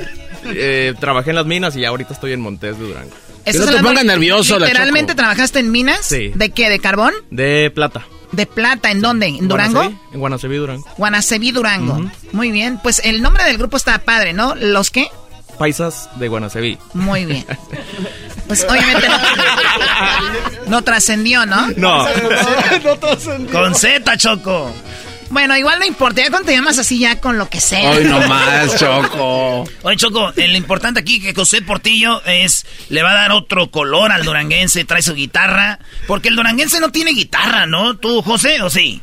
[0.46, 3.12] eh, trabajé en las minas y ya ahorita estoy en Montés de Durango.
[3.46, 3.90] ¿Estás hablando-
[4.68, 6.06] ¿Literalmente trabajaste en minas?
[6.06, 6.32] Sí.
[6.36, 6.70] ¿De qué?
[6.70, 7.14] ¿De carbón?
[7.32, 8.06] De plata.
[8.32, 8.92] ¿De plata?
[8.92, 9.28] ¿En dónde?
[9.28, 9.80] ¿En Durango?
[9.80, 10.86] Guanaceví, En Guanaceví, Durango.
[10.98, 12.10] Guanaceví, Durango.
[12.32, 12.80] Muy bien.
[12.82, 14.56] Pues el nombre del grupo está padre, ¿no?
[14.56, 15.08] ¿Los qué?
[15.62, 16.80] Paisas de Guanaceví.
[16.96, 17.46] Muy bien.
[18.48, 21.68] Pues obviamente no, no trascendió, ¿no?
[21.78, 22.08] No.
[23.52, 24.74] Con Z, Choco.
[25.30, 26.24] Bueno, igual no importa.
[26.24, 27.92] Ya cuando te llamas así, ya con lo que sea.
[27.92, 29.70] Hoy nomás, Choco.
[29.84, 33.70] Oye, Choco, eh, lo importante aquí que José Portillo es, le va a dar otro
[33.70, 35.78] color al duranguense, trae su guitarra,
[36.08, 37.98] porque el duranguense no tiene guitarra, ¿no?
[37.98, 39.00] ¿Tú, José, o sí?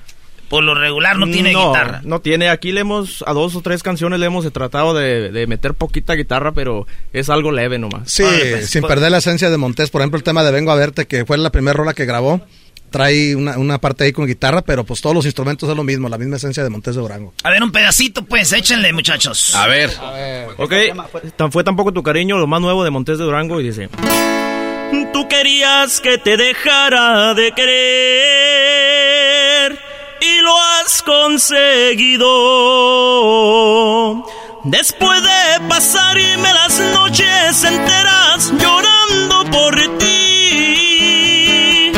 [0.48, 2.00] Por lo regular no tiene guitarra.
[2.04, 2.48] No tiene.
[2.48, 6.14] Aquí le hemos, a dos o tres canciones le hemos tratado de, de meter poquita
[6.14, 8.10] guitarra, pero es algo leve nomás.
[8.10, 8.24] Sí,
[8.62, 9.90] sin perder la esencia de Montés.
[9.90, 12.40] Por ejemplo, el tema de Vengo a Verte, que fue la primera rola que grabó.
[12.90, 16.08] Trae una, una parte ahí con guitarra, pero pues todos los instrumentos es lo mismo,
[16.08, 17.34] la misma esencia de Montés de Durango.
[17.42, 19.54] A ver, un pedacito, pues, échenle, muchachos.
[19.54, 19.90] A ver.
[20.56, 20.72] Ok,
[21.36, 23.90] tan fue tampoco tu cariño, lo más nuevo de Montés de Durango, y dice...
[25.12, 29.17] Tú querías que te dejara de querer
[30.20, 32.26] y lo has conseguido.
[34.64, 41.92] Después de pasarme las noches enteras llorando por ti.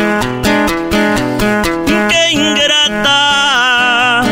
[2.09, 4.23] Qué ingrata.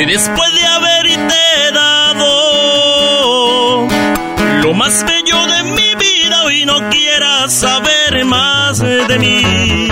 [0.00, 2.30] Y después de haberte dado
[4.62, 9.88] lo más bello de mi vida, hoy no quieras saber más de mí.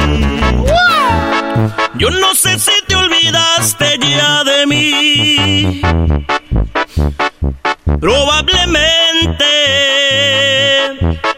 [1.98, 2.94] Yo no sé si te
[3.28, 5.82] olvidaste ya de mí.
[8.00, 9.44] Probablemente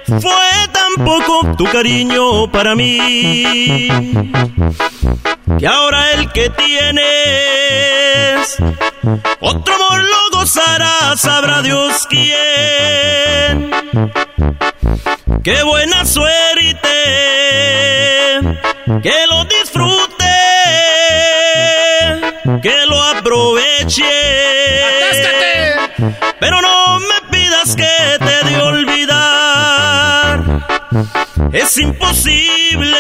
[0.07, 3.89] fue tan poco tu cariño para mí
[5.59, 7.01] que ahora el que tienes
[9.41, 13.71] otro amor lo gozarás sabrá Dios quién.
[15.43, 16.89] Qué buena suerte,
[19.03, 20.27] que lo disfrute,
[22.61, 24.05] que lo aproveche.
[26.39, 30.43] Pero no me pidas que te de olvidar,
[31.53, 32.97] es imposible.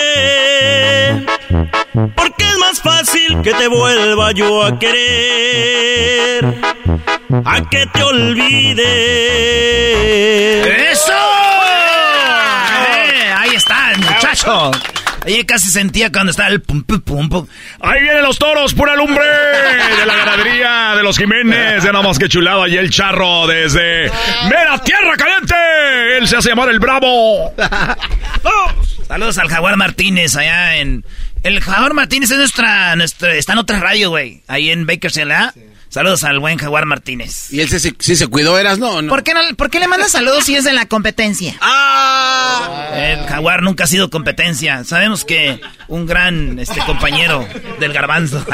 [2.14, 6.60] Porque es más fácil que te vuelva yo a querer
[7.44, 8.82] a que te olvide.
[10.90, 11.12] ¡Eso!
[12.88, 14.70] Eh, ahí está el muchacho.
[15.24, 17.46] Ahí casi sentía cuando estaba el pum pum pum pum.
[17.80, 21.82] Ahí vienen los toros, pura lumbre de la ganadería de los Jiménez.
[21.82, 24.10] De nada más que chulado y el charro desde
[24.48, 25.54] Mera Tierra Caliente.
[26.18, 27.54] Él se hace llamar el Bravo.
[29.08, 31.04] Saludos al Jaguar Martínez allá en.
[31.42, 32.96] El Jaguar Martínez es nuestra.
[32.96, 34.42] nuestra está en otra radio, güey.
[34.46, 35.54] Ahí en Bakersfield, ¿ah?
[35.90, 37.52] Saludos al buen Jaguar Martínez.
[37.52, 38.78] ¿Y él sí se, sí se cuidó, eras?
[38.78, 39.08] No, no.
[39.08, 41.56] ¿Por qué, no, ¿Por qué le mandas saludos si es de la competencia?
[41.60, 42.90] ¡Ah!
[42.94, 44.84] El Jaguar nunca ha sido competencia.
[44.84, 47.44] Sabemos que un gran este, compañero
[47.80, 48.44] del garbanzo.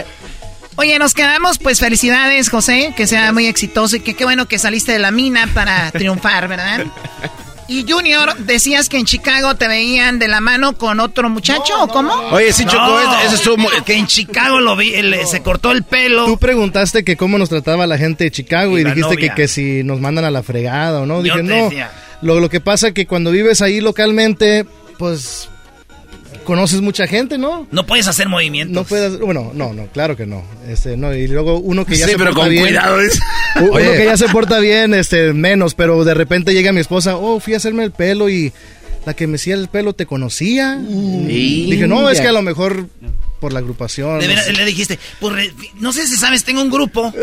[0.76, 4.58] Oye, nos quedamos, pues felicidades, José, que sea muy exitoso y que qué bueno que
[4.58, 6.86] saliste de la mina para triunfar, ¿verdad?
[7.70, 11.86] Y Junior, decías que en Chicago te veían de la mano con otro muchacho, ¿o
[11.88, 12.12] cómo?
[12.32, 15.84] Oye, sí, Choco, ese estuvo muy- Que en Chicago lo vi, el- se cortó el
[15.84, 16.24] pelo.
[16.26, 19.84] Tú preguntaste que cómo nos trataba la gente de Chicago Y dijiste que, que si
[19.84, 21.18] nos mandan a la fregada o no.
[21.18, 21.64] Yo Dije, te no.
[21.66, 21.92] decía.
[22.22, 24.66] Lo, lo que pasa que cuando vives ahí localmente,
[24.98, 25.48] pues
[26.50, 27.68] conoces mucha gente, ¿no?
[27.70, 28.74] No puedes hacer movimientos.
[28.74, 30.42] No puedes, bueno, no, no, claro que no.
[30.68, 32.64] Este, no, y luego uno que ya Sí, se pero porta con bien.
[32.64, 33.20] cuidado, es.
[33.60, 33.96] Uno Oye.
[33.96, 37.54] que ya se porta bien, este, menos, pero de repente llega mi esposa, oh, fui
[37.54, 38.52] a hacerme el pelo y
[39.06, 40.76] la que me hacía el pelo te conocía.
[40.76, 42.86] Dije, no, es que a lo mejor
[43.38, 44.18] por la agrupación.
[44.18, 47.12] De veras, le dijiste, pues, re- no sé si sabes, tengo un grupo.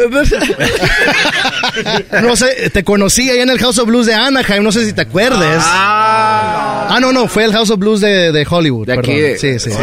[2.24, 4.94] No sé, te conocí ahí en el House of Blues de Anaheim, no sé si
[4.94, 5.60] te acuerdes.
[5.62, 6.57] Ah,
[7.00, 9.06] no, no, fue el House of Blues de, de Hollywood, perdón.
[9.06, 9.38] aquí.
[9.38, 9.70] Sí, sí.
[9.74, 9.78] Oh,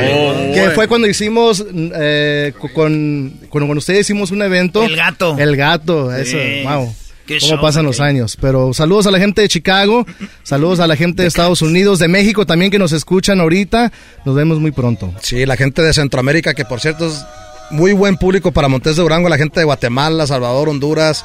[0.53, 0.71] que bueno.
[0.75, 4.83] fue cuando hicimos, eh, con, con, con ustedes hicimos un evento.
[4.85, 5.37] El gato.
[5.39, 6.63] El gato, eso, Sí.
[6.65, 6.95] wow.
[7.27, 8.37] Qué ¿Cómo show, pasan los años?
[8.39, 10.05] Pero saludos a la gente de Chicago,
[10.43, 13.93] saludos a la gente de Estados Unidos, de México también que nos escuchan ahorita.
[14.27, 15.11] Nos vemos muy pronto.
[15.23, 17.25] Sí, la gente de Centroamérica, que por cierto es
[17.71, 21.25] muy buen público para Montes de Durango, la gente de Guatemala, Salvador, Honduras.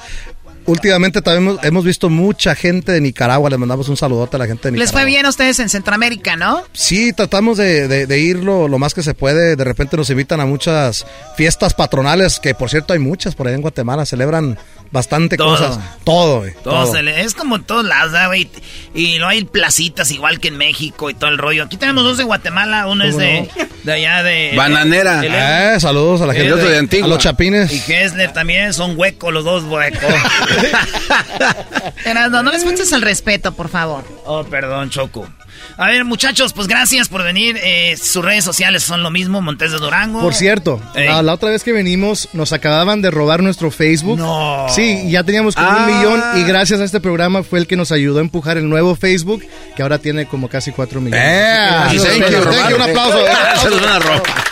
[0.70, 4.48] Últimamente también hemos, hemos visto mucha gente de Nicaragua, les mandamos un saludote a la
[4.48, 5.02] gente de Les Nicaragua.
[5.02, 6.64] fue bien a ustedes en Centroamérica, ¿no?
[6.74, 9.56] Sí, tratamos de, de- de ir lo, lo más que se puede.
[9.56, 11.06] De repente nos invitan a muchas
[11.36, 14.58] fiestas patronales, que por cierto hay muchas por ahí en Guatemala, celebran
[14.92, 15.50] bastante Todo.
[15.50, 15.80] cosas.
[16.04, 16.54] Todo, güey.
[16.64, 16.92] Todo todo.
[16.94, 18.50] se le- es como en todos lados, ¿verdad, güey.
[18.96, 21.66] Y no hay placitas igual que en México y todo el rollo.
[21.66, 23.50] Aquí tenemos dos de Guatemala, uno es ¿Cómo de,
[23.84, 24.54] de allá de...
[24.56, 25.20] Bananera.
[25.24, 27.08] el- Eh, saludos a la el gente de a Antigua.
[27.08, 27.72] los chapines.
[27.72, 30.00] Y Gessler también, son huecos los dos huecos.
[32.30, 34.04] No les faltes al respeto, por favor.
[34.26, 35.28] oh, perdón, Choco.
[35.78, 37.58] A ver, muchachos, pues gracias por venir.
[37.64, 40.22] Eh, sus redes sociales son lo mismo, Montes de Durango.
[40.22, 44.18] Por cierto, la, la otra vez que venimos nos acababan de robar nuestro Facebook.
[44.20, 44.68] No.
[44.70, 45.78] Sí, ya teníamos como Ah.
[45.88, 48.68] un millón y gracias a este programa fue el que nos ayudó a empujar el
[48.70, 49.44] nuevo Facebook,
[49.76, 51.24] que ahora tiene como casi cuatro millones.
[51.26, 53.20] Eh, thank you, thank you, un aplauso.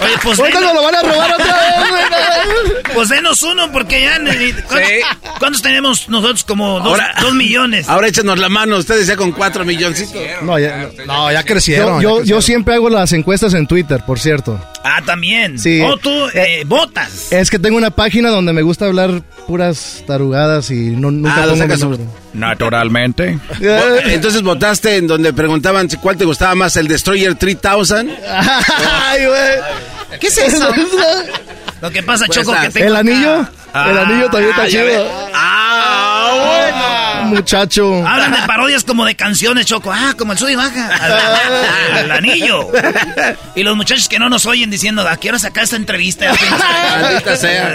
[0.00, 2.94] Oye, pues, Ahorita denos, nos lo van a robar otra vez, güey.
[2.94, 4.18] pues denos uno, porque ya...
[4.66, 6.44] ¿cuántos, cuántos tenemos nosotros?
[6.44, 7.88] Como dos, Ahora- dos millones.
[7.88, 10.20] Ahora échanos la mano, ustedes ya con cuatro milloncitos.
[10.42, 12.00] No, ya, No, ya crecieron.
[12.00, 12.42] yo, ya yo, yo crecieron.
[12.42, 14.60] siempre hago las encuestas en Twitter, por cierto.
[14.84, 15.58] Ah, también.
[15.58, 15.80] Sí.
[15.82, 17.32] Oh, tú eh, votas.
[17.32, 21.46] Es que tengo una página donde me gusta hablar puras tarugadas y no, nunca Ah,
[21.48, 21.80] pongo sacas.
[22.34, 23.38] Naturalmente.
[24.04, 28.14] Entonces votaste en donde preguntaban si- cuál te gustaba más, el Destroyer 3000.
[28.28, 30.20] Ay, güey.
[30.20, 30.70] ¿Qué es eso?
[31.80, 32.74] Lo que pasa, Pues Choco, que estás.
[32.74, 33.46] tengo ¿El anillo?
[33.74, 34.84] El anillo también está Ah, chido.
[34.84, 35.06] ve.
[35.34, 38.06] Ah, Muchacho.
[38.06, 39.92] Hablan de parodias como de canciones, Choco.
[39.92, 40.88] Ah, como el sub y baja.
[41.00, 41.12] Al,
[42.04, 42.70] al anillo.
[43.54, 46.32] Y los muchachos que no nos oyen diciendo, ¿a qué hora sacar esta entrevista?
[47.00, 47.72] Maldita sea.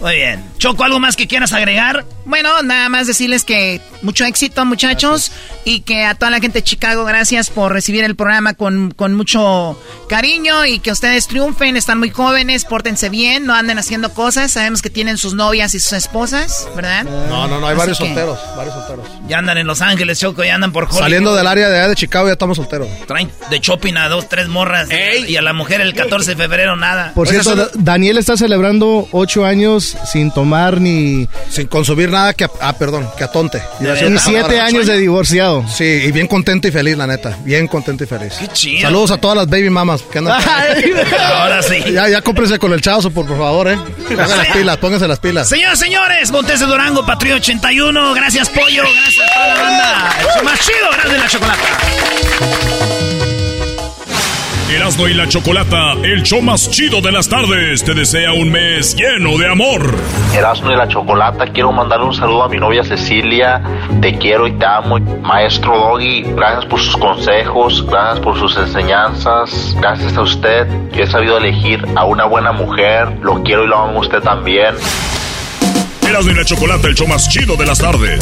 [0.00, 0.44] Muy bien.
[0.58, 2.04] Choco, ¿algo más que quieras agregar?
[2.26, 5.32] Bueno, nada más decirles que mucho éxito, muchachos,
[5.64, 9.14] y que a toda la gente de Chicago, gracias por recibir el programa con, con
[9.14, 14.52] mucho cariño y que ustedes triunfen, están muy jóvenes, pórtense bien, no anden haciendo cosas,
[14.52, 17.04] sabemos que tienen sus novias y sus esposas, ¿verdad?
[17.04, 18.25] No, no, no, hay Así varios que- solteros,
[18.56, 19.06] varios solteros.
[19.28, 21.00] Ya andan en Los Ángeles, Choco, ya andan por Hollywood.
[21.00, 22.88] Saliendo del área de, allá de Chicago ya estamos solteros.
[23.06, 24.88] Traen de shopping a dos, tres morras.
[25.26, 27.12] Y a la mujer el 14 de febrero nada.
[27.14, 31.28] Por cierto, Daniel está celebrando ocho años sin tomar ni...
[31.50, 33.62] Sin consumir nada que ah, perdón, que a tonte.
[33.80, 35.64] Y siete años de divorciado.
[35.68, 37.36] Sí, y bien contento y feliz, la neta.
[37.44, 38.34] Bien contento y feliz.
[38.38, 38.82] Qué chido.
[38.82, 40.40] Saludos a todas las baby mamas que andan.
[41.34, 41.76] Ahora sí.
[41.92, 43.78] Ya, ya cómprense con el chavo, por, por favor, eh.
[44.08, 45.48] Pónganse las pilas, pónganse las pilas.
[45.48, 48.14] Señoras, señores, Montes de Durango, Patrio 81.
[48.16, 48.82] Gracias, Pollo.
[48.82, 50.16] Gracias a toda la banda.
[50.18, 52.96] El show más chido, gracias de la chocolata.
[54.68, 58.96] Erasmo y la Chocolata, el show más chido de las tardes, te desea un mes
[58.96, 59.94] lleno de amor.
[60.34, 63.62] Erasmo y la Chocolata, quiero mandarle un saludo a mi novia Cecilia.
[64.00, 64.98] Te quiero y te amo.
[64.98, 69.76] Maestro Doggy, gracias por sus consejos, gracias por sus enseñanzas.
[69.78, 73.08] Gracias a usted, yo he sabido elegir a una buena mujer.
[73.22, 74.74] Lo quiero y lo amo a usted también.
[76.08, 78.20] Erasmo y la Chocolata, el show más chido de las tardes.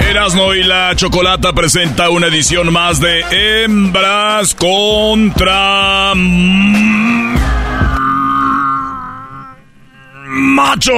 [0.00, 3.24] Erasmo y la Chocolata presenta una edición más de
[3.64, 6.12] Hembras contra
[10.38, 10.92] Macho.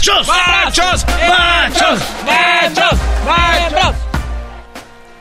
[0.00, 0.26] Machos!
[0.26, 1.06] ¡Machos!
[1.28, 2.00] ¡Machos!
[2.24, 2.98] ¡Machos!
[3.26, 3.96] ¡Machos!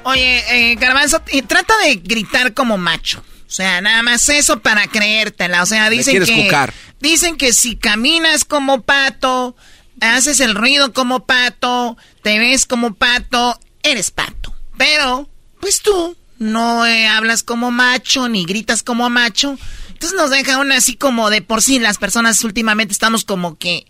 [0.03, 3.19] Oye, eh, Garbanzo, eh, trata de gritar como macho.
[3.19, 5.63] O sea, nada más eso para creértela.
[5.63, 6.73] O sea, dicen quieres que cucar.
[6.99, 9.55] dicen que si caminas como pato,
[9.99, 14.55] haces el ruido como pato, te ves como pato, eres pato.
[14.77, 15.29] Pero,
[15.59, 19.57] pues tú no eh, hablas como macho ni gritas como macho.
[19.89, 23.85] Entonces nos deja aún así como de por sí las personas últimamente estamos como que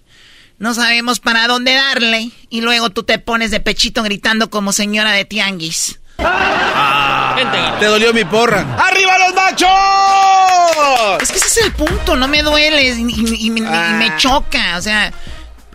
[0.59, 5.11] no sabemos para dónde darle y luego tú te pones de pechito gritando como señora
[5.11, 5.99] de tianguis.
[7.79, 8.65] Te dolió mi porra.
[8.77, 11.21] ¡Arriba los machos!
[11.23, 14.17] Es que ese es el punto, no me duele y, y- y me- y me
[14.17, 14.77] choca.
[14.77, 15.13] O sea,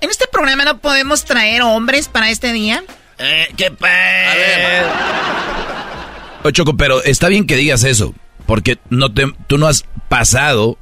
[0.01, 2.85] en este programa no podemos traer hombres para este día.
[3.19, 3.71] Eh, ¿Qué
[6.43, 8.13] Oye, Choco, pero está bien que digas eso,
[8.47, 10.77] porque no te, tú no has pasado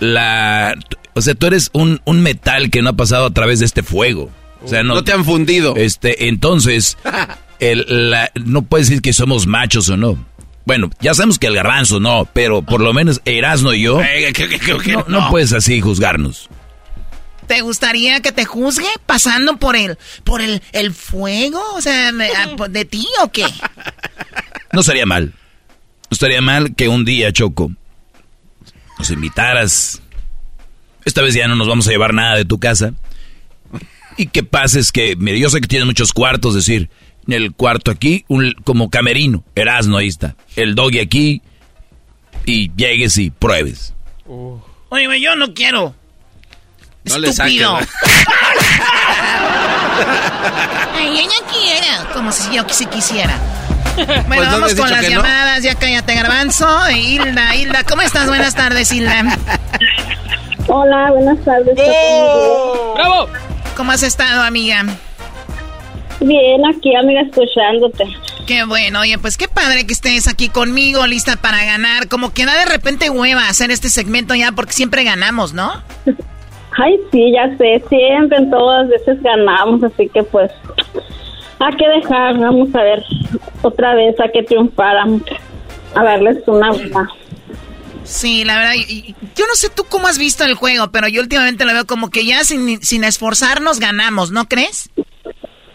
[0.00, 0.74] la...
[1.14, 3.82] O sea, tú eres un, un metal que no ha pasado a través de este
[3.82, 4.30] fuego.
[4.62, 5.74] O sea, no, No te han fundido.
[5.76, 6.98] Este, entonces,
[7.60, 10.18] el, la- no puedes decir que somos machos o no.
[10.66, 14.00] Bueno, ya sabemos que el garbanzo no, pero por lo menos Erasno y yo,
[14.92, 16.48] no, no puedes así juzgarnos.
[17.46, 21.62] ¿Te gustaría que te juzgue pasando por el por el, el fuego?
[21.76, 22.10] O sea,
[22.68, 23.44] ¿de ti o qué?
[24.72, 25.26] No estaría mal.
[25.26, 25.34] No
[26.10, 27.70] estaría mal que un día, Choco,
[28.98, 30.02] nos invitaras.
[31.04, 32.92] Esta vez ya no nos vamos a llevar nada de tu casa.
[34.16, 36.88] Y que pases que, mire, yo sé que tienes muchos cuartos, es decir,
[37.26, 40.36] en el cuarto aquí, un, como camerino, Erasno, ahí está.
[40.56, 41.42] El doggy aquí,
[42.46, 43.92] y llegues y pruebes.
[44.88, 45.94] Oye, güey, yo no quiero.
[47.04, 47.76] No Estúpido.
[50.94, 52.08] Ay, ella quiera.
[52.12, 53.38] Como si yo sí quisiera.
[54.06, 55.22] Bueno, Pues, ¿no vamos con las que no?
[55.22, 55.62] llamadas.
[55.62, 56.90] Ya cállate, Garbanzo.
[56.90, 58.26] Hilda, Hilda, ¿cómo estás?
[58.28, 59.36] Buenas tardes, Hilda.
[60.68, 61.74] Hola, buenas tardes.
[62.94, 63.28] ¡Bravo!
[63.76, 64.84] ¿Cómo has estado, amiga?
[66.20, 68.04] Bien, aquí, amiga, escuchándote.
[68.46, 72.08] Qué bueno, oye, pues qué padre que estés aquí conmigo, lista para ganar.
[72.08, 75.72] Como que da de repente hueva hacer este segmento ya porque siempre ganamos, ¿no?
[76.78, 80.50] Ay, sí, ya sé, siempre en todas veces ganamos, así que pues
[81.58, 83.02] hay que dejar, vamos a ver
[83.62, 85.22] otra vez a que triunfáramos,
[85.94, 87.08] a darles una buena.
[88.04, 88.74] Sí, la verdad,
[89.34, 92.10] yo no sé tú cómo has visto el juego, pero yo últimamente lo veo como
[92.10, 94.90] que ya sin, sin esforzarnos ganamos, ¿no crees?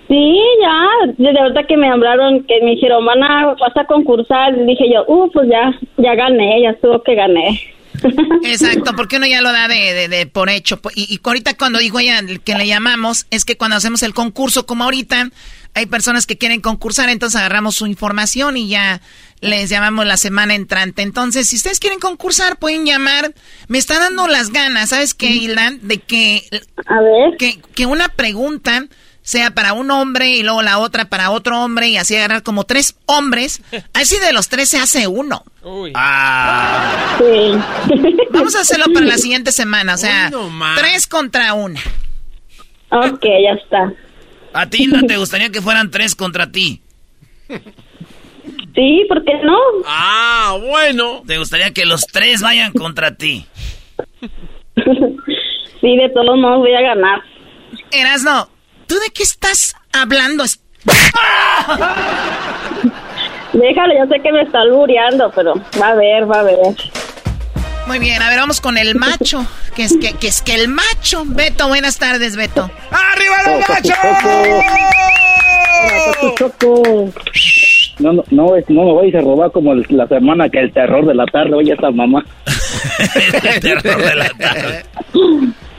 [0.08, 4.54] Sí, ya, desde ahorita que me hablaron, que me dijeron, van a, vas a concursar,
[4.66, 7.62] dije yo, uh, pues ya, ya gané, ya estuvo que gané.
[8.44, 10.80] Exacto, porque uno ya lo da de, de- de por hecho.
[10.96, 14.66] Y, y ahorita cuando dijo ella que le llamamos, es que cuando hacemos el concurso,
[14.66, 15.30] como ahorita,
[15.74, 19.02] hay personas que quieren concursar, entonces agarramos su información y ya
[19.40, 21.02] les llamamos la semana entrante.
[21.02, 23.34] Entonces, si ustedes quieren concursar, pueden llamar.
[23.68, 25.80] Me está dando las ganas, ¿sabes qué, Ilan?
[25.82, 26.48] De que,
[27.38, 28.86] que, que una pregunta
[29.24, 32.66] sea para un hombre y luego la otra para otro hombre y así agarrar como
[32.66, 33.62] tres hombres.
[33.94, 35.44] Así de los tres se hace uno.
[35.96, 37.18] Ah.
[38.32, 40.32] Vamos a hacerlo para la siguiente semana, o sea,
[40.76, 41.80] tres contra una.
[42.90, 43.94] Ok, ya está.
[44.54, 46.82] ¿A ti no te gustaría que fueran tres contra ti?
[48.76, 49.58] Sí, ¿por qué no?
[49.86, 51.24] Ah, bueno.
[51.26, 53.46] ¿Te gustaría que los tres vayan contra ti?
[55.82, 57.24] Sí, de todos modos voy a ganar.
[57.92, 58.48] Erasno,
[58.88, 60.44] ¿tú de qué estás hablando?
[63.54, 66.58] Déjalo, yo sé que me está albureando, pero va a ver, va a ver.
[67.88, 69.46] Muy bien, a ver, vamos con el macho.
[69.76, 71.24] ¿Qué que es que, que es que el macho.
[71.26, 72.70] Beto, buenas tardes, Beto.
[72.92, 73.98] ¡Arriba los machos!
[76.38, 77.10] Choco.
[78.00, 81.06] No, no, no, no me voy a robar como el- la semana que el terror
[81.06, 82.24] de la tarde, oye, esta mamá.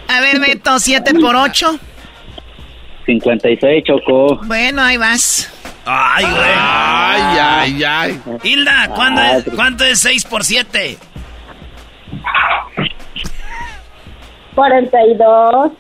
[0.09, 1.79] A ver, Beto, 7 por 8.
[3.07, 4.41] 56, Choco.
[4.45, 5.51] Bueno, ahí vas.
[5.85, 6.37] Ay, güey.
[6.57, 8.21] Ay, ay, ay.
[8.45, 10.99] Hilda, ¿cuándo Ah, es, ¿cuánto es 6 por 7?
[14.55, 15.73] 42.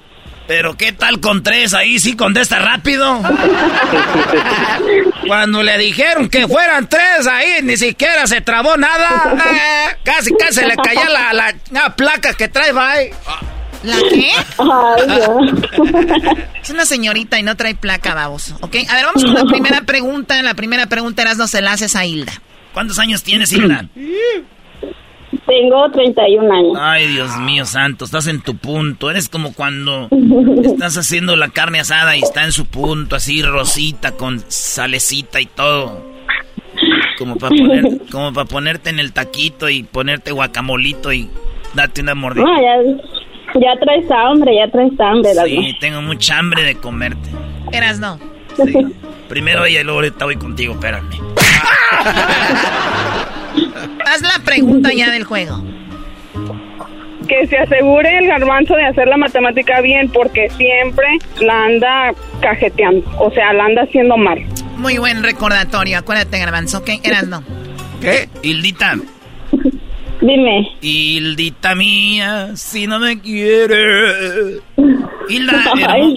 [0.46, 1.74] Pero ¿qué tal con 3?
[1.74, 3.20] Ahí sí contesta rápido.
[5.26, 9.34] Cuando le dijeron que fueran 3 ahí, ni siquiera se trabó nada.
[9.34, 13.10] Eh, casi, casi se le caía la, la, la placa que trae, ahí.
[13.84, 14.30] ¿La qué?
[14.58, 15.40] Ay, no.
[16.62, 18.56] Es una señorita y no trae placa, baboso.
[18.60, 18.76] ¿Ok?
[18.88, 20.40] A ver, vamos con la primera pregunta.
[20.42, 22.32] La primera pregunta eras no se la haces a Hilda.
[22.74, 23.86] ¿Cuántos años tienes, Hilda?
[25.46, 26.76] Tengo 31 años.
[26.80, 29.10] Ay, Dios mío santo, estás en tu punto.
[29.10, 30.08] Eres como cuando
[30.64, 35.46] estás haciendo la carne asada y está en su punto, así rosita, con salecita y
[35.46, 36.12] todo.
[37.18, 41.28] Como para poner, como para ponerte en el taquito y ponerte guacamolito y
[41.74, 42.44] darte una mordida.
[42.44, 42.76] No, ya,
[43.54, 45.34] ya traes hambre, ya traes hambre.
[45.34, 47.28] la Sí, tengo mucha hambre de comerte.
[47.72, 48.18] Eras no.
[48.56, 48.72] Sí.
[49.28, 51.10] Primero ella y luego ahorita voy contigo, espérame.
[54.06, 55.62] Haz la pregunta ya del juego.
[57.28, 61.06] Que se asegure el garbanzo de hacer la matemática bien porque siempre
[61.40, 64.44] la anda cajeteando, o sea, la anda haciendo mal.
[64.76, 65.98] Muy buen recordatorio.
[65.98, 66.90] Acuérdate, Garbanzo, ¿ok?
[67.04, 67.44] Eras no.
[68.00, 68.28] ¿Qué?
[68.42, 68.96] Hildita.
[70.20, 70.68] Dime.
[70.80, 74.60] Hildita mía, si no me quiere.
[75.28, 76.16] Hilda, Ay,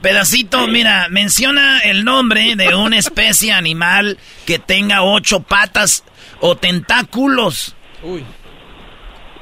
[0.00, 6.04] pedacito, mira, menciona el nombre de una especie animal que tenga ocho patas
[6.40, 7.74] o tentáculos.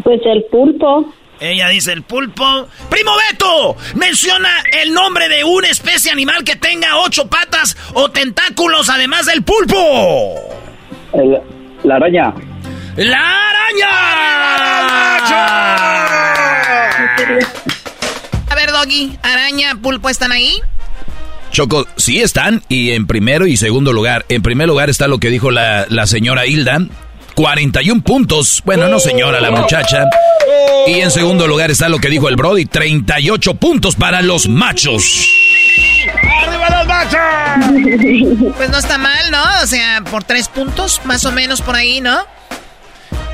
[0.03, 1.13] Pues el pulpo.
[1.41, 2.69] Ella dice el pulpo.
[2.91, 3.77] ¡Primo Beto!
[3.95, 4.51] Menciona
[4.83, 9.77] el nombre de una especie animal que tenga ocho patas o tentáculos además del pulpo.
[11.13, 11.41] El-
[11.85, 12.35] la araña.
[12.97, 13.89] ¡La araña!
[18.51, 20.61] A ver, Doggy, araña, pulpo, ¿están ahí?
[21.51, 24.25] Choco, sí están, y en primero y segundo lugar.
[24.29, 26.81] En primer lugar está lo que dijo la, la señora Hilda,
[27.35, 28.63] 41 puntos.
[28.65, 30.05] Bueno, no señora, la muchacha.
[30.87, 35.27] Y en segundo lugar está lo que dijo el Brody, 38 puntos para los machos.
[36.43, 38.53] ¡Arriba los machos!
[38.57, 39.43] Pues no está mal, ¿no?
[39.63, 42.19] O sea, por tres puntos, más o menos por ahí, ¿no?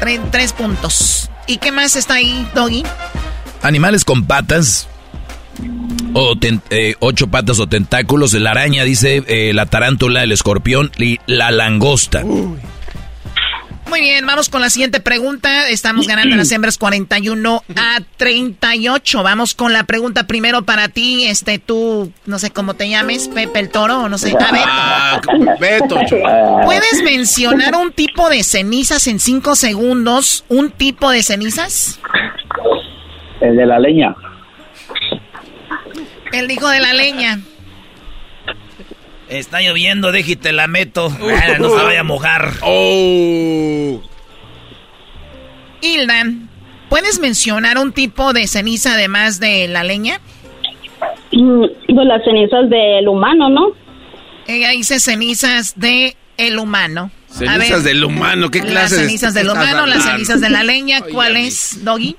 [0.00, 1.30] Tre- tres puntos.
[1.46, 2.84] ¿Y qué más está ahí, Doggy?
[3.62, 4.88] Animales con patas,
[6.14, 8.32] o ten- eh, ocho patas o tentáculos.
[8.34, 12.24] La araña, dice eh, la tarántula, el escorpión y la langosta.
[13.86, 15.68] Muy bien, vamos con la siguiente pregunta.
[15.68, 19.22] Estamos ganando las hembras 41 a 38.
[19.22, 23.60] Vamos con la pregunta primero para ti, este, tú, no sé cómo te llames, Pepe
[23.60, 24.34] el Toro, o no sé.
[24.40, 25.20] Ah,
[25.60, 26.00] Beto.
[26.64, 30.44] ¿puedes mencionar un tipo de cenizas en cinco segundos?
[30.48, 32.00] ¿Un tipo de cenizas?
[33.42, 34.14] El de la leña.
[36.38, 37.40] El dijo de la leña.
[39.28, 41.08] Está lloviendo, déjate la meto.
[41.58, 42.52] No se vaya a mojar.
[42.62, 44.02] Oh.
[45.80, 46.24] Hilda,
[46.88, 50.20] ¿puedes mencionar un tipo de ceniza además de la leña?
[51.32, 53.68] Mm, Pues las cenizas del humano, ¿no?
[54.46, 57.10] Ella dice cenizas de el humano.
[57.38, 60.62] Ver, Cenizas del humano, ¿qué Las clase de- cenizas del humano, las cenizas de la
[60.62, 61.00] leña.
[61.02, 62.16] ¿Cuál es, Doggy?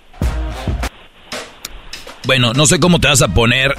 [2.26, 3.76] Bueno, no sé cómo te vas a poner.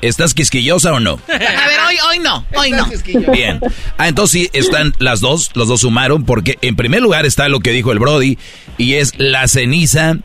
[0.00, 1.20] ¿Estás quisquillosa o no?
[1.28, 2.88] A ver, hoy, hoy no, hoy no.
[3.32, 3.60] Bien.
[3.96, 7.60] Ah, entonces sí, están las dos, los dos sumaron, porque en primer lugar está lo
[7.60, 8.38] que dijo el Brody,
[8.76, 10.16] y es la ceniza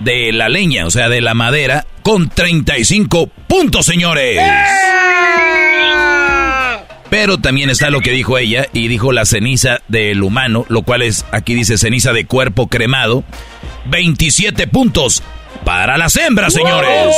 [0.00, 4.38] de la leña, o sea, de la madera, con 35 puntos, señores.
[7.08, 11.02] Pero también está lo que dijo ella, y dijo la ceniza del humano, lo cual
[11.02, 13.24] es, aquí dice ceniza de cuerpo cremado,
[13.86, 15.22] 27 puntos
[15.64, 17.14] para las hembras, señores.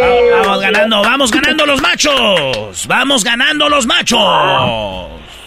[0.00, 2.86] Vamos, vamos ganando, vamos ganando los machos.
[2.86, 4.18] Vamos ganando los machos.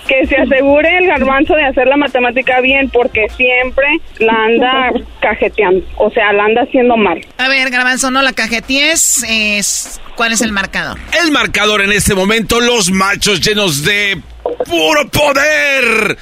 [0.07, 3.87] Que se asegure el garbanzo de hacer la matemática bien porque siempre
[4.19, 4.91] la anda
[5.21, 7.21] cajeteando, o sea, la anda haciendo mal.
[7.37, 9.23] A ver, Garbanzo, no la cajeties.
[9.27, 10.99] Es, ¿Cuál es el marcador?
[11.23, 14.21] El marcador en este momento, los machos llenos de
[14.65, 16.17] puro poder.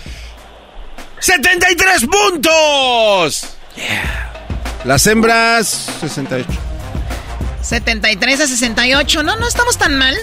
[1.20, 3.58] 73 puntos.
[4.84, 5.68] Las hembras,
[6.02, 6.50] 68.
[7.62, 9.24] 73 a 68.
[9.24, 10.16] No, no estamos tan mal.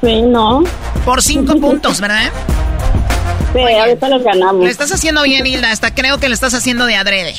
[0.00, 0.64] Sí, no.
[1.04, 2.30] Por 5 puntos, ¿verdad?
[3.52, 4.64] Sí, ahorita los ganamos.
[4.64, 5.70] Lo estás haciendo bien, Hilda.
[5.70, 7.34] Hasta creo que lo estás haciendo de adrede.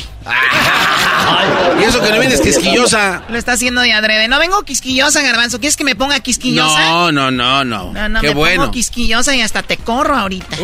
[1.80, 3.24] Y eso que no vienes quisquillosa.
[3.30, 4.28] Lo está haciendo de adrede.
[4.28, 5.60] No vengo quisquillosa, garbanzo.
[5.60, 6.80] ¿Quieres que me ponga quisquillosa?
[6.90, 7.94] No, no, no, no.
[7.94, 8.62] No, no, Qué me bueno.
[8.62, 10.58] pongo quisquillosa y hasta te corro ahorita.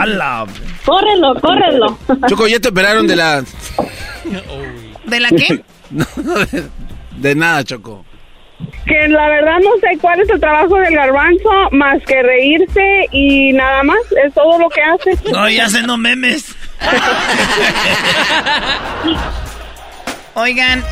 [0.00, 0.46] ¡Hala!
[0.84, 1.98] Córrelo, córrelo.
[2.28, 3.42] Choco, ¿ya te operaron de la...?
[5.04, 5.62] ¿De la qué?
[5.92, 6.06] No,
[6.46, 6.68] de,
[7.18, 8.06] de nada, Choco.
[8.86, 13.52] Que la verdad no sé cuál es el trabajo del garbanzo más que reírse y
[13.52, 13.98] nada más.
[14.24, 15.18] Es todo lo que hace.
[15.30, 16.54] No, y haciendo memes.
[20.34, 20.84] Oigan,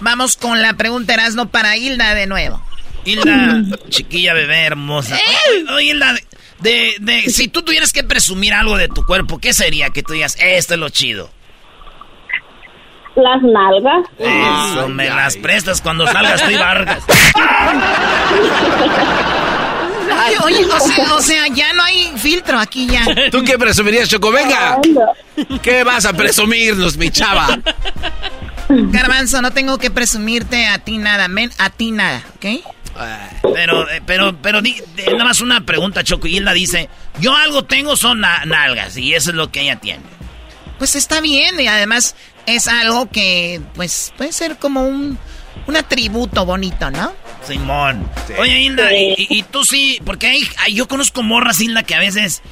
[0.00, 2.62] vamos con la pregunta Erasno para Hilda de nuevo.
[3.04, 5.18] Hilda, chiquilla bebé hermosa.
[5.74, 6.14] Oye, Hilda,
[6.60, 10.12] de, de, si tú tuvieras que presumir algo de tu cuerpo, ¿qué sería que tú
[10.12, 11.30] digas, esto es lo chido?
[13.16, 14.04] Las nalgas.
[14.18, 16.98] Eso, me las prestas cuando salgas tú y Vargas.
[20.26, 23.04] Oye, oye, o sea, o sea, ya no hay filtro aquí ya.
[23.30, 24.30] ¿Tú qué presumirías, Choco?
[24.30, 24.78] Venga.
[25.62, 27.58] ¿Qué vas a presumirnos, mi chava?
[28.68, 32.46] Garbanzo, no tengo que presumirte a ti nada, men, a ti nada, ¿ok?
[33.54, 36.26] Pero, eh, pero, pero, di- de- nada más una pregunta, Choco.
[36.28, 36.88] Y Hilda dice,
[37.20, 40.02] yo algo tengo son na- nalgas y eso es lo que ella tiene.
[40.78, 42.16] Pues está bien y además
[42.46, 45.18] es algo que, pues, puede ser como un,
[45.66, 47.12] un atributo bonito, ¿no?
[47.42, 48.08] Simón.
[48.38, 51.94] Oye, Hilda, y, y- y tú sí, porque hay, hay- yo conozco morras, Hilda, que
[51.94, 52.42] a veces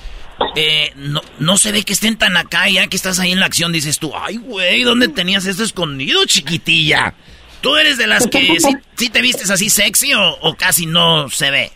[0.56, 3.40] eh, no, no se ve que estén tan acá y ya que estás ahí en
[3.40, 7.14] la acción dices tú, ay, güey, ¿dónde tenías esto escondido, chiquitilla?
[7.60, 11.28] ¿Tú eres de las que sí, sí te vistes así sexy o, o casi no
[11.28, 11.70] se ve?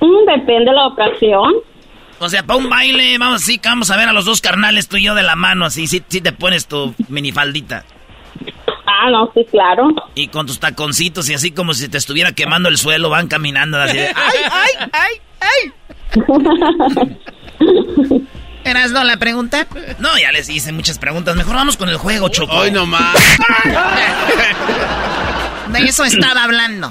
[0.00, 1.52] Mm, depende de la ocasión.
[2.24, 4.88] O sea, para un baile, vamos así, que vamos a ver a los dos carnales
[4.88, 7.84] tú y yo de la mano, así, sí, sí te pones tu minifaldita.
[8.86, 9.88] Ah, no, sí, claro.
[10.14, 13.80] Y con tus taconcitos y así como si te estuviera quemando el suelo, van caminando
[13.80, 15.72] así de, ¡ay, ay, ay, ay!
[18.64, 19.66] ¿Erasno la pregunta?
[19.98, 21.36] No, ya les hice muchas preguntas.
[21.36, 22.56] Mejor vamos con el juego, Choco.
[22.56, 23.14] Hoy nomás.
[25.68, 26.90] De eso estaba hablando.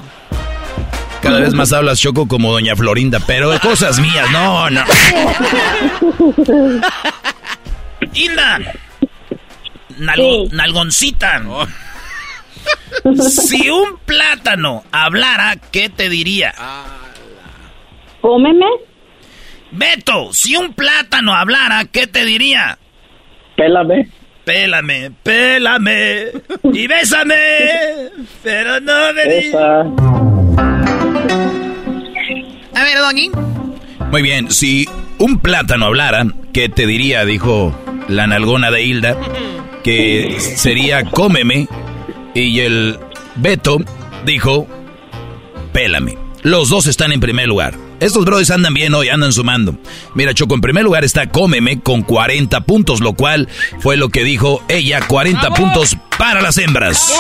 [1.24, 4.84] Cada vez más hablas, Choco, como doña Florinda, pero de cosas mías, no, no.
[8.14, 8.60] Hilda.
[10.00, 11.42] Nalgo- Nalgoncita.
[13.30, 16.54] Si un plátano hablara, ¿qué te diría?
[18.22, 18.66] Cómeme.
[19.72, 22.78] Beto, si un plátano hablara, ¿qué te diría?
[23.56, 24.10] Pélame.
[24.46, 26.26] Pélame, pélame
[26.74, 27.36] y bésame,
[28.44, 29.88] pero no me digas.
[32.76, 33.32] A ver, Doggy.
[34.12, 34.88] Muy bien, si
[35.18, 37.26] un plátano hablara, ¿qué te diría?
[37.26, 37.76] Dijo
[38.08, 39.18] la nalgona de Hilda,
[39.84, 41.68] que sería cómeme.
[42.36, 43.00] Y el
[43.36, 43.80] Beto
[44.26, 44.68] dijo,
[45.72, 46.18] pélame.
[46.42, 47.76] Los dos están en primer lugar.
[48.00, 49.78] Estos brothers andan bien hoy, andan sumando.
[50.14, 53.48] Mira, Choco, en primer lugar está Cómeme con 40 puntos, lo cual
[53.80, 57.14] fue lo que dijo ella, 40 puntos para las hembras.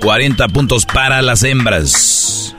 [0.00, 2.54] 40 puntos para las hembras.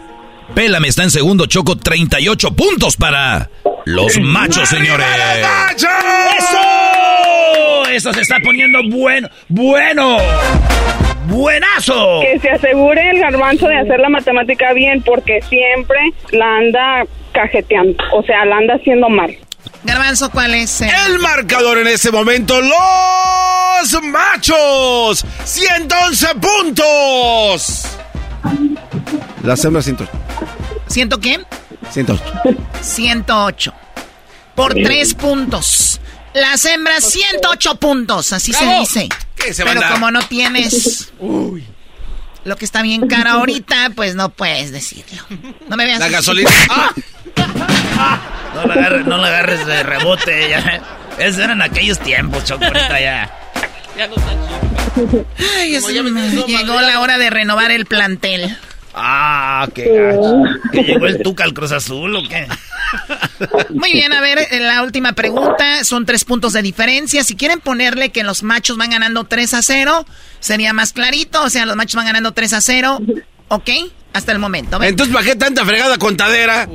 [0.55, 3.49] Pélame está en segundo, Choco, 38 puntos para
[3.85, 5.05] los machos, señores.
[6.38, 7.89] ¡Eso!
[7.91, 10.17] Eso se está poniendo bueno, bueno,
[11.27, 12.19] buenazo.
[12.21, 15.97] Que se asegure el garbanzo de hacer la matemática bien porque siempre
[16.31, 17.03] la anda
[17.34, 18.03] cajeteando.
[18.13, 19.35] O sea, la anda haciendo mal.
[19.84, 20.81] Garbanzo, ¿cuál es?
[20.81, 20.89] eh?
[21.07, 27.85] El marcador en ese momento, los machos, 111 puntos.
[29.43, 30.11] Las hembras 108.
[30.90, 31.40] ¿Ciento qué?
[31.91, 32.24] 108.
[32.82, 33.74] 108.
[34.56, 36.02] Por tres puntos.
[36.34, 38.34] Las hembras, 108 puntos.
[38.34, 39.10] Así se dice.
[39.36, 41.11] ¿Qué se Pero como no tienes
[42.44, 45.24] lo que está bien caro ahorita, pues no puedes decirlo.
[45.68, 46.14] No me veas La así.
[46.14, 46.49] gasolina.
[47.98, 48.20] ¡Ah!
[48.56, 50.49] No la agarres, no la agarres de rebote.
[50.49, 50.82] Ya.
[51.20, 53.36] Esos eran aquellos tiempos, Choco, ahorita ya.
[55.57, 58.57] Ay, eso me- llegó la hora de renovar el plantel.
[58.94, 60.44] Ah, qué gacho.
[60.72, 62.48] ¿Que llegó el Tuca al Cruz Azul o qué?
[63.70, 65.84] Muy bien, a ver, eh, la última pregunta.
[65.84, 67.24] Son tres puntos de diferencia.
[67.24, 70.06] Si quieren ponerle que los machos van ganando 3 a 0,
[70.40, 71.44] sería más clarito.
[71.44, 72.99] O sea, los machos van ganando 3 a 0.
[73.49, 73.70] ¿Ok?
[74.14, 74.80] Hasta el momento.
[74.80, 74.90] Ven.
[74.90, 76.68] Entonces, ¿para qué tanta fregada contadera?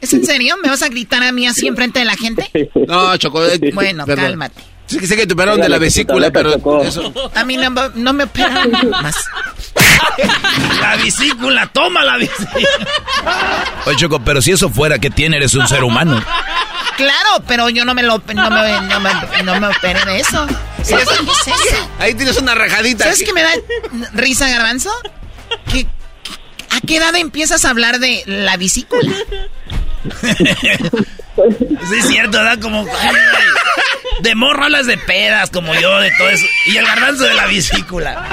[0.00, 0.56] ¿Es en serio?
[0.62, 2.48] ¿Me vas a gritar a mí así enfrente de la gente?
[2.86, 3.44] No, Choco.
[3.46, 4.26] eh, Bueno, perdón.
[4.26, 4.62] cálmate.
[4.86, 7.12] Sí que sé que te operaron de la vesícula, pero eso...
[7.34, 9.16] A mí no, me- no me operaron más.
[10.80, 12.68] La vesícula, toma la vesícula.
[13.86, 15.36] Oye, Choco, pero si eso fuera, ¿qué tiene?
[15.36, 16.22] Eres un ser humano.
[16.96, 19.10] Claro, pero yo no me lo no me, no me,
[19.44, 20.46] no me operé de eso.
[20.82, 21.90] ¿Sabes qué es eso?
[21.98, 23.04] Ahí tienes una rajadita.
[23.04, 23.50] ¿Sabes qué me da
[24.14, 24.90] risa, Garbanzo?
[25.70, 25.86] ¿Que,
[26.70, 29.12] ¿A qué edad empiezas a hablar de la vesícula?
[31.36, 32.58] Sí, es cierto, ¿verdad?
[32.60, 32.86] Como.
[34.20, 36.46] De morro hablas de pedas, como yo, de todo eso.
[36.66, 38.24] Y el garbanzo de la vesícula.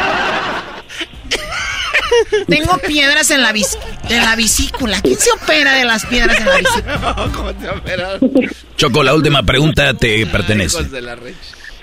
[2.47, 3.77] Tengo piedras en la, vis-
[4.09, 5.01] en la vesícula.
[5.01, 7.15] ¿Quién se opera de las piedras en la vesícula?
[7.33, 8.19] ¿Cómo te operas?
[8.77, 10.77] Choco, la última pregunta te pertenece.
[10.77, 11.37] Hijos de la recha.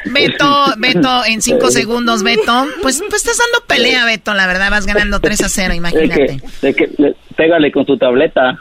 [0.05, 2.67] Beto, Beto, en cinco segundos, Beto.
[2.81, 4.71] Pues, pues estás dando pelea, Beto, la verdad.
[4.71, 6.27] Vas ganando 3 a 0, De imagínate.
[6.27, 8.59] que, de que, le- pégale con tu tableta.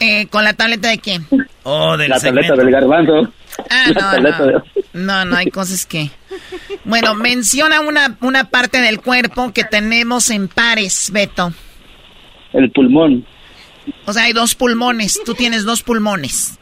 [0.00, 1.26] Eh, ¿Con la tableta de quién?
[1.64, 3.32] Oh, del la tableta del garbanzo.
[3.70, 4.64] Ah, no, no.
[4.92, 6.10] No, no, hay cosas que...
[6.84, 11.52] Bueno, menciona una, una parte del cuerpo que tenemos en pares, Beto.
[12.52, 13.26] El pulmón.
[14.06, 15.20] O sea, hay dos pulmones.
[15.24, 16.58] Tú tienes dos pulmones.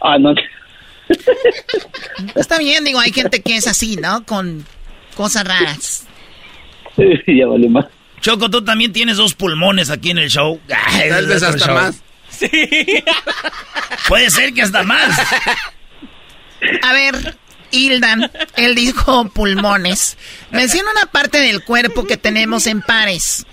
[0.00, 0.34] Ah, no.
[2.34, 4.24] Está bien, digo, hay gente que es así, ¿no?
[4.24, 4.64] Con
[5.14, 6.06] cosas raras.
[7.26, 7.86] ya vale más.
[8.20, 10.60] Choco, tú también tienes dos pulmones aquí en el show.
[10.66, 11.74] Tal vez hasta show.
[11.74, 12.02] más.
[12.30, 12.48] Sí.
[14.08, 15.16] Puede ser que hasta más.
[16.82, 17.36] A ver,
[17.70, 18.16] Hilda,
[18.56, 20.16] él dijo pulmones.
[20.50, 23.46] Menciona una parte del cuerpo que tenemos en pares.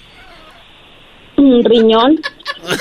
[1.38, 2.20] Un riñón.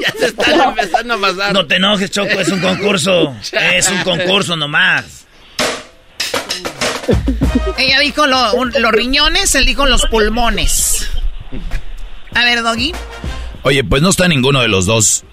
[0.00, 1.52] Ya se están empezando a pasar.
[1.52, 3.36] No te enojes, Choco, es un concurso.
[3.74, 5.26] Es un concurso nomás.
[7.76, 11.10] Ella dijo lo- un- los riñones, él dijo los pulmones.
[12.34, 12.92] A ver, Doggy.
[13.62, 15.24] Oye, pues no está ninguno de los dos.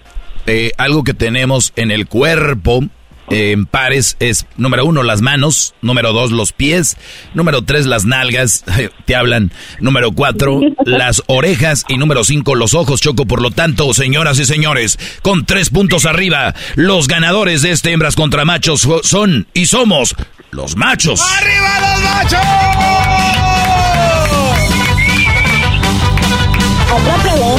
[0.47, 2.83] Eh, algo que tenemos en el cuerpo
[3.31, 6.97] eh, en pares es, número uno, las manos, número dos, los pies,
[7.33, 8.65] número tres, las nalgas,
[9.05, 13.25] te hablan, número cuatro, las orejas y número cinco, los ojos, Choco.
[13.25, 18.15] Por lo tanto, señoras y señores, con tres puntos arriba, los ganadores de este hembras
[18.15, 20.15] contra machos son y somos
[20.51, 21.21] los machos.
[21.21, 22.39] ¡Arriba los machos!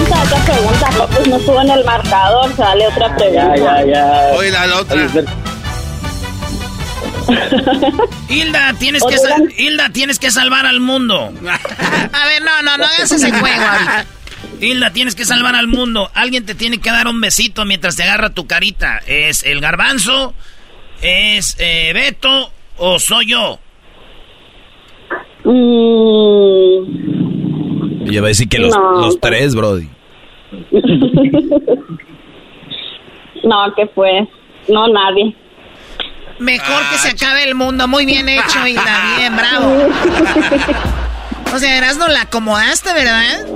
[0.03, 1.07] Otra pregunta, otra pregunta.
[1.15, 3.57] Pues no estuvo en el marcador, sale otra pregunta.
[3.57, 4.37] Ya, ya, ya.
[4.37, 5.09] Oye, la, la otra.
[8.29, 11.33] Hilda, tienes que, Hilda, tienes que salvar al mundo.
[12.13, 14.07] A ver, no, no, no hagas ese juego ahorita.
[14.61, 16.11] Hilda, tienes que salvar al mundo.
[16.15, 19.01] Alguien te tiene que dar un besito mientras te agarra tu carita.
[19.07, 20.35] ¿Es el garbanzo?
[21.01, 22.53] ¿Es eh, Beto?
[22.77, 23.59] ¿O soy yo?
[25.45, 27.32] Mm,
[28.07, 29.33] Ella va a decir que los, No, los pues.
[29.33, 29.89] tres, Brody.
[33.45, 34.29] no, ¿qué fue?
[34.69, 35.35] No, nadie.
[36.39, 37.87] Mejor que se acabe el mundo.
[37.89, 39.15] Muy bien hecho, Hilda.
[39.17, 39.89] Bien, bravo.
[41.55, 43.47] O sea, Erasno la acomodaste, ¿verdad?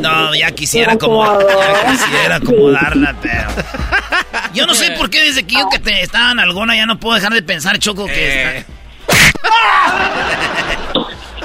[0.00, 3.48] No, ya quisiera Era como como- ya quisiera acomodarla, pero.
[4.54, 7.14] Yo no sé por qué desde que yo que te estaban alguna ya no puedo
[7.14, 8.72] dejar de pensar, Choco, que está-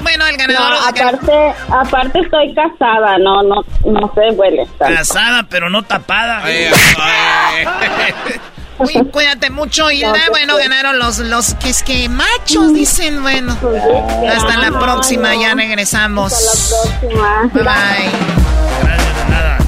[0.08, 0.74] Bueno, el No, ganador.
[0.88, 4.66] aparte, aparte estoy casada, no, no, no se huele.
[4.78, 4.94] tanto.
[4.94, 6.40] casada, pero no tapada.
[6.44, 6.70] Ay,
[9.12, 10.12] Cuídate mucho, Hilda.
[10.12, 10.68] No, Bueno, pues.
[10.68, 13.22] ganaron los, los que es que machos, dicen.
[13.22, 13.56] Bueno,
[14.32, 16.32] hasta la próxima, ya regresamos.
[16.32, 16.76] Hasta
[17.08, 17.50] la próxima.
[17.52, 18.10] Bye.
[18.84, 19.58] Gracias, de nada.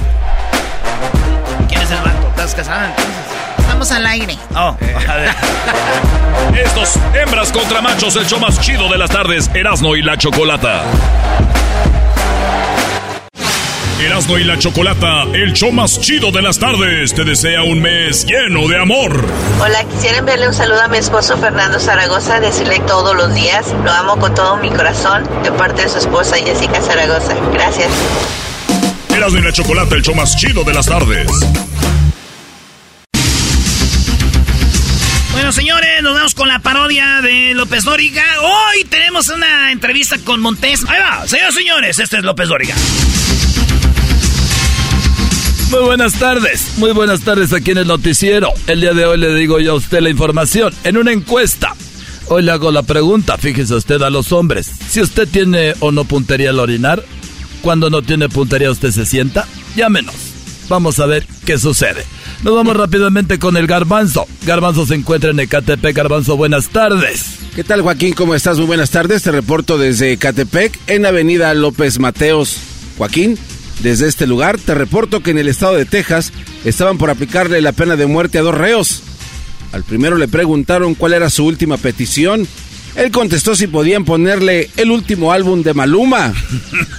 [1.69, 2.29] ¿Quién es el vato?
[2.31, 3.15] ¿Estás casada entonces?
[3.81, 4.39] Estamos al aire.
[4.55, 4.77] Oh,
[5.09, 5.31] a ver.
[6.67, 10.83] Estos hembras contra machos, el show más chido de las tardes, Erasno y la Chocolata.
[13.99, 18.27] Erasno y la Chocolata, el show más chido de las tardes, te desea un mes
[18.27, 19.25] lleno de amor.
[19.63, 23.91] Hola, quisiera enviarle un saludo a mi esposo Fernando Zaragoza, decirle todos los días, lo
[23.91, 27.35] amo con todo mi corazón, de parte de su esposa Jessica Zaragoza.
[27.55, 27.89] Gracias.
[29.09, 31.31] Erasno y la Chocolata, el show más chido de las tardes.
[35.41, 38.23] Bueno, señores, nos vamos con la parodia de López Dóriga.
[38.43, 40.85] Hoy tenemos una entrevista con Montés.
[40.87, 42.75] Ahí va, señores, señores, este es López Dóriga.
[45.71, 48.53] Muy buenas tardes, muy buenas tardes aquí en el noticiero.
[48.67, 51.75] El día de hoy le digo yo a usted la información en una encuesta.
[52.27, 56.05] Hoy le hago la pregunta, fíjese usted a los hombres, si usted tiene o no
[56.05, 57.03] puntería al orinar,
[57.63, 60.15] cuando no tiene puntería usted se sienta, llámenos.
[60.69, 62.05] Vamos a ver qué sucede.
[62.43, 64.27] Nos vamos rápidamente con el garbanzo.
[64.47, 65.95] Garbanzo se encuentra en Ecatepec.
[65.95, 67.39] Garbanzo, buenas tardes.
[67.55, 68.15] ¿Qué tal, Joaquín?
[68.15, 68.57] ¿Cómo estás?
[68.57, 69.23] Muy buenas tardes.
[69.23, 72.57] Te reporto desde Catepec, en Avenida López Mateos.
[72.97, 73.39] Joaquín,
[73.83, 76.33] desde este lugar te reporto que en el estado de Texas
[76.65, 79.03] estaban por aplicarle la pena de muerte a dos reos.
[79.73, 82.49] Al primero le preguntaron cuál era su última petición.
[82.97, 86.33] Él contestó si podían ponerle el último álbum de Maluma.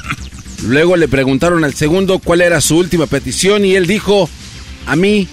[0.64, 4.30] Luego le preguntaron al segundo cuál era su última petición y él dijo,
[4.86, 5.28] a mí,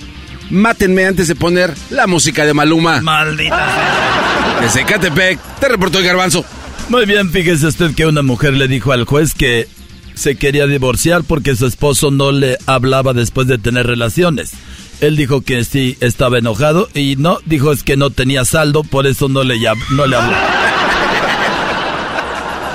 [0.51, 3.01] mátenme antes de poner la música de Maluma.
[3.01, 4.59] Maldita.
[4.61, 6.45] Desde Catepec, te reportó el garbanzo.
[6.89, 9.69] Muy bien, fíjese usted que una mujer le dijo al juez que
[10.15, 14.53] se quería divorciar porque su esposo no le hablaba después de tener relaciones.
[15.01, 19.07] Él dijo que sí estaba enojado y no, dijo es que no tenía saldo, por
[19.07, 19.57] eso no le,
[19.91, 20.37] no le habló.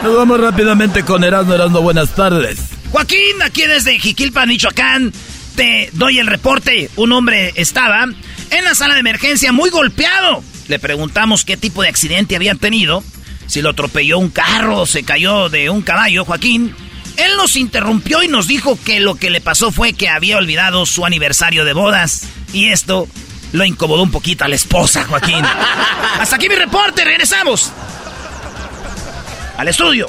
[0.04, 1.54] Nos vamos rápidamente con Erasmo.
[1.54, 2.60] Erasmo, buenas tardes.
[2.92, 5.12] Joaquín, aquí desde Jiquilpan, Michoacán,
[5.56, 6.90] te doy el reporte.
[6.96, 10.44] Un hombre estaba en la sala de emergencia muy golpeado.
[10.68, 13.04] Le preguntamos qué tipo de accidente había tenido,
[13.48, 16.76] si lo atropelló un carro o se cayó de un caballo, Joaquín.
[17.18, 20.86] Él nos interrumpió y nos dijo que lo que le pasó fue que había olvidado
[20.86, 22.28] su aniversario de bodas.
[22.54, 23.08] Y esto
[23.52, 25.44] lo incomodó un poquito a la esposa, Joaquín.
[26.20, 27.72] Hasta aquí mi reporte, regresamos.
[29.58, 30.08] Al estudio.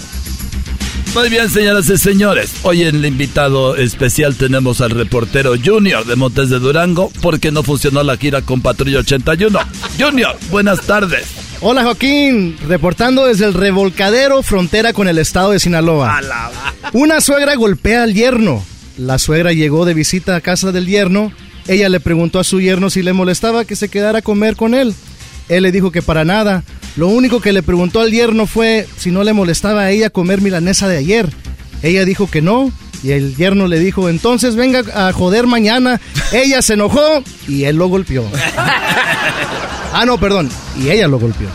[1.14, 2.56] Muy bien, señoras y señores.
[2.64, 7.62] Hoy en el invitado especial tenemos al reportero Junior de Montes de Durango porque no
[7.62, 9.60] funcionó la gira con Patrulla 81.
[9.96, 11.26] Junior, buenas tardes.
[11.60, 16.20] Hola Joaquín, reportando desde el revolcadero frontera con el estado de Sinaloa.
[16.92, 18.64] Una suegra golpea al yerno.
[18.98, 21.32] La suegra llegó de visita a casa del yerno.
[21.68, 24.74] Ella le preguntó a su yerno si le molestaba que se quedara a comer con
[24.74, 24.96] él.
[25.48, 26.64] Él le dijo que para nada.
[26.96, 30.40] Lo único que le preguntó al yerno fue si no le molestaba a ella comer
[30.40, 31.28] milanesa de ayer.
[31.82, 32.72] Ella dijo que no.
[33.02, 36.00] Y el yerno le dijo, entonces venga a joder mañana.
[36.32, 38.24] Ella se enojó y él lo golpeó.
[39.96, 40.50] Ah, no, perdón.
[40.76, 41.48] Y ella lo golpeó.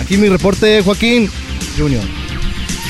[0.00, 1.28] Aquí mi reporte, Joaquín
[1.76, 2.04] Junior.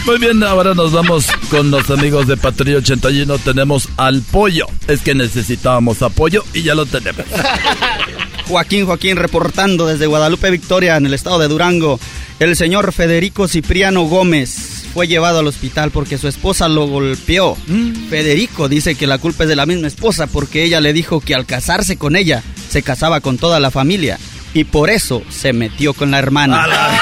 [0.05, 3.39] Muy bien, ahora nos vamos con los amigos de Patrulla 81.
[3.39, 4.67] Tenemos al pollo.
[4.87, 7.25] Es que necesitábamos apoyo y ya lo tenemos.
[8.51, 12.01] Joaquín Joaquín reportando desde Guadalupe Victoria en el estado de Durango.
[12.41, 17.57] El señor Federico Cipriano Gómez fue llevado al hospital porque su esposa lo golpeó.
[17.69, 18.09] Mm.
[18.09, 21.37] Federico dice que la culpa es de la misma esposa porque ella le dijo que
[21.37, 24.19] al casarse con ella se casaba con toda la familia
[24.53, 26.67] y por eso se metió con la hermana.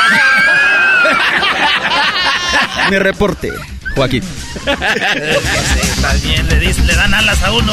[2.91, 3.53] Mi reporte,
[3.95, 4.23] Joaquín.
[4.67, 7.73] Está bien, le, dis- le dan alas a uno.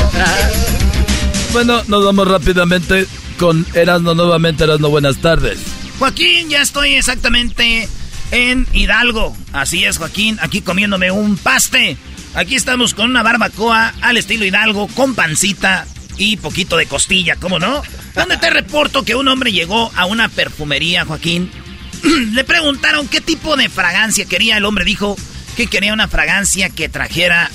[1.54, 3.08] Bueno, nos vamos rápidamente
[3.38, 4.64] con Erasmo nuevamente.
[4.64, 5.60] Erasmo, buenas tardes.
[6.00, 7.88] Joaquín, ya estoy exactamente
[8.32, 9.36] en Hidalgo.
[9.54, 11.98] Así es, Joaquín, aquí comiéndome un paste.
[12.34, 15.86] Aquí estamos con una barbacoa al estilo Hidalgo, con pancita
[16.18, 17.82] y poquito de costilla, ¿cómo no?
[18.14, 21.50] Donde te reporto que un hombre llegó a una perfumería, Joaquín.
[22.34, 24.58] Le preguntaron qué tipo de fragancia quería.
[24.58, 25.16] El hombre dijo
[25.56, 27.50] que quería una fragancia que trajera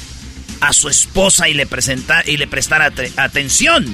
[0.61, 3.85] a su esposa y le, presenta, y le prestara ate- atención.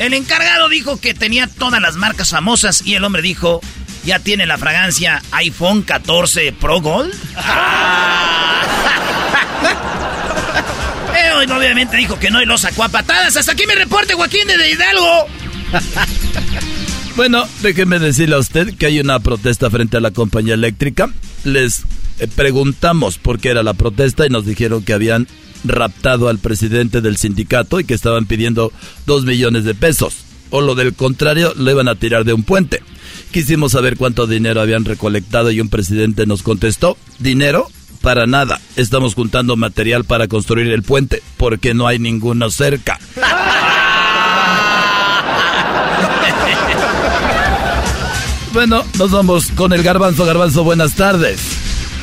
[0.00, 3.60] El encargado dijo que tenía todas las marcas famosas y el hombre dijo,
[4.02, 7.12] ya tiene la fragancia iPhone 14 Pro Gold.
[11.36, 13.36] Hoy obviamente dijo que no y lo sacó a patadas.
[13.36, 15.26] Hasta aquí mi reporte, Joaquín de Hidalgo.
[17.16, 21.10] Bueno, déjeme decirle a usted que hay una protesta frente a la compañía eléctrica.
[21.44, 21.82] Les
[22.18, 25.26] eh, preguntamos por qué era la protesta y nos dijeron que habían
[25.64, 28.72] raptado al presidente del sindicato y que estaban pidiendo
[29.06, 30.24] dos millones de pesos.
[30.50, 32.82] O lo del contrario, lo iban a tirar de un puente.
[33.30, 37.68] Quisimos saber cuánto dinero habían recolectado y un presidente nos contestó, dinero
[38.00, 38.60] para nada.
[38.76, 42.98] Estamos juntando material para construir el puente porque no hay ninguno cerca.
[48.52, 50.24] Bueno, nos vamos con el garbanzo.
[50.24, 51.40] Garbanzo, buenas tardes.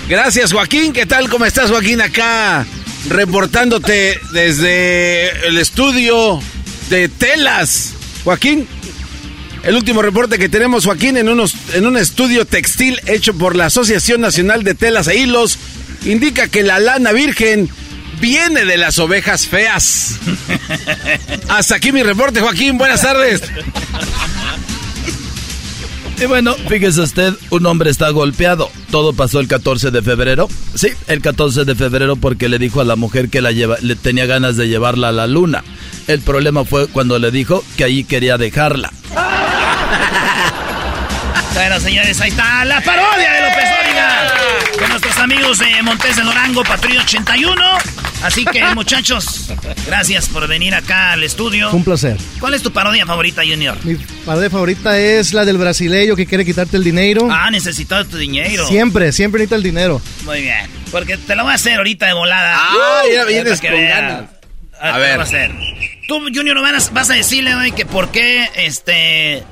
[0.08, 0.94] Gracias, Joaquín.
[0.94, 1.30] ¿Qué tal?
[1.30, 2.00] ¿Cómo estás, Joaquín?
[2.00, 2.66] Acá
[3.10, 6.40] reportándote desde el estudio
[6.90, 7.94] de telas.
[8.24, 8.68] Joaquín,
[9.64, 13.68] el último reporte que tenemos, Joaquín, en, unos, en un estudio textil hecho por la
[13.68, 15.58] Asociación Nacional de Telas e Hilos,
[16.06, 17.70] indica que la lana virgen
[18.20, 20.16] viene de las ovejas feas.
[21.50, 22.78] Hasta aquí mi reporte, Joaquín.
[22.78, 23.42] Buenas tardes.
[26.20, 28.72] Y bueno, fíjese usted, un hombre está golpeado.
[28.90, 30.48] Todo pasó el 14 de febrero.
[30.74, 33.96] Sí, el 14 de febrero porque le dijo a la mujer que la lleva, le
[33.96, 35.64] tenía ganas de llevarla a la luna.
[36.08, 38.92] El problema fue cuando le dijo que ahí quería dejarla.
[41.54, 44.34] Bueno, señores, ahí está la parodia de López Dóriga.
[44.78, 47.56] Con nuestros amigos de Montes de Lorango, Patrulla 81.
[48.24, 49.52] Así que, muchachos,
[49.86, 51.72] gracias por venir acá al estudio.
[51.72, 52.18] Un placer.
[52.40, 53.78] ¿Cuál es tu parodia favorita, Junior?
[53.86, 53.96] Mi
[54.26, 57.28] parodia favorita es la del brasileño que quiere quitarte el dinero.
[57.32, 58.68] Ah, necesito tu dinero.
[58.68, 60.02] Siempre, siempre necesita el dinero.
[60.26, 60.70] Muy bien.
[60.92, 62.56] Porque te lo voy a hacer ahorita de volada.
[62.58, 64.30] Ah, ya vienes con ganas.
[64.80, 65.10] A ver.
[65.10, 65.52] lo voy a hacer.
[66.08, 69.44] Tú, Junior, no vas a, vas a decirle, güey, que por qué, este,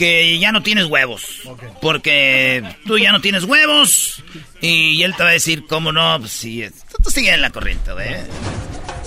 [0.00, 1.42] que ya no tienes huevos.
[1.82, 4.24] Porque tú ya no tienes huevos.
[4.62, 6.16] Y él te va a decir, ¿cómo no?
[6.18, 8.16] Pues sí, tú, tú sigue en la corriente, güey.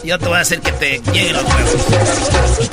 [0.03, 2.69] Yo te voy a hacer que te lleguen los huevos.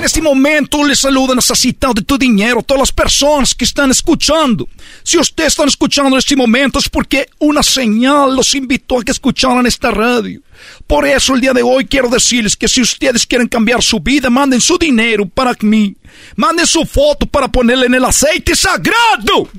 [0.00, 4.66] En este momento les saluda necesitado de tu dinero, todas las personas que están escuchando.
[5.02, 9.12] Si ustedes están escuchando en este momento es porque una señal los invitó a que
[9.12, 10.40] escucharan esta radio.
[10.86, 14.30] Por eso el día de hoy quiero decirles que si ustedes quieren cambiar su vida,
[14.30, 15.94] manden su dinero para mí.
[16.34, 19.50] Manden su foto para ponerla en el aceite sagrado.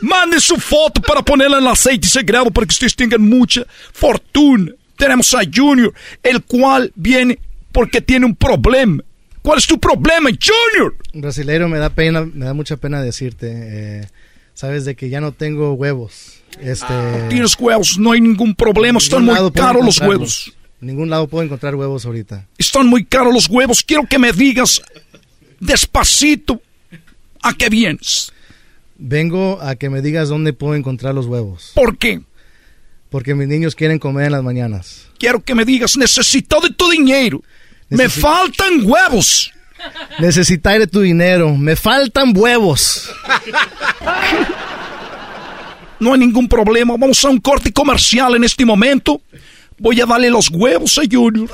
[0.00, 4.72] Manden su foto para ponerla en el aceite sagrado para que ustedes tengan mucha fortuna.
[4.96, 5.92] Tenemos a Junior,
[6.22, 7.38] el cual viene
[7.70, 9.02] porque tiene un problema.
[9.42, 10.96] ¿Cuál es tu problema, Junior?
[11.12, 13.50] Brasileiro, me da pena, me da mucha pena decirte.
[13.50, 14.08] eh,
[14.54, 16.40] sabes de que ya no tengo huevos.
[16.60, 16.94] Este.
[17.28, 20.52] Tienes huevos, no hay ningún problema, están ningún muy caros los huevos.
[20.80, 22.46] En ningún lado puedo encontrar huevos ahorita.
[22.58, 23.82] Están muy caros los huevos.
[23.82, 24.82] Quiero que me digas
[25.60, 26.60] despacito
[27.42, 28.32] a qué vienes.
[28.96, 31.72] Vengo a que me digas dónde puedo encontrar los huevos.
[31.74, 32.20] ¿Por qué?
[33.10, 35.08] Porque mis niños quieren comer en las mañanas.
[35.18, 37.42] Quiero que me digas, necesito de tu dinero.
[37.92, 39.52] Me faltan huevos.
[40.18, 41.56] Necesitaré tu dinero.
[41.56, 43.10] Me faltan huevos.
[46.00, 46.96] No hay ningún problema.
[46.96, 49.20] Vamos a un corte comercial en este momento.
[49.78, 51.50] Voy a darle los huevos a Junior.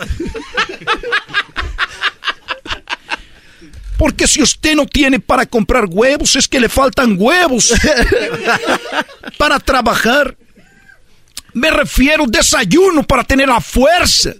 [3.98, 7.73] Porque si usted no tiene para comprar huevos, es que le faltan huevos
[9.39, 10.36] para trabajar.
[11.52, 14.35] Me refiero desayuno para tener la fuerza.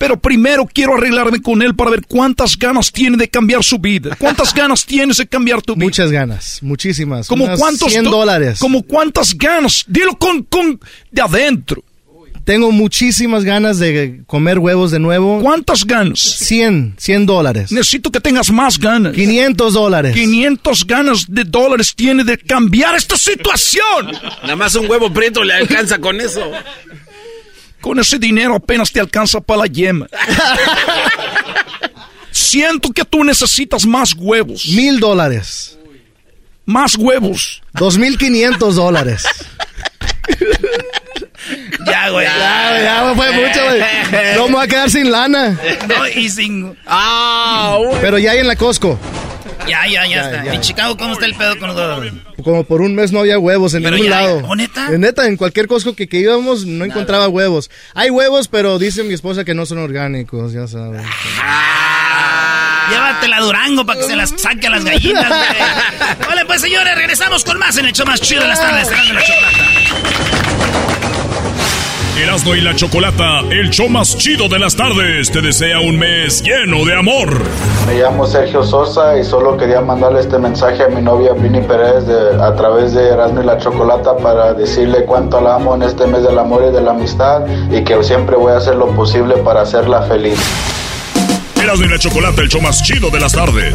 [0.00, 4.16] Pero primero quiero arreglarme con él para ver cuántas ganas tiene de cambiar su vida.
[4.18, 5.84] ¿Cuántas ganas tienes de cambiar tu vida?
[5.84, 7.26] Muchas ganas, muchísimas.
[7.28, 8.58] ¿Como Unas cuántos 100 do- dólares.
[8.60, 9.84] ¿Como cuántas ganas?
[9.86, 11.84] Dilo con, con de adentro.
[12.46, 15.40] Tengo muchísimas ganas de comer huevos de nuevo.
[15.42, 16.18] ¿Cuántas ganas?
[16.18, 17.70] 100, 100 dólares.
[17.70, 19.12] Necesito que tengas más ganas.
[19.12, 20.14] 500 dólares.
[20.14, 24.12] 500 ganas de dólares tiene de cambiar esta situación.
[24.42, 26.40] Nada más un huevo prieto le alcanza con eso.
[27.80, 30.06] Con ese dinero apenas te alcanza para la yema.
[32.30, 34.66] Siento que tú necesitas más huevos.
[34.68, 35.78] Mil dólares.
[36.64, 37.62] Más huevos.
[37.72, 39.24] Dos mil quinientos dólares.
[41.86, 42.26] Ya, güey.
[42.26, 43.82] Ya, ya, fue mucho, güey.
[44.36, 45.58] No me voy a quedar sin lana.
[45.88, 46.76] No, y sin.
[48.00, 48.98] Pero ya hay en la Costco.
[49.68, 50.44] Ya, ya, ya, Ya, está.
[50.44, 50.54] ya.
[50.54, 52.12] En Chicago, ¿cómo está el pedo con los huevos?
[52.42, 54.42] Como por un mes no había huevos en Pero ningún ya lado.
[54.48, 54.88] ¿Oh, neta?
[54.90, 57.70] En neta, en cualquier Costco que, que íbamos no encontraba huevos.
[57.94, 61.02] Hay huevos, pero dice mi esposa que no son orgánicos, ya sabes.
[62.90, 65.40] Llévatela a Durango para que se las saque a las gallinas, güey.
[66.28, 68.88] Vale, pues señores, regresamos con más en el show más chido de las tardes.
[68.90, 70.99] Y la Chocolata.
[72.22, 76.42] Erasmo y la Chocolata, el show más chido de las tardes, te desea un mes
[76.42, 77.42] lleno de amor.
[77.86, 82.06] Me llamo Sergio Sosa y solo quería mandarle este mensaje a mi novia Vini Pérez
[82.06, 86.06] de- a través de Erasmo y la Chocolata para decirle cuánto la amo en este
[86.06, 89.36] mes del amor y de la amistad y que siempre voy a hacer lo posible
[89.38, 90.38] para hacerla feliz.
[91.60, 93.74] Erasmo y la Chocolata, el show más chido de las tardes.